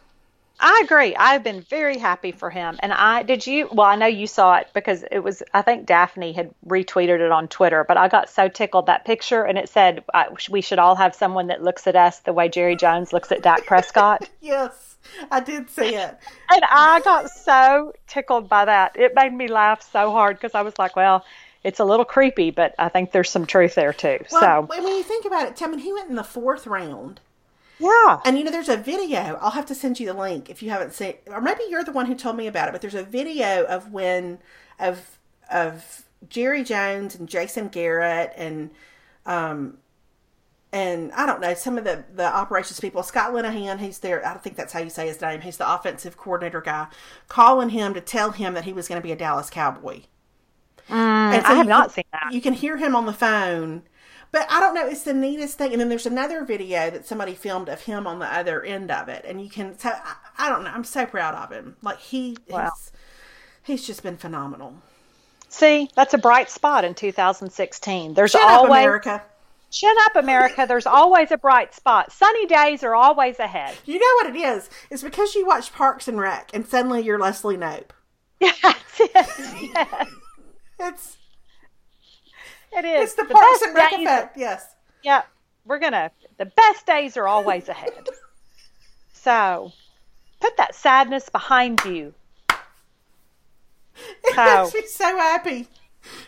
I 0.60 0.82
agree. 0.84 1.16
I've 1.16 1.42
been 1.42 1.62
very 1.62 1.98
happy 1.98 2.32
for 2.32 2.48
him. 2.48 2.76
And 2.80 2.92
I 2.92 3.22
did 3.22 3.46
you 3.46 3.68
well, 3.72 3.86
I 3.86 3.96
know 3.96 4.06
you 4.06 4.26
saw 4.26 4.56
it 4.56 4.68
because 4.72 5.04
it 5.10 5.18
was 5.18 5.42
I 5.52 5.62
think 5.62 5.86
Daphne 5.86 6.32
had 6.32 6.54
retweeted 6.66 7.20
it 7.20 7.32
on 7.32 7.48
Twitter, 7.48 7.84
but 7.86 7.96
I 7.96 8.08
got 8.08 8.30
so 8.30 8.48
tickled 8.48 8.86
that 8.86 9.04
picture 9.04 9.42
and 9.42 9.58
it 9.58 9.68
said 9.68 10.04
uh, 10.12 10.24
we 10.50 10.60
should 10.60 10.78
all 10.78 10.94
have 10.94 11.14
someone 11.14 11.48
that 11.48 11.62
looks 11.62 11.86
at 11.86 11.96
us 11.96 12.20
the 12.20 12.32
way 12.32 12.48
Jerry 12.48 12.76
Jones 12.76 13.12
looks 13.12 13.32
at 13.32 13.42
Dak 13.42 13.66
Prescott. 13.66 14.28
yes. 14.40 14.96
I 15.30 15.40
did 15.40 15.68
see 15.70 15.94
it. 15.94 16.18
And 16.50 16.62
I 16.70 17.00
got 17.00 17.30
so 17.30 17.92
tickled 18.06 18.48
by 18.48 18.66
that. 18.66 18.96
It 18.96 19.14
made 19.14 19.32
me 19.32 19.48
laugh 19.48 19.82
so 19.90 20.12
hard 20.12 20.36
because 20.36 20.54
I 20.54 20.62
was 20.62 20.78
like, 20.78 20.94
well, 20.94 21.24
it's 21.64 21.80
a 21.80 21.84
little 21.84 22.04
creepy, 22.04 22.50
but 22.50 22.74
I 22.78 22.90
think 22.90 23.10
there's 23.10 23.30
some 23.30 23.46
truth 23.46 23.74
there 23.74 23.92
too. 23.92 24.18
Well, 24.30 24.40
so 24.40 24.62
when 24.66 24.86
you 24.86 25.02
think 25.02 25.24
about 25.24 25.48
it, 25.48 25.56
Tim, 25.56 25.76
he 25.78 25.92
went 25.92 26.10
in 26.10 26.16
the 26.16 26.22
fourth 26.22 26.66
round 26.66 27.20
yeah. 27.78 28.20
And 28.24 28.38
you 28.38 28.44
know, 28.44 28.50
there's 28.50 28.68
a 28.68 28.76
video. 28.76 29.38
I'll 29.40 29.50
have 29.50 29.66
to 29.66 29.74
send 29.74 29.98
you 30.00 30.06
the 30.06 30.14
link 30.14 30.50
if 30.50 30.62
you 30.62 30.70
haven't 30.70 30.94
seen, 30.94 31.14
or 31.26 31.40
maybe 31.40 31.62
you're 31.68 31.84
the 31.84 31.92
one 31.92 32.06
who 32.06 32.14
told 32.14 32.36
me 32.36 32.46
about 32.46 32.68
it. 32.68 32.72
But 32.72 32.80
there's 32.80 32.94
a 32.94 33.02
video 33.02 33.64
of 33.64 33.92
when 33.92 34.38
of 34.78 35.18
of 35.50 36.04
Jerry 36.28 36.64
Jones 36.64 37.14
and 37.14 37.28
Jason 37.28 37.68
Garrett 37.68 38.32
and 38.36 38.70
um 39.26 39.78
and 40.72 41.12
I 41.12 41.24
don't 41.24 41.40
know 41.40 41.54
some 41.54 41.78
of 41.78 41.84
the 41.84 42.04
the 42.14 42.26
operations 42.26 42.80
people. 42.80 43.02
Scott 43.02 43.32
Linehan, 43.32 43.78
he's 43.78 44.00
there. 44.00 44.26
I 44.26 44.34
think 44.34 44.56
that's 44.56 44.72
how 44.72 44.80
you 44.80 44.90
say 44.90 45.06
his 45.06 45.20
name. 45.20 45.40
He's 45.40 45.56
the 45.56 45.72
offensive 45.72 46.16
coordinator 46.16 46.60
guy, 46.60 46.88
calling 47.28 47.70
him 47.70 47.94
to 47.94 48.00
tell 48.00 48.32
him 48.32 48.54
that 48.54 48.64
he 48.64 48.72
was 48.72 48.88
going 48.88 49.00
to 49.00 49.06
be 49.06 49.12
a 49.12 49.16
Dallas 49.16 49.50
Cowboy. 49.50 50.02
Mm, 50.88 51.34
and 51.34 51.42
so 51.46 51.52
I 51.52 51.54
have 51.54 51.68
not 51.68 51.92
seen 51.92 52.04
that. 52.12 52.32
You 52.32 52.40
can 52.40 52.52
hear 52.52 52.76
him 52.76 52.96
on 52.96 53.06
the 53.06 53.12
phone 53.12 53.84
but 54.34 54.50
I 54.50 54.58
don't 54.58 54.74
know. 54.74 54.88
It's 54.88 55.04
the 55.04 55.14
neatest 55.14 55.58
thing. 55.58 55.70
And 55.70 55.80
then 55.80 55.88
there's 55.88 56.06
another 56.06 56.44
video 56.44 56.90
that 56.90 57.06
somebody 57.06 57.34
filmed 57.34 57.68
of 57.68 57.82
him 57.82 58.04
on 58.04 58.18
the 58.18 58.26
other 58.26 58.64
end 58.64 58.90
of 58.90 59.08
it, 59.08 59.24
and 59.24 59.40
you 59.40 59.48
can. 59.48 59.78
So 59.78 59.90
I, 59.90 60.16
I 60.36 60.48
don't 60.48 60.64
know. 60.64 60.70
I'm 60.70 60.82
so 60.82 61.06
proud 61.06 61.36
of 61.36 61.52
him. 61.52 61.76
Like 61.82 62.00
he, 62.00 62.36
wow. 62.48 62.72
he's, 62.74 62.92
he's 63.62 63.86
just 63.86 64.02
been 64.02 64.16
phenomenal. 64.16 64.74
See, 65.50 65.88
that's 65.94 66.14
a 66.14 66.18
bright 66.18 66.50
spot 66.50 66.84
in 66.84 66.94
2016. 66.94 68.14
There's 68.14 68.32
Chin 68.32 68.40
always 68.42 68.70
up, 68.70 68.76
America. 68.76 69.22
Chin 69.70 69.94
up, 70.00 70.16
America. 70.16 70.64
There's 70.66 70.86
always 70.86 71.30
a 71.30 71.38
bright 71.38 71.72
spot. 71.72 72.10
Sunny 72.10 72.46
days 72.46 72.82
are 72.82 72.96
always 72.96 73.38
ahead. 73.38 73.76
You 73.84 74.00
know 74.00 74.28
what 74.28 74.34
it 74.34 74.36
is? 74.36 74.68
It's 74.90 75.04
because 75.04 75.36
you 75.36 75.46
watch 75.46 75.72
Parks 75.72 76.08
and 76.08 76.18
Rec, 76.18 76.50
and 76.52 76.66
suddenly 76.66 77.02
you're 77.02 77.20
Leslie 77.20 77.56
Knope. 77.56 77.90
Yes, 78.40 79.00
yes, 79.14 79.54
yes. 79.62 80.08
it's 80.78 81.16
it 82.76 82.84
is. 82.84 83.04
It's 83.04 83.14
the, 83.14 83.24
the 83.24 83.34
Parks 83.34 83.62
and 83.62 83.74
Rec 83.74 83.92
effect. 83.92 84.36
Yes. 84.36 84.66
Yeah, 85.02 85.22
we're 85.64 85.78
gonna. 85.78 86.10
The 86.38 86.46
best 86.46 86.86
days 86.86 87.16
are 87.16 87.28
always 87.28 87.68
ahead. 87.68 88.08
so, 89.12 89.72
put 90.40 90.56
that 90.56 90.74
sadness 90.74 91.28
behind 91.28 91.80
you. 91.84 92.14
It 94.24 94.34
so, 94.34 94.62
makes 94.62 94.74
me 94.74 94.82
so 94.86 95.16
happy. 95.16 95.68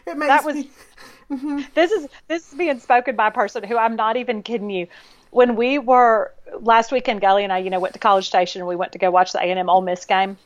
It 0.07 0.17
makes 0.17 0.29
that 0.29 0.45
was. 0.45 0.57
Me... 0.57 0.71
Mm-hmm. 1.29 1.63
This 1.75 1.91
is 1.91 2.07
this 2.29 2.53
is 2.53 2.57
being 2.57 2.79
spoken 2.79 3.17
by 3.17 3.27
a 3.27 3.31
person 3.33 3.65
who 3.65 3.77
I'm 3.77 3.97
not 3.97 4.17
even 4.17 4.45
kidding 4.45 4.71
you. 4.71 4.87
When 5.31 5.57
we 5.57 5.81
were 5.81 6.33
last 6.61 6.93
weekend, 6.93 7.21
Gully 7.21 7.43
and 7.43 7.53
I, 7.53 7.59
you 7.59 7.69
know, 7.69 7.81
went 7.81 7.95
to 7.95 7.99
College 7.99 8.29
Station 8.29 8.61
and 8.61 8.69
we 8.69 8.77
went 8.77 8.93
to 8.93 8.99
go 8.99 9.11
watch 9.11 9.33
the 9.33 9.41
A 9.41 9.43
and 9.43 9.59
M 9.59 9.69
Ole 9.69 9.81
Miss 9.81 10.05
game 10.05 10.39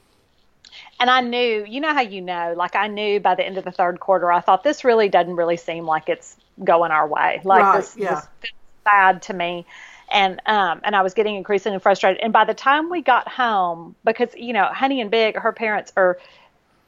and 1.00 1.08
I 1.08 1.22
knew, 1.22 1.64
you 1.66 1.80
know 1.80 1.94
how 1.94 2.02
you 2.02 2.20
know, 2.20 2.52
like 2.56 2.76
I 2.76 2.86
knew 2.86 3.20
by 3.20 3.34
the 3.34 3.44
end 3.44 3.56
of 3.56 3.64
the 3.64 3.72
third 3.72 3.98
quarter, 4.00 4.30
I 4.30 4.40
thought 4.40 4.62
this 4.62 4.84
really 4.84 5.08
doesn't 5.08 5.34
really 5.34 5.56
seem 5.56 5.86
like 5.86 6.10
it's 6.10 6.36
going 6.62 6.92
our 6.92 7.08
way. 7.08 7.40
Like 7.42 7.62
right, 7.62 7.80
this, 7.80 7.96
yeah. 7.96 8.22
this 8.42 8.52
bad 8.84 9.22
to 9.22 9.32
me. 9.32 9.66
And 10.12 10.42
um 10.44 10.80
and 10.84 10.94
I 10.94 11.00
was 11.00 11.14
getting 11.14 11.36
increasingly 11.36 11.78
frustrated. 11.78 12.20
And 12.20 12.34
by 12.34 12.44
the 12.44 12.52
time 12.52 12.90
we 12.90 13.00
got 13.00 13.28
home, 13.28 13.96
because 14.04 14.28
you 14.36 14.52
know, 14.52 14.66
Honey 14.66 15.00
and 15.00 15.10
Big, 15.10 15.36
her 15.36 15.52
parents 15.52 15.90
are 15.96 16.18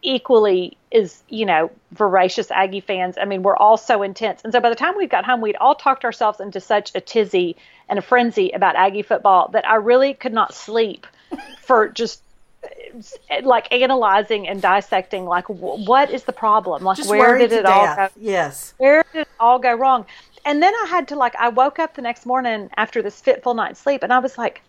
equally 0.02 0.76
is 0.90 1.22
you 1.28 1.46
know 1.46 1.70
voracious 1.92 2.50
Aggie 2.50 2.80
fans. 2.80 3.16
I 3.18 3.24
mean, 3.24 3.42
we're 3.42 3.56
all 3.56 3.78
so 3.78 4.02
intense. 4.02 4.42
And 4.44 4.52
so 4.52 4.60
by 4.60 4.68
the 4.68 4.76
time 4.76 4.94
we 4.98 5.06
got 5.06 5.24
home, 5.24 5.40
we'd 5.40 5.56
all 5.56 5.74
talked 5.74 6.04
ourselves 6.04 6.38
into 6.38 6.60
such 6.60 6.94
a 6.94 7.00
tizzy 7.00 7.56
and 7.88 7.98
a 7.98 8.02
frenzy 8.02 8.50
about 8.50 8.76
Aggie 8.76 9.02
football 9.02 9.48
that 9.52 9.66
I 9.66 9.76
really 9.76 10.12
could 10.12 10.34
not 10.34 10.52
sleep 10.52 11.06
for 11.62 11.88
just 11.88 12.20
like 13.42 13.72
analyzing 13.72 14.48
and 14.48 14.62
dissecting 14.62 15.24
like 15.24 15.48
what 15.48 16.10
is 16.10 16.24
the 16.24 16.32
problem? 16.32 16.82
Like 16.84 16.96
Just 16.96 17.10
where 17.10 17.38
did 17.38 17.52
it 17.52 17.66
all 17.66 17.96
go? 17.96 18.08
yes. 18.16 18.74
Where 18.78 19.04
did 19.12 19.22
it 19.22 19.28
all 19.40 19.58
go 19.58 19.74
wrong? 19.74 20.06
And 20.44 20.62
then 20.62 20.74
i 20.74 20.86
had 20.88 21.06
to 21.08 21.16
like 21.16 21.36
i 21.36 21.48
woke 21.48 21.78
up 21.78 21.94
the 21.94 22.02
next 22.02 22.26
morning 22.26 22.68
after 22.76 23.00
this 23.00 23.20
fitful 23.20 23.54
night's 23.54 23.78
sleep 23.78 24.02
and 24.02 24.12
i 24.12 24.18
was 24.18 24.36
like 24.36 24.60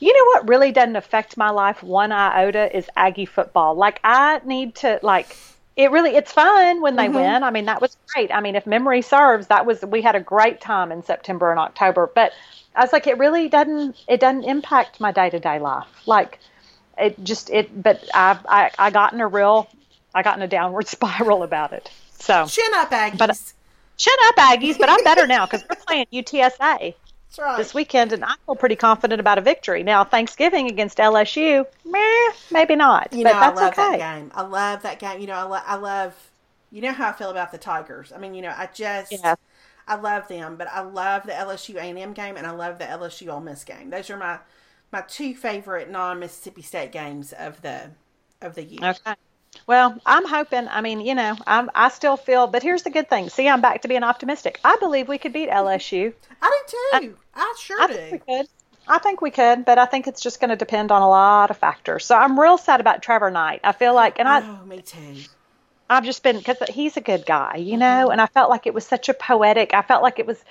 you 0.00 0.12
know 0.12 0.24
what 0.32 0.48
really 0.48 0.72
doesn't 0.72 0.96
affect 0.96 1.36
my 1.36 1.50
life 1.50 1.82
one 1.82 2.10
iota 2.10 2.76
is 2.76 2.88
aggie 2.96 3.26
football. 3.26 3.74
Like 3.74 4.00
i 4.02 4.40
need 4.44 4.74
to 4.76 4.98
like 5.02 5.36
it 5.76 5.90
really 5.90 6.10
it's 6.16 6.32
fun 6.32 6.80
when 6.80 6.96
they 6.96 7.06
mm-hmm. 7.06 7.16
win. 7.16 7.42
I 7.42 7.50
mean 7.50 7.64
that 7.66 7.80
was 7.80 7.96
great. 8.08 8.32
I 8.32 8.40
mean 8.40 8.56
if 8.56 8.66
memory 8.66 9.02
serves 9.02 9.46
that 9.48 9.66
was 9.66 9.82
we 9.82 10.02
had 10.02 10.14
a 10.14 10.20
great 10.20 10.60
time 10.60 10.92
in 10.92 11.02
september 11.02 11.50
and 11.50 11.58
october 11.58 12.10
but 12.14 12.32
i 12.76 12.80
was 12.80 12.92
like 12.92 13.06
it 13.06 13.18
really 13.18 13.48
doesn't 13.48 13.96
it 14.08 14.20
doesn't 14.20 14.44
impact 14.44 15.00
my 15.00 15.12
day-to-day 15.12 15.58
life. 15.58 15.86
Like 16.06 16.38
it 16.98 17.22
just 17.24 17.50
it 17.50 17.82
but 17.82 18.02
I, 18.14 18.38
I 18.46 18.70
i 18.78 18.90
got 18.90 19.12
in 19.12 19.20
a 19.20 19.28
real 19.28 19.68
i 20.14 20.22
got 20.22 20.36
in 20.36 20.42
a 20.42 20.48
downward 20.48 20.86
spiral 20.88 21.42
about 21.42 21.72
it 21.72 21.90
so 22.18 22.46
chin 22.46 22.64
up 22.74 22.90
aggies 22.90 23.18
but 23.18 23.52
chin 23.96 24.14
up 24.24 24.36
aggies 24.36 24.78
but 24.78 24.88
i'm 24.88 25.02
better 25.04 25.26
now 25.26 25.46
because 25.46 25.64
we're 25.68 25.76
playing 25.76 26.06
utsa 26.12 26.94
right. 27.38 27.56
this 27.56 27.74
weekend 27.74 28.12
and 28.12 28.24
i 28.24 28.34
feel 28.46 28.56
pretty 28.56 28.76
confident 28.76 29.20
about 29.20 29.38
a 29.38 29.40
victory 29.40 29.82
now 29.82 30.04
thanksgiving 30.04 30.68
against 30.68 30.98
lsu 30.98 31.66
meh, 31.84 32.32
maybe 32.50 32.76
not 32.76 33.12
you 33.12 33.24
know 33.24 33.32
i 33.32 33.50
love 33.50 33.72
okay. 33.72 33.98
that 33.98 34.18
game 34.18 34.32
i 34.34 34.42
love 34.42 34.82
that 34.82 34.98
game 34.98 35.20
you 35.20 35.26
know 35.26 35.34
I, 35.34 35.42
lo- 35.42 35.62
I 35.66 35.76
love 35.76 36.14
you 36.70 36.80
know 36.80 36.92
how 36.92 37.10
i 37.10 37.12
feel 37.12 37.30
about 37.30 37.52
the 37.52 37.58
tigers 37.58 38.12
i 38.12 38.18
mean 38.18 38.34
you 38.34 38.42
know 38.42 38.54
i 38.56 38.68
just 38.72 39.12
yeah. 39.12 39.34
I 39.86 39.96
love 39.96 40.28
them, 40.28 40.56
but 40.56 40.66
I 40.68 40.80
love 40.80 41.24
the 41.24 41.32
LSU 41.32 41.74
A&M 41.76 42.14
game 42.14 42.38
and 42.38 42.46
I 42.46 42.52
love 42.52 42.78
the 42.78 42.84
LSU 42.84 43.30
Ole 43.30 43.40
Miss 43.40 43.64
game. 43.64 43.90
Those 43.90 44.08
are 44.08 44.16
my 44.16 44.38
my 44.92 45.02
two 45.02 45.34
favorite 45.34 45.90
non 45.90 46.20
Mississippi 46.20 46.62
State 46.62 46.92
games 46.92 47.32
of 47.32 47.60
the 47.62 47.90
of 48.40 48.54
the 48.54 48.64
year. 48.64 48.80
Okay. 48.82 49.14
Well, 49.66 49.98
I'm 50.04 50.26
hoping. 50.26 50.68
I 50.68 50.80
mean, 50.80 51.00
you 51.00 51.14
know, 51.14 51.36
I'm, 51.46 51.70
I 51.74 51.88
still 51.88 52.16
feel. 52.16 52.46
But 52.46 52.62
here's 52.62 52.82
the 52.82 52.90
good 52.90 53.08
thing. 53.08 53.28
See, 53.28 53.48
I'm 53.48 53.60
back 53.60 53.82
to 53.82 53.88
being 53.88 54.02
optimistic. 54.02 54.60
I 54.64 54.76
believe 54.80 55.08
we 55.08 55.18
could 55.18 55.32
beat 55.32 55.48
LSU. 55.48 56.12
I 56.42 56.62
do 56.66 57.00
too. 57.00 57.16
I, 57.34 57.40
I 57.40 57.54
sure 57.58 57.80
I 57.80 57.86
do. 57.86 57.94
Think 57.94 58.26
we 58.26 58.36
could. 58.36 58.48
I 58.86 58.98
think 58.98 59.22
we 59.22 59.30
could, 59.30 59.64
but 59.64 59.78
I 59.78 59.86
think 59.86 60.06
it's 60.06 60.20
just 60.20 60.40
going 60.40 60.50
to 60.50 60.56
depend 60.56 60.92
on 60.92 61.00
a 61.00 61.08
lot 61.08 61.50
of 61.50 61.56
factors. 61.56 62.04
So 62.04 62.16
I'm 62.16 62.38
real 62.38 62.58
sad 62.58 62.80
about 62.80 63.02
Trevor 63.02 63.30
Knight. 63.30 63.60
I 63.64 63.72
feel 63.72 63.94
like, 63.94 64.18
and 64.18 64.28
I, 64.28 64.42
oh, 64.42 64.66
me 64.66 64.82
too. 64.82 65.16
I've 65.88 66.04
just 66.04 66.22
been 66.22 66.38
because 66.38 66.58
he's 66.68 66.96
a 66.96 67.00
good 67.00 67.24
guy, 67.24 67.56
you 67.56 67.76
know, 67.76 68.10
and 68.10 68.20
I 68.20 68.26
felt 68.26 68.50
like 68.50 68.66
it 68.66 68.74
was 68.74 68.86
such 68.86 69.08
a 69.08 69.14
poetic. 69.14 69.72
I 69.72 69.82
felt 69.82 70.02
like 70.02 70.18
it 70.18 70.26
was 70.26 70.42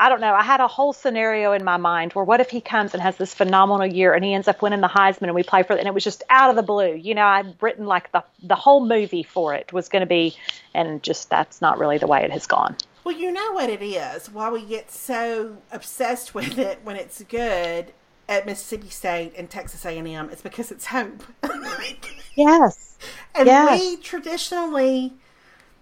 I 0.00 0.08
don't 0.08 0.22
know. 0.22 0.32
I 0.32 0.42
had 0.42 0.60
a 0.60 0.66
whole 0.66 0.94
scenario 0.94 1.52
in 1.52 1.62
my 1.62 1.76
mind 1.76 2.14
where 2.14 2.24
what 2.24 2.40
if 2.40 2.48
he 2.48 2.62
comes 2.62 2.94
and 2.94 3.02
has 3.02 3.18
this 3.18 3.34
phenomenal 3.34 3.86
year 3.86 4.14
and 4.14 4.24
he 4.24 4.32
ends 4.32 4.48
up 4.48 4.62
winning 4.62 4.80
the 4.80 4.88
Heisman 4.88 5.24
and 5.24 5.34
we 5.34 5.42
play 5.42 5.62
for 5.62 5.74
it 5.74 5.78
and 5.78 5.86
it 5.86 5.92
was 5.92 6.02
just 6.02 6.22
out 6.30 6.48
of 6.48 6.56
the 6.56 6.62
blue. 6.62 6.94
You 6.94 7.14
know, 7.14 7.26
I'd 7.26 7.62
written 7.62 7.84
like 7.84 8.10
the 8.10 8.24
the 8.42 8.54
whole 8.54 8.84
movie 8.86 9.22
for 9.22 9.52
it 9.52 9.74
was 9.74 9.90
going 9.90 10.00
to 10.00 10.06
be, 10.06 10.34
and 10.72 11.02
just 11.02 11.28
that's 11.28 11.60
not 11.60 11.78
really 11.78 11.98
the 11.98 12.06
way 12.06 12.24
it 12.24 12.30
has 12.30 12.46
gone. 12.46 12.76
Well, 13.04 13.14
you 13.14 13.30
know 13.30 13.52
what 13.52 13.68
it 13.68 13.82
is. 13.82 14.30
Why 14.30 14.50
we 14.50 14.64
get 14.64 14.90
so 14.90 15.58
obsessed 15.70 16.34
with 16.34 16.58
it 16.58 16.80
when 16.82 16.96
it's 16.96 17.22
good 17.24 17.92
at 18.26 18.46
Mississippi 18.46 18.88
State 18.88 19.34
and 19.36 19.50
Texas 19.50 19.84
A&M, 19.84 20.30
it's 20.30 20.40
because 20.40 20.70
it's 20.70 20.86
hope. 20.86 21.24
yes. 22.36 22.96
And 23.34 23.46
yes. 23.46 23.78
we 23.78 23.96
traditionally 23.98 25.12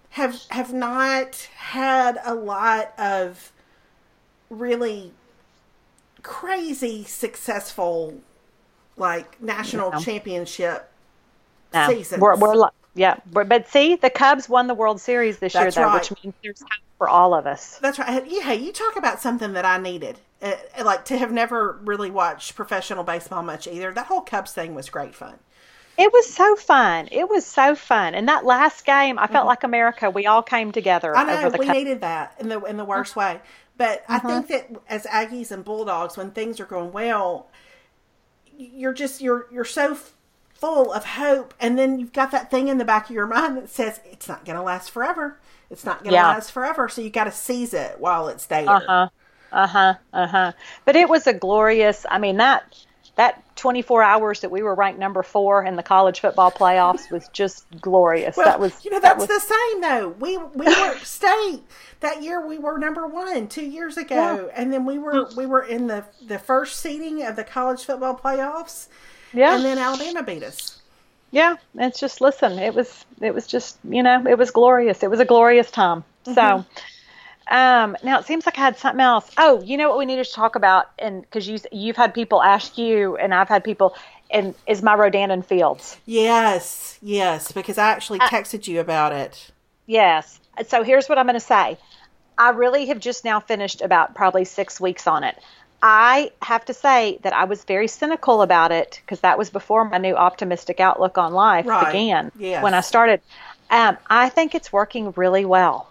have 0.09 0.41
have 0.49 0.73
not 0.73 1.35
had 1.55 2.19
a 2.25 2.33
lot 2.33 2.93
of 2.97 3.53
really 4.49 5.11
crazy 6.21 7.03
successful 7.03 8.19
like 8.97 9.41
national 9.41 9.91
no. 9.91 9.99
championship 9.99 10.91
no. 11.73 11.87
seasons. 11.87 12.21
We're, 12.21 12.35
we're 12.35 12.69
yeah, 12.95 13.17
but 13.31 13.67
see, 13.67 13.95
the 13.95 14.09
Cubs 14.09 14.49
won 14.49 14.67
the 14.67 14.73
World 14.73 14.99
Series 14.99 15.39
this 15.39 15.53
That's 15.53 15.75
year, 15.75 15.85
though, 15.85 15.91
right. 15.91 16.09
which 16.09 16.23
means 16.23 16.35
there's 16.43 16.59
hope 16.59 16.69
for 16.97 17.07
all 17.07 17.33
of 17.33 17.47
us. 17.47 17.77
That's 17.77 17.99
right. 17.99 18.25
Yeah, 18.27 18.51
you 18.51 18.73
talk 18.73 18.97
about 18.97 19.21
something 19.21 19.53
that 19.53 19.63
I 19.63 19.77
needed, 19.77 20.19
uh, 20.41 20.53
like 20.83 21.05
to 21.05 21.17
have 21.17 21.31
never 21.31 21.79
really 21.83 22.11
watched 22.11 22.55
professional 22.55 23.03
baseball 23.03 23.43
much 23.43 23.67
either. 23.67 23.93
That 23.93 24.07
whole 24.07 24.21
Cubs 24.21 24.51
thing 24.51 24.75
was 24.75 24.89
great 24.89 25.15
fun. 25.15 25.35
It 25.97 26.11
was 26.11 26.33
so 26.33 26.55
fun. 26.55 27.09
It 27.11 27.29
was 27.29 27.45
so 27.45 27.75
fun. 27.75 28.15
And 28.15 28.27
that 28.27 28.45
last 28.45 28.85
game, 28.85 29.19
I 29.19 29.27
felt 29.27 29.41
mm-hmm. 29.41 29.47
like 29.47 29.63
America. 29.63 30.09
We 30.09 30.25
all 30.25 30.41
came 30.41 30.71
together. 30.71 31.15
I 31.15 31.23
know 31.23 31.49
we 31.49 31.65
Cubs. 31.65 31.77
needed 31.77 32.01
that 32.01 32.35
in 32.39 32.49
the 32.49 32.61
in 32.63 32.77
the 32.77 32.85
worst 32.85 33.15
way. 33.15 33.39
But 33.79 34.03
I 34.09 34.19
think 34.19 34.49
mm-hmm. 34.49 34.73
that 34.73 34.81
as 34.89 35.05
Aggies 35.05 35.51
and 35.51 35.63
Bulldogs, 35.63 36.17
when 36.17 36.31
things 36.31 36.59
are 36.59 36.65
going 36.65 36.91
well, 36.91 37.47
you're 38.57 38.91
just 38.91 39.21
you're 39.21 39.47
you're 39.53 39.63
so 39.63 39.97
full 40.53 40.91
of 40.91 41.05
hope, 41.05 41.53
and 41.61 41.79
then 41.79 41.97
you've 41.97 42.11
got 42.11 42.31
that 42.31 42.51
thing 42.51 42.67
in 42.67 42.77
the 42.77 42.83
back 42.83 43.09
of 43.09 43.15
your 43.15 43.25
mind 43.25 43.55
that 43.55 43.69
says 43.69 44.01
it's 44.03 44.27
not 44.27 44.43
going 44.43 44.57
to 44.57 44.61
last 44.61 44.91
forever. 44.91 45.39
It's 45.69 45.85
not 45.85 45.99
going 45.99 46.09
to 46.09 46.15
yeah. 46.15 46.27
last 46.27 46.51
forever, 46.51 46.89
so 46.89 46.99
you 46.99 47.09
got 47.09 47.23
to 47.23 47.31
seize 47.31 47.73
it 47.73 48.01
while 48.01 48.27
it's 48.27 48.47
there. 48.47 48.69
Uh 48.69 48.81
huh. 48.85 49.09
Uh 49.53 49.67
huh. 49.67 49.93
Uh 50.11 50.27
huh. 50.27 50.51
But 50.83 50.97
it 50.97 51.07
was 51.07 51.25
a 51.25 51.33
glorious. 51.33 52.05
I 52.09 52.17
mean 52.19 52.35
that 52.35 52.85
that 53.19 53.43
24 53.57 54.01
hours 54.01 54.39
that 54.39 54.49
we 54.49 54.63
were 54.63 54.73
ranked 54.73 54.97
number 54.97 55.21
four 55.23 55.65
in 55.65 55.75
the 55.75 55.83
college 55.83 56.21
football 56.21 56.49
playoffs 56.49 57.11
was 57.11 57.27
just 57.33 57.65
glorious. 57.81 58.37
Well, 58.37 58.45
that 58.45 58.61
was, 58.61 58.85
you 58.85 58.91
know, 58.91 59.01
that's 59.01 59.25
that 59.25 59.29
was, 59.29 59.45
the 59.45 59.53
same 59.53 59.81
though. 59.81 60.07
We 60.21 60.37
we 60.37 60.65
were 60.81 60.97
state 60.99 61.59
that 61.99 62.23
year. 62.23 62.47
We 62.47 62.57
were 62.57 62.77
number 62.77 63.05
one 63.07 63.49
two 63.49 63.65
years 63.65 63.97
ago, 63.97 64.15
yeah. 64.47 64.53
and 64.55 64.71
then 64.71 64.85
we 64.85 64.97
were 64.99 65.27
we 65.35 65.45
were 65.45 65.63
in 65.63 65.87
the 65.87 66.05
the 66.25 66.39
first 66.39 66.79
seeding 66.79 67.25
of 67.25 67.35
the 67.35 67.43
college 67.43 67.83
football 67.83 68.15
playoffs. 68.15 68.87
Yeah, 69.33 69.53
and 69.53 69.65
then 69.65 69.77
Alabama 69.77 70.23
beat 70.23 70.43
us. 70.43 70.81
Yeah, 71.31 71.57
it's 71.75 71.99
just 71.99 72.21
listen. 72.21 72.57
It 72.57 72.73
was 72.73 73.05
it 73.19 73.33
was 73.33 73.47
just 73.47 73.79
you 73.83 74.01
know 74.01 74.25
it 74.29 74.37
was 74.37 74.51
glorious. 74.51 75.03
It 75.03 75.09
was 75.09 75.19
a 75.19 75.25
glorious 75.25 75.69
time. 75.69 76.05
Mm-hmm. 76.23 76.35
So 76.35 76.65
um, 77.49 77.97
now 78.03 78.19
it 78.19 78.25
seems 78.25 78.45
like 78.45 78.57
I 78.57 78.61
had 78.61 78.77
something 78.77 79.01
else. 79.01 79.29
Oh, 79.37 79.61
you 79.63 79.77
know 79.77 79.89
what 79.89 79.97
we 79.97 80.05
needed 80.05 80.25
to 80.25 80.31
talk 80.31 80.55
about, 80.55 80.89
and 80.99 81.21
because 81.21 81.47
you 81.47 81.59
you've 81.71 81.97
had 81.97 82.13
people 82.13 82.41
ask 82.41 82.77
you, 82.77 83.17
and 83.17 83.33
I've 83.33 83.49
had 83.49 83.63
people, 83.63 83.95
and 84.29 84.53
is 84.67 84.83
my 84.83 84.95
Rodan 84.95 85.41
Fields? 85.41 85.97
Yes, 86.05 86.99
yes, 87.01 87.51
because 87.51 87.77
I 87.77 87.89
actually 87.89 88.19
texted 88.19 88.67
you 88.67 88.79
about 88.79 89.13
it. 89.13 89.51
Yes. 89.87 90.39
So 90.67 90.83
here's 90.83 91.09
what 91.09 91.17
I'm 91.17 91.25
going 91.25 91.33
to 91.33 91.39
say. 91.39 91.77
I 92.37 92.49
really 92.51 92.85
have 92.87 92.99
just 92.99 93.25
now 93.25 93.39
finished 93.39 93.81
about 93.81 94.13
probably 94.13 94.45
six 94.45 94.79
weeks 94.79 95.07
on 95.07 95.23
it. 95.23 95.37
I 95.81 96.31
have 96.41 96.65
to 96.65 96.73
say 96.73 97.19
that 97.23 97.33
I 97.33 97.45
was 97.45 97.63
very 97.63 97.87
cynical 97.87 98.41
about 98.41 98.71
it 98.71 99.01
because 99.03 99.21
that 99.21 99.37
was 99.37 99.49
before 99.49 99.85
my 99.85 99.97
new 99.97 100.15
optimistic 100.15 100.79
outlook 100.79 101.17
on 101.17 101.33
life 101.33 101.65
right. 101.65 101.87
began. 101.87 102.31
Yes. 102.37 102.63
When 102.63 102.73
I 102.73 102.81
started, 102.81 103.21
um, 103.71 103.97
I 104.09 104.29
think 104.29 104.55
it's 104.55 104.71
working 104.71 105.13
really 105.15 105.45
well. 105.45 105.89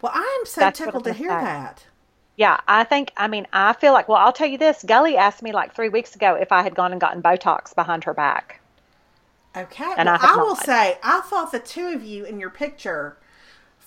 Well, 0.00 0.12
I 0.14 0.38
am 0.40 0.46
so 0.46 0.60
That's 0.60 0.78
tickled 0.78 1.04
to 1.04 1.12
hear 1.12 1.30
say. 1.30 1.44
that. 1.44 1.84
Yeah, 2.36 2.60
I 2.68 2.84
think, 2.84 3.12
I 3.16 3.26
mean, 3.26 3.48
I 3.52 3.72
feel 3.72 3.92
like, 3.92 4.08
well, 4.08 4.18
I'll 4.18 4.32
tell 4.32 4.46
you 4.46 4.58
this. 4.58 4.84
Gully 4.84 5.16
asked 5.16 5.42
me 5.42 5.52
like 5.52 5.74
three 5.74 5.88
weeks 5.88 6.14
ago 6.14 6.34
if 6.34 6.52
I 6.52 6.62
had 6.62 6.74
gone 6.76 6.92
and 6.92 7.00
gotten 7.00 7.20
Botox 7.20 7.74
behind 7.74 8.04
her 8.04 8.14
back. 8.14 8.60
Okay. 9.56 9.92
And 9.96 10.06
well, 10.06 10.18
I, 10.20 10.34
I 10.34 10.36
will 10.36 10.54
say, 10.54 10.98
I 11.02 11.20
thought 11.22 11.50
the 11.50 11.58
two 11.58 11.88
of 11.88 12.04
you 12.04 12.24
in 12.24 12.38
your 12.38 12.50
picture 12.50 13.16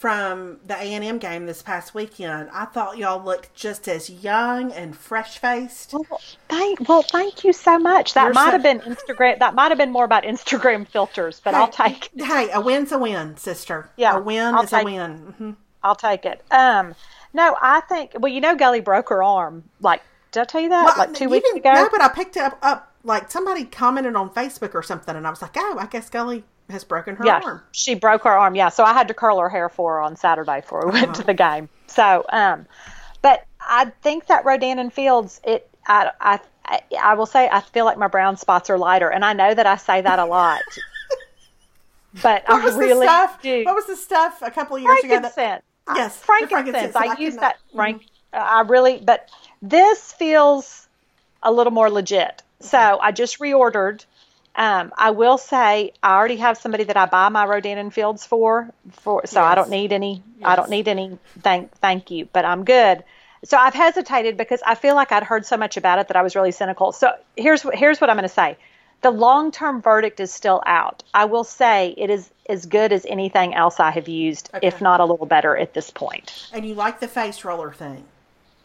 from 0.01 0.59
the 0.65 0.73
A&M 0.75 1.19
game 1.19 1.45
this 1.45 1.61
past 1.61 1.93
weekend, 1.93 2.49
I 2.51 2.65
thought 2.65 2.97
y'all 2.97 3.23
looked 3.23 3.53
just 3.53 3.87
as 3.87 4.09
young 4.09 4.73
and 4.73 4.97
fresh 4.97 5.37
faced. 5.37 5.93
Well, 5.93 6.19
thank, 6.49 6.89
well, 6.89 7.03
thank 7.03 7.45
you 7.45 7.53
so 7.53 7.79
much. 7.79 8.15
That 8.15 8.25
You're 8.25 8.33
might 8.33 8.45
so... 8.47 8.51
have 8.51 8.63
been 8.63 8.79
Instagram. 8.79 9.39
That 9.39 9.55
might 9.55 9.69
have 9.69 9.77
been 9.77 9.91
more 9.91 10.03
about 10.03 10.23
Instagram 10.23 10.87
filters, 10.87 11.39
but 11.41 11.53
hey, 11.53 11.59
I'll 11.61 11.69
take. 11.69 12.09
It. 12.15 12.25
Hey, 12.25 12.49
a 12.51 12.59
win's 12.59 12.91
a 12.91 12.97
win, 12.97 13.37
sister. 13.37 13.91
Yeah, 13.95 14.17
a 14.17 14.21
win 14.21 14.55
I'll 14.55 14.63
is 14.63 14.73
a 14.73 14.83
win. 14.83 15.17
Mm-hmm. 15.17 15.51
I'll 15.83 15.95
take 15.95 16.25
it. 16.25 16.43
Um, 16.51 16.95
no, 17.33 17.55
I 17.61 17.81
think. 17.81 18.11
Well, 18.19 18.31
you 18.31 18.41
know, 18.41 18.55
Gully 18.55 18.81
broke 18.81 19.09
her 19.09 19.23
arm. 19.23 19.63
Like, 19.79 20.01
did 20.31 20.41
I 20.41 20.45
tell 20.45 20.61
you 20.61 20.69
that? 20.69 20.85
Well, 20.85 20.95
like 20.97 21.13
two 21.13 21.29
weeks 21.29 21.49
ago. 21.51 21.73
No, 21.73 21.89
but 21.89 22.01
I 22.01 22.09
picked 22.09 22.37
up 22.37 22.57
up 22.61 22.93
like 23.03 23.31
somebody 23.31 23.65
commented 23.65 24.15
on 24.15 24.29
Facebook 24.29 24.75
or 24.75 24.83
something, 24.83 25.15
and 25.15 25.25
I 25.25 25.29
was 25.29 25.41
like, 25.41 25.55
oh, 25.55 25.77
I 25.79 25.87
guess 25.87 26.09
Gully 26.09 26.43
has 26.69 26.83
broken 26.83 27.15
her 27.17 27.25
yeah, 27.25 27.41
arm. 27.43 27.61
she 27.71 27.95
broke 27.95 28.23
her 28.23 28.31
arm. 28.31 28.55
Yeah, 28.55 28.69
so 28.69 28.83
I 28.83 28.93
had 28.93 29.07
to 29.09 29.13
curl 29.13 29.39
her 29.39 29.49
hair 29.49 29.69
for 29.69 29.93
her 29.93 30.01
on 30.01 30.15
Saturday 30.15 30.61
before 30.61 30.85
we 30.85 30.91
went 30.93 31.05
uh-huh. 31.05 31.13
to 31.15 31.23
the 31.23 31.33
game. 31.33 31.69
So, 31.87 32.25
um, 32.29 32.65
but 33.21 33.45
I 33.59 33.85
think 34.01 34.27
that 34.27 34.45
Rodan 34.45 34.79
and 34.79 34.91
Fields, 34.91 35.41
it, 35.43 35.69
I, 35.87 36.11
I, 36.19 36.39
I 36.99 37.13
will 37.15 37.25
say, 37.25 37.49
I 37.51 37.61
feel 37.61 37.85
like 37.85 37.97
my 37.97 38.07
brown 38.07 38.37
spots 38.37 38.69
are 38.69 38.77
lighter, 38.77 39.09
and 39.09 39.25
I 39.25 39.33
know 39.33 39.53
that 39.53 39.65
I 39.65 39.75
say 39.75 40.01
that 40.01 40.19
a 40.19 40.25
lot. 40.25 40.61
but 42.21 42.43
what 42.47 42.61
I 42.61 42.65
was 42.65 42.75
really 42.75 43.05
the 43.05 43.11
stuff, 43.11 43.41
do. 43.41 43.63
What 43.65 43.75
was 43.75 43.87
the 43.87 43.97
stuff 43.97 44.41
a 44.41 44.51
couple 44.51 44.77
of 44.77 44.83
years 44.83 45.03
ago? 45.03 45.19
That, 45.19 45.63
yes, 45.87 46.17
frankincense. 46.17 46.95
I, 46.95 47.07
I 47.07 47.17
use 47.17 47.35
that. 47.37 47.57
Frank, 47.73 48.01
mm-hmm. 48.01 48.39
I 48.39 48.61
really, 48.61 48.99
but 48.99 49.29
this 49.61 50.13
feels 50.13 50.87
a 51.43 51.51
little 51.51 51.73
more 51.73 51.89
legit. 51.89 52.43
So 52.59 52.99
I 53.01 53.11
just 53.11 53.39
reordered. 53.39 54.05
Um, 54.55 54.91
I 54.97 55.11
will 55.11 55.37
say 55.37 55.93
I 56.03 56.15
already 56.15 56.35
have 56.37 56.57
somebody 56.57 56.83
that 56.83 56.97
I 56.97 57.05
buy 57.05 57.29
my 57.29 57.45
Rodan 57.45 57.89
Fields 57.89 58.25
for, 58.25 58.69
for 58.91 59.25
so 59.25 59.39
yes. 59.39 59.51
I 59.51 59.55
don't 59.55 59.69
need 59.69 59.93
any. 59.93 60.23
Yes. 60.39 60.49
I 60.49 60.55
don't 60.55 60.69
need 60.69 60.87
any. 60.87 61.17
Thank, 61.39 61.71
thank 61.77 62.11
you, 62.11 62.27
but 62.31 62.43
I'm 62.43 62.65
good. 62.65 63.03
So 63.43 63.57
I've 63.57 63.73
hesitated 63.73 64.37
because 64.37 64.61
I 64.65 64.75
feel 64.75 64.93
like 64.93 65.11
I'd 65.11 65.23
heard 65.23 65.45
so 65.45 65.57
much 65.57 65.77
about 65.77 65.99
it 65.99 66.09
that 66.09 66.17
I 66.17 66.21
was 66.21 66.35
really 66.35 66.51
cynical. 66.51 66.91
So 66.91 67.13
here's 67.35 67.65
here's 67.73 67.99
what 67.99 68.09
I'm 68.09 68.17
going 68.17 68.27
to 68.27 68.33
say 68.33 68.57
the 69.01 69.11
long 69.11 69.51
term 69.51 69.81
verdict 69.81 70.19
is 70.19 70.31
still 70.31 70.61
out. 70.65 71.03
I 71.13 71.25
will 71.25 71.43
say 71.43 71.93
it 71.97 72.09
is 72.09 72.29
as 72.47 72.65
good 72.65 72.91
as 72.91 73.05
anything 73.05 73.53
else 73.53 73.79
I 73.79 73.91
have 73.91 74.07
used, 74.07 74.49
okay. 74.53 74.67
if 74.67 74.81
not 74.81 74.99
a 74.99 75.05
little 75.05 75.25
better 75.25 75.57
at 75.57 75.73
this 75.73 75.89
point. 75.89 76.49
And 76.53 76.65
you 76.65 76.75
like 76.75 76.99
the 76.99 77.07
face 77.07 77.43
roller 77.43 77.71
thing? 77.71 78.03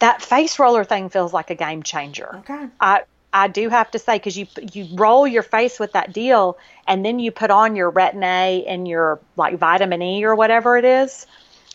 That 0.00 0.22
face 0.22 0.58
roller 0.58 0.84
thing 0.84 1.08
feels 1.08 1.32
like 1.32 1.50
a 1.50 1.54
game 1.54 1.82
changer. 1.82 2.36
Okay. 2.40 2.68
I 2.80 3.02
I 3.32 3.48
do 3.48 3.68
have 3.68 3.90
to 3.92 3.98
say 3.98 4.16
because 4.16 4.36
you 4.36 4.46
you 4.72 4.88
roll 4.94 5.26
your 5.26 5.42
face 5.42 5.80
with 5.80 5.92
that 5.92 6.12
deal, 6.12 6.58
and 6.86 7.04
then 7.04 7.18
you 7.18 7.30
put 7.30 7.50
on 7.50 7.76
your 7.76 7.90
Retin 7.90 8.22
A 8.22 8.64
and 8.66 8.86
your 8.86 9.18
like 9.36 9.58
vitamin 9.58 10.02
E 10.02 10.24
or 10.24 10.34
whatever 10.34 10.76
it 10.76 10.84
is, 10.84 11.26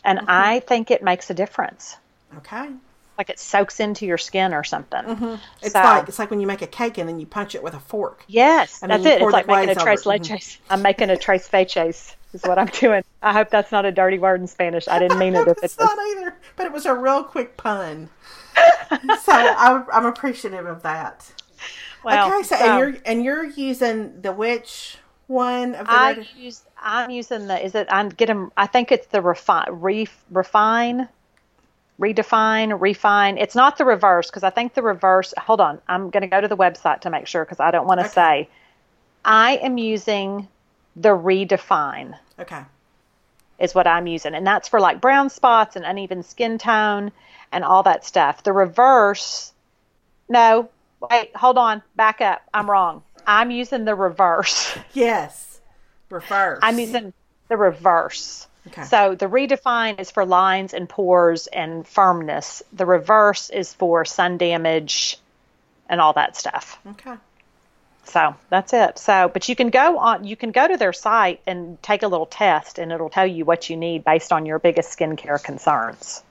and 0.04 0.20
mm-hmm. 0.20 0.30
I 0.30 0.60
think 0.60 0.92
it 0.92 1.02
makes 1.02 1.30
a 1.30 1.34
difference. 1.34 1.98
Okay 2.38 2.70
like 3.18 3.30
it 3.30 3.40
soaks 3.40 3.80
into 3.80 4.06
your 4.06 4.18
skin 4.18 4.54
or 4.54 4.64
something. 4.64 5.04
Mm-hmm. 5.04 5.36
It's 5.62 5.74
so, 5.74 5.80
like 5.80 6.08
it's 6.08 6.20
like 6.20 6.32
when 6.32 6.40
you 6.40 6.48
make 6.48 6.62
a 6.62 6.68
cake 6.68 6.98
and 6.98 7.08
then 7.08 7.20
you 7.20 7.26
punch 7.26 7.56
it 7.56 7.64
with 7.64 7.74
a 7.74 7.80
fork. 7.80 8.24
Yes, 8.28 8.82
and 8.82 8.92
that's 8.92 9.06
it. 9.06 9.22
It's 9.22 9.32
like 9.32 9.48
making 9.48 9.70
a 9.70 9.76
tres 9.76 10.04
leches. 10.04 10.30
Mm-hmm. 10.30 10.74
I'm 10.74 10.82
making 10.82 11.10
a 11.10 11.18
tres 11.18 11.48
leches 11.50 12.16
is 12.34 12.44
what 12.44 12.58
I'm 12.58 12.68
doing. 12.80 13.04
I 13.22 13.34
hope 13.34 13.50
that's 13.50 13.72
not 13.72 13.86
a 13.86 13.92
dirty 13.92 14.20
word 14.20 14.42
in 14.42 14.48
Spanish. 14.48 14.88
I 14.88 15.00
didn't 15.00 15.20
mean 15.20 15.36
it 15.36 15.48
if 15.48 15.58
it's 15.64 15.78
not 15.78 15.98
either, 16.12 16.36
but 16.56 16.66
it 16.66 16.72
was 16.72 16.86
a 16.86 16.94
real 16.94 17.24
quick 17.24 17.58
pun. 17.58 18.10
so 19.22 19.32
I'm, 19.32 19.86
I'm, 19.92 20.06
appreciative 20.06 20.66
of 20.66 20.84
that. 20.84 21.32
Well, 22.04 22.34
okay, 22.34 22.44
so, 22.44 22.56
so, 22.56 22.66
and 22.66 22.80
you're 22.80 23.02
and 23.06 23.24
you're 23.24 23.46
using 23.46 24.22
the 24.22 24.34
which 24.34 24.98
one 25.28 25.76
of 25.76 25.86
the 25.86 25.92
I 25.92 26.28
use 26.36 26.64
I'm 26.82 27.12
using 27.12 27.48
the 27.48 27.64
is 27.64 27.76
it 27.76 27.88
I'm 27.90 28.10
getting 28.10 28.52
I 28.58 28.68
think 28.68 28.92
it's 28.92 29.08
the 29.08 29.22
refine 29.22 29.68
re, 29.70 30.08
refine 30.30 31.08
redefine, 32.00 32.80
refine. 32.80 33.38
It's 33.38 33.56
not 33.56 33.78
the 33.78 33.86
reverse 33.86 34.28
because 34.28 34.44
I 34.44 34.50
think 34.50 34.74
the 34.74 34.82
reverse. 34.82 35.34
Hold 35.38 35.62
on, 35.62 35.80
I'm 35.88 36.10
going 36.10 36.22
to 36.22 36.28
go 36.28 36.42
to 36.42 36.48
the 36.48 36.58
website 36.58 37.02
to 37.02 37.10
make 37.10 37.28
sure 37.28 37.46
because 37.46 37.60
I 37.60 37.72
don't 37.72 37.88
want 37.88 38.00
to 38.00 38.06
okay. 38.06 38.14
say. 38.48 38.50
I 39.24 39.58
am 39.58 39.78
using 39.78 40.48
the 40.96 41.10
redefine. 41.10 42.18
Okay. 42.40 42.64
Is 43.60 43.76
what 43.76 43.86
I'm 43.86 44.08
using, 44.08 44.34
and 44.34 44.46
that's 44.46 44.68
for 44.68 44.80
like 44.80 45.00
brown 45.00 45.30
spots 45.30 45.76
and 45.76 45.86
uneven 45.86 46.24
skin 46.24 46.58
tone 46.58 47.12
and 47.52 47.64
all 47.64 47.84
that 47.84 48.04
stuff. 48.04 48.42
The 48.42 48.54
reverse. 48.54 49.54
No, 50.28 50.70
wait, 51.10 51.36
hold 51.36 51.60
on, 51.60 51.84
back 51.96 52.22
up. 52.22 52.42
I'm 52.54 52.70
wrong. 52.70 53.04
I'm 53.28 53.52
using 53.52 53.86
the 53.86 53.94
reverse. 53.94 54.76
Yes, 54.94 55.62
reverse. 56.10 56.60
I'm 56.64 56.80
using 56.80 57.14
the 57.50 57.58
reverse. 57.58 58.48
Okay. 58.68 58.84
So 58.84 59.16
the 59.16 59.28
redefine 59.28 60.00
is 60.00 60.12
for 60.12 60.26
lines 60.26 60.74
and 60.74 60.88
pores 60.88 61.48
and 61.48 61.88
firmness. 61.88 62.62
The 62.72 62.86
reverse 62.86 63.50
is 63.50 63.74
for 63.74 64.06
sun 64.06 64.38
damage 64.38 65.18
and 65.90 66.00
all 66.00 66.14
that 66.14 66.38
stuff. 66.38 66.80
Okay. 66.86 67.16
So 68.04 68.36
that's 68.50 68.74
it. 68.74 68.98
So, 68.98 69.30
but 69.32 69.48
you 69.48 69.56
can 69.56 69.70
go 69.70 69.98
on, 69.98 70.24
you 70.24 70.36
can 70.36 70.52
go 70.52 70.68
to 70.68 70.78
their 70.78 70.94
site 70.94 71.42
and 71.46 71.82
take 71.82 72.04
a 72.04 72.08
little 72.08 72.26
test, 72.26 72.80
and 72.80 72.92
it'll 72.92 73.10
tell 73.10 73.28
you 73.28 73.46
what 73.46 73.70
you 73.70 73.78
need 73.78 74.04
based 74.04 74.32
on 74.32 74.46
your 74.46 74.60
biggest 74.60 74.98
skincare 74.98 75.42
concerns. 75.42 76.24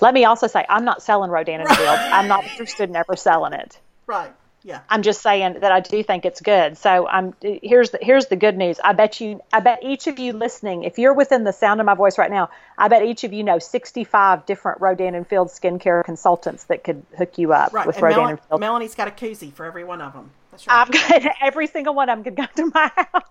Let 0.00 0.14
me 0.14 0.24
also 0.24 0.46
say, 0.46 0.64
I'm 0.68 0.84
not 0.84 1.02
selling 1.02 1.30
Rodan 1.30 1.60
and 1.60 1.68
Fields. 1.68 2.02
I'm 2.12 2.28
not 2.28 2.44
interested 2.44 2.88
in 2.88 2.96
ever 2.96 3.16
selling 3.16 3.52
it. 3.52 3.78
Right. 4.06 4.32
Yeah. 4.68 4.80
I'm 4.90 5.00
just 5.00 5.22
saying 5.22 5.60
that 5.60 5.72
I 5.72 5.80
do 5.80 6.02
think 6.02 6.26
it's 6.26 6.42
good. 6.42 6.76
So 6.76 7.08
I'm 7.08 7.34
here's 7.40 7.88
the 7.88 7.98
here's 8.02 8.26
the 8.26 8.36
good 8.36 8.54
news. 8.54 8.78
I 8.84 8.92
bet 8.92 9.18
you 9.18 9.40
I 9.50 9.60
bet 9.60 9.78
each 9.82 10.06
of 10.08 10.18
you 10.18 10.34
listening, 10.34 10.84
if 10.84 10.98
you're 10.98 11.14
within 11.14 11.44
the 11.44 11.54
sound 11.54 11.80
of 11.80 11.86
my 11.86 11.94
voice 11.94 12.18
right 12.18 12.30
now, 12.30 12.50
I 12.76 12.88
bet 12.88 13.02
each 13.02 13.24
of 13.24 13.32
you 13.32 13.42
know 13.42 13.58
65 13.58 14.44
different 14.44 14.82
Rodan 14.82 15.14
and 15.14 15.26
Fields 15.26 15.58
skincare 15.58 16.04
consultants 16.04 16.64
that 16.64 16.84
could 16.84 17.02
hook 17.16 17.38
you 17.38 17.54
up 17.54 17.72
right. 17.72 17.86
with 17.86 17.96
and 17.96 18.02
Rodan 18.02 18.18
Mel- 18.18 18.28
and 18.28 18.40
Fields. 18.40 18.60
Melanie's 18.60 18.94
got 18.94 19.08
a 19.08 19.10
koozie 19.10 19.50
for 19.50 19.64
every 19.64 19.84
one 19.84 20.02
of 20.02 20.12
them. 20.12 20.30
That's 20.50 20.66
right. 20.66 20.80
I've 20.80 20.90
got 20.90 21.32
every 21.40 21.66
single 21.66 21.94
one 21.94 22.10
of 22.10 22.22
them 22.22 22.24
could 22.24 22.36
go 22.36 22.44
to 22.62 22.70
my 22.74 22.92
house. 22.94 23.22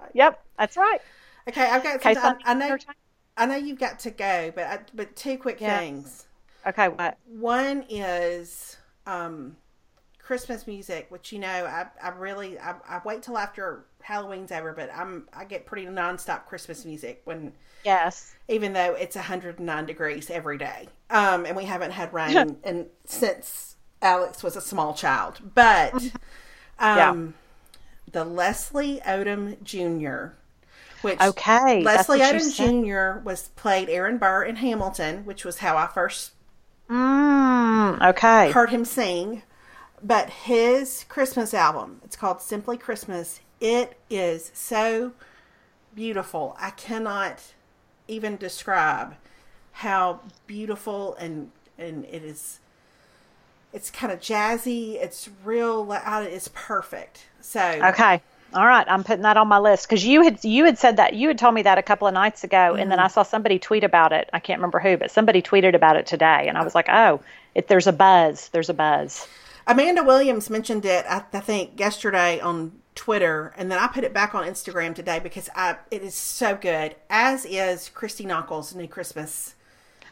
Right. 0.00 0.10
Yep, 0.14 0.42
that's 0.58 0.78
right. 0.78 1.00
Okay, 1.48 1.64
I've 1.64 1.82
got. 1.82 2.02
Some, 2.02 2.38
I, 2.46 2.52
I 2.52 2.54
know. 2.54 2.78
I 3.36 3.44
know 3.44 3.56
you've 3.56 3.78
got 3.78 3.98
to 4.00 4.10
go, 4.10 4.52
but 4.54 4.64
I, 4.64 4.78
but 4.94 5.14
two 5.16 5.36
quick 5.36 5.60
yeah. 5.60 5.78
things. 5.78 6.24
Okay, 6.66 6.88
what? 6.88 7.18
One 7.26 7.84
is 7.90 8.78
um, 9.06 9.56
Christmas 10.26 10.66
music, 10.66 11.06
which 11.08 11.30
you 11.30 11.38
know 11.38 11.46
I, 11.46 11.86
I 12.02 12.08
really 12.08 12.58
I, 12.58 12.74
I 12.88 13.00
wait 13.04 13.22
till 13.22 13.38
after 13.38 13.84
Halloween's 14.02 14.50
over, 14.50 14.72
but 14.72 14.90
I'm 14.92 15.28
I 15.32 15.44
get 15.44 15.66
pretty 15.66 15.86
nonstop 15.86 16.46
Christmas 16.46 16.84
music 16.84 17.20
when 17.22 17.52
yes, 17.84 18.34
even 18.48 18.72
though 18.72 18.94
it's 18.94 19.14
109 19.14 19.86
degrees 19.86 20.28
every 20.28 20.58
day, 20.58 20.88
um, 21.10 21.46
and 21.46 21.56
we 21.56 21.64
haven't 21.64 21.92
had 21.92 22.12
rain 22.12 22.56
and 22.64 22.86
since 23.04 23.76
Alex 24.02 24.42
was 24.42 24.56
a 24.56 24.60
small 24.60 24.94
child, 24.94 25.38
but 25.54 25.94
um, 26.80 26.80
yeah. 26.80 27.16
the 28.10 28.24
Leslie 28.24 29.00
Odom 29.06 29.62
Jr. 29.62 30.34
Which 31.02 31.20
okay, 31.20 31.84
Leslie 31.84 32.18
Odom 32.18 32.52
Jr. 32.52 33.24
was 33.24 33.50
played 33.50 33.88
Aaron 33.88 34.18
Burr 34.18 34.42
in 34.42 34.56
Hamilton, 34.56 35.24
which 35.24 35.44
was 35.44 35.58
how 35.58 35.76
I 35.76 35.86
first 35.86 36.32
mm, 36.90 38.08
okay 38.10 38.50
heard 38.50 38.70
him 38.70 38.84
sing. 38.84 39.44
But 40.02 40.30
his 40.30 41.04
Christmas 41.08 41.54
album, 41.54 42.00
it's 42.04 42.16
called 42.16 42.40
Simply 42.40 42.76
Christmas. 42.76 43.40
It 43.60 43.98
is 44.10 44.50
so 44.54 45.12
beautiful. 45.94 46.56
I 46.60 46.70
cannot 46.70 47.40
even 48.08 48.36
describe 48.36 49.16
how 49.72 50.20
beautiful 50.46 51.14
and 51.16 51.50
and 51.78 52.04
it 52.06 52.22
is 52.22 52.60
it's 53.74 53.90
kind 53.90 54.10
of 54.10 54.20
jazzy 54.20 54.94
it's 54.94 55.28
real 55.44 55.86
it's 55.92 56.48
perfect 56.54 57.26
so 57.42 57.60
okay 57.60 58.22
all 58.54 58.66
right 58.66 58.86
i'm 58.88 59.04
putting 59.04 59.22
that 59.22 59.36
on 59.36 59.46
my 59.48 59.58
list 59.58 59.86
because 59.86 60.02
you 60.06 60.22
had 60.22 60.42
you 60.44 60.64
had 60.64 60.78
said 60.78 60.96
that 60.96 61.12
you 61.12 61.28
had 61.28 61.36
told 61.36 61.52
me 61.54 61.60
that 61.60 61.76
a 61.76 61.82
couple 61.82 62.08
of 62.08 62.14
nights 62.14 62.42
ago 62.42 62.56
mm-hmm. 62.56 62.80
and 62.80 62.90
then 62.90 62.98
i 62.98 63.02
mm-hmm. 63.02 63.12
saw 63.12 63.22
somebody 63.22 63.58
tweet 63.58 63.84
about 63.84 64.12
it 64.12 64.30
i 64.32 64.38
can't 64.38 64.58
remember 64.58 64.78
who 64.78 64.96
but 64.96 65.10
somebody 65.10 65.42
tweeted 65.42 65.74
about 65.74 65.96
it 65.96 66.06
today 66.06 66.46
and 66.48 66.56
i 66.56 66.64
was 66.64 66.74
like 66.74 66.88
oh 66.88 67.20
it, 67.54 67.68
there's 67.68 67.86
a 67.86 67.92
buzz 67.92 68.48
there's 68.50 68.70
a 68.70 68.74
buzz 68.74 69.28
Amanda 69.66 70.04
Williams 70.04 70.48
mentioned 70.48 70.84
it, 70.84 71.04
I, 71.08 71.24
I, 71.32 71.40
think, 71.40 71.78
yesterday 71.78 72.38
on 72.40 72.80
Twitter, 72.94 73.52
and 73.56 73.70
then 73.70 73.78
I 73.78 73.88
put 73.88 74.04
it 74.04 74.14
back 74.14 74.34
on 74.34 74.46
Instagram 74.46 74.94
today 74.94 75.18
because 75.18 75.48
I 75.54 75.76
it 75.90 76.02
is 76.02 76.14
so 76.14 76.56
good. 76.56 76.94
As 77.10 77.44
is 77.44 77.88
Christy 77.88 78.24
Nockels' 78.24 78.74
New 78.74 78.88
Christmas. 78.88 79.54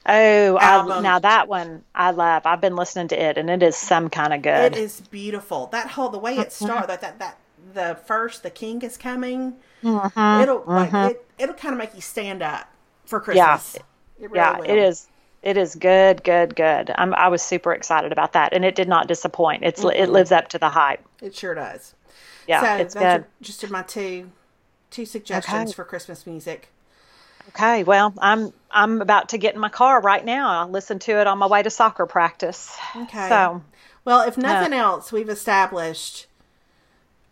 Oh, 0.07 0.59
I, 0.59 1.01
now 1.01 1.19
that 1.19 1.49
one 1.49 1.83
I 1.95 2.11
love. 2.11 2.43
I've 2.45 2.61
been 2.61 2.77
listening 2.77 3.09
to 3.09 3.23
it, 3.23 3.39
and 3.39 3.49
it 3.49 3.63
is 3.63 3.77
some 3.77 4.11
kind 4.11 4.35
of 4.35 4.43
good. 4.43 4.73
It 4.73 4.77
is 4.77 5.01
beautiful. 5.01 5.69
That 5.69 5.89
whole 5.89 6.11
the 6.11 6.19
way 6.19 6.37
it 6.37 6.49
mm-hmm. 6.49 6.65
starts, 6.67 6.87
that 6.89 7.01
that 7.01 7.19
that 7.21 7.39
the 7.73 7.99
first 8.07 8.43
the 8.43 8.51
king 8.51 8.83
is 8.83 8.97
coming. 8.97 9.55
Mm-hmm. 9.83 10.43
It'll 10.43 10.61
mm-hmm. 10.61 10.97
like 10.97 11.13
it, 11.13 11.27
it'll 11.39 11.55
kind 11.55 11.73
of 11.73 11.79
make 11.79 11.95
you 11.95 12.03
stand 12.03 12.43
up 12.43 12.71
for 13.07 13.21
Christmas. 13.21 13.77
Yeah, 13.77 14.25
it 14.25 14.31
really 14.31 14.37
yeah, 14.37 14.59
will. 14.59 14.65
it 14.65 14.79
is 14.79 15.09
it 15.45 15.59
is 15.59 15.75
good, 15.75 16.25
good, 16.25 16.57
good. 16.57 16.91
I'm, 16.97 17.15
I 17.15 17.29
was 17.29 17.43
super 17.43 17.73
excited 17.73 18.13
about 18.13 18.33
that, 18.33 18.55
and 18.55 18.65
it 18.65 18.75
did 18.75 18.89
not 18.89 19.07
disappoint. 19.07 19.63
It's 19.63 19.85
mm-hmm. 19.85 20.03
it 20.03 20.09
lives 20.09 20.33
up 20.33 20.49
to 20.49 20.59
the 20.59 20.71
hype. 20.71 21.05
It 21.21 21.37
sure 21.37 21.55
does. 21.55 21.95
Yeah, 22.49 22.63
so 22.63 22.83
it's 22.83 22.95
good. 22.95 23.25
just 23.43 23.71
my 23.71 23.83
two 23.83 24.31
two 24.91 25.05
suggestions 25.05 25.71
okay. 25.71 25.73
for 25.73 25.85
Christmas 25.85 26.27
music. 26.27 26.71
Okay, 27.51 27.85
well, 27.85 28.15
I'm 28.19 28.55
I'm 28.71 29.03
about 29.03 29.29
to 29.31 29.39
get 29.39 29.55
in 29.55 29.61
my 29.61 29.69
car 29.69 30.01
right 30.01 30.25
now. 30.25 30.61
I'll 30.61 30.71
listen 30.71 30.99
to 31.01 31.21
it 31.21 31.27
on 31.27 31.37
my 31.39 31.47
way 31.47 31.63
to 31.63 31.71
soccer 31.71 32.07
practice. 32.07 32.75
Okay. 32.97 33.29
So, 33.29 33.63
well, 34.07 34.27
if 34.27 34.39
nothing 34.39 34.73
uh, 34.73 34.79
else, 34.79 35.13
we've 35.13 35.29
established 35.29 36.27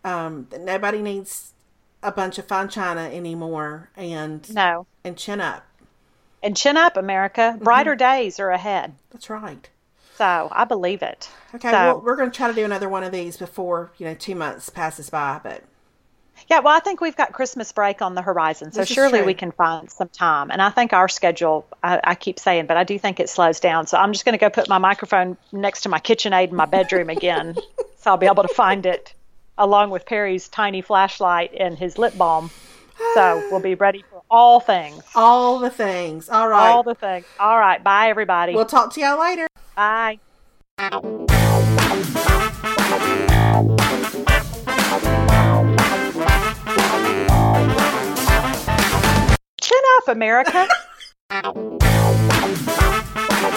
um, 0.03 0.47
that 0.51 0.61
nobody 0.61 1.01
needs 1.01 1.53
a 2.03 2.11
bunch 2.11 2.37
of 2.37 2.45
fine 2.45 2.69
china 2.69 3.01
anymore, 3.01 3.89
and 3.97 4.53
no, 4.53 4.85
and 5.03 5.17
chin 5.17 5.41
up. 5.41 5.65
And 6.43 6.57
chin 6.57 6.75
up, 6.75 6.97
America. 6.97 7.53
Mm-hmm. 7.55 7.63
Brighter 7.63 7.95
days 7.95 8.39
are 8.39 8.51
ahead. 8.51 8.93
That's 9.11 9.29
right. 9.29 9.67
So 10.15 10.49
I 10.51 10.65
believe 10.65 11.01
it. 11.01 11.29
Okay, 11.55 11.71
so, 11.71 11.77
well, 11.77 12.01
we're 12.01 12.17
going 12.17 12.29
to 12.29 12.35
try 12.35 12.47
to 12.47 12.53
do 12.53 12.65
another 12.65 12.89
one 12.89 13.03
of 13.03 13.11
these 13.11 13.37
before 13.37 13.91
you 13.97 14.05
know 14.05 14.13
two 14.13 14.35
months 14.35 14.69
passes 14.69 15.09
by, 15.09 15.39
but. 15.41 15.63
Yeah, 16.49 16.59
well, 16.59 16.75
I 16.75 16.79
think 16.79 16.99
we've 16.99 17.15
got 17.15 17.31
Christmas 17.31 17.71
break 17.71 18.01
on 18.01 18.15
the 18.15 18.21
horizon, 18.21 18.71
so 18.71 18.83
surely 18.83 19.21
we 19.21 19.33
can 19.33 19.51
find 19.51 19.89
some 19.89 20.09
time. 20.09 20.51
And 20.51 20.61
I 20.61 20.71
think 20.71 20.91
our 20.91 21.07
schedule, 21.07 21.65
I, 21.81 22.01
I, 22.03 22.15
keep 22.15 22.37
saying, 22.37 22.65
but 22.65 22.75
I 22.75 22.83
do 22.83 22.99
think 22.99 23.19
it 23.19 23.29
slows 23.29 23.59
down. 23.59 23.87
So 23.87 23.97
I'm 23.97 24.11
just 24.11 24.25
going 24.25 24.33
to 24.33 24.39
go 24.39 24.49
put 24.49 24.67
my 24.67 24.79
microphone 24.79 25.37
next 25.51 25.81
to 25.81 25.89
my 25.89 25.99
KitchenAid 25.99 26.49
in 26.49 26.55
my 26.55 26.65
bedroom 26.65 27.09
again, 27.09 27.55
so 27.97 28.11
I'll 28.11 28.17
be 28.17 28.25
able 28.25 28.43
to 28.43 28.53
find 28.53 28.85
it, 28.85 29.13
along 29.57 29.91
with 29.91 30.05
Perry's 30.05 30.49
tiny 30.49 30.81
flashlight 30.81 31.53
and 31.57 31.77
his 31.77 31.97
lip 31.97 32.17
balm. 32.17 32.49
So 33.13 33.47
we'll 33.51 33.61
be 33.61 33.75
ready 33.75 34.03
all 34.33 34.59
things. 34.59 35.03
All 35.13 35.59
the 35.59 35.69
things. 35.69 36.27
All 36.27 36.47
right. 36.47 36.71
All 36.71 36.81
the 36.81 36.95
things. 36.95 37.25
All 37.39 37.59
right. 37.59 37.83
Bye, 37.83 38.09
everybody. 38.09 38.55
We'll 38.55 38.65
talk 38.65 38.91
to 38.93 38.99
y'all 38.99 39.19
later. 39.19 39.45
Bye. 39.75 40.17
Chin 49.61 49.81
up, 49.97 50.07
America. 50.07 50.67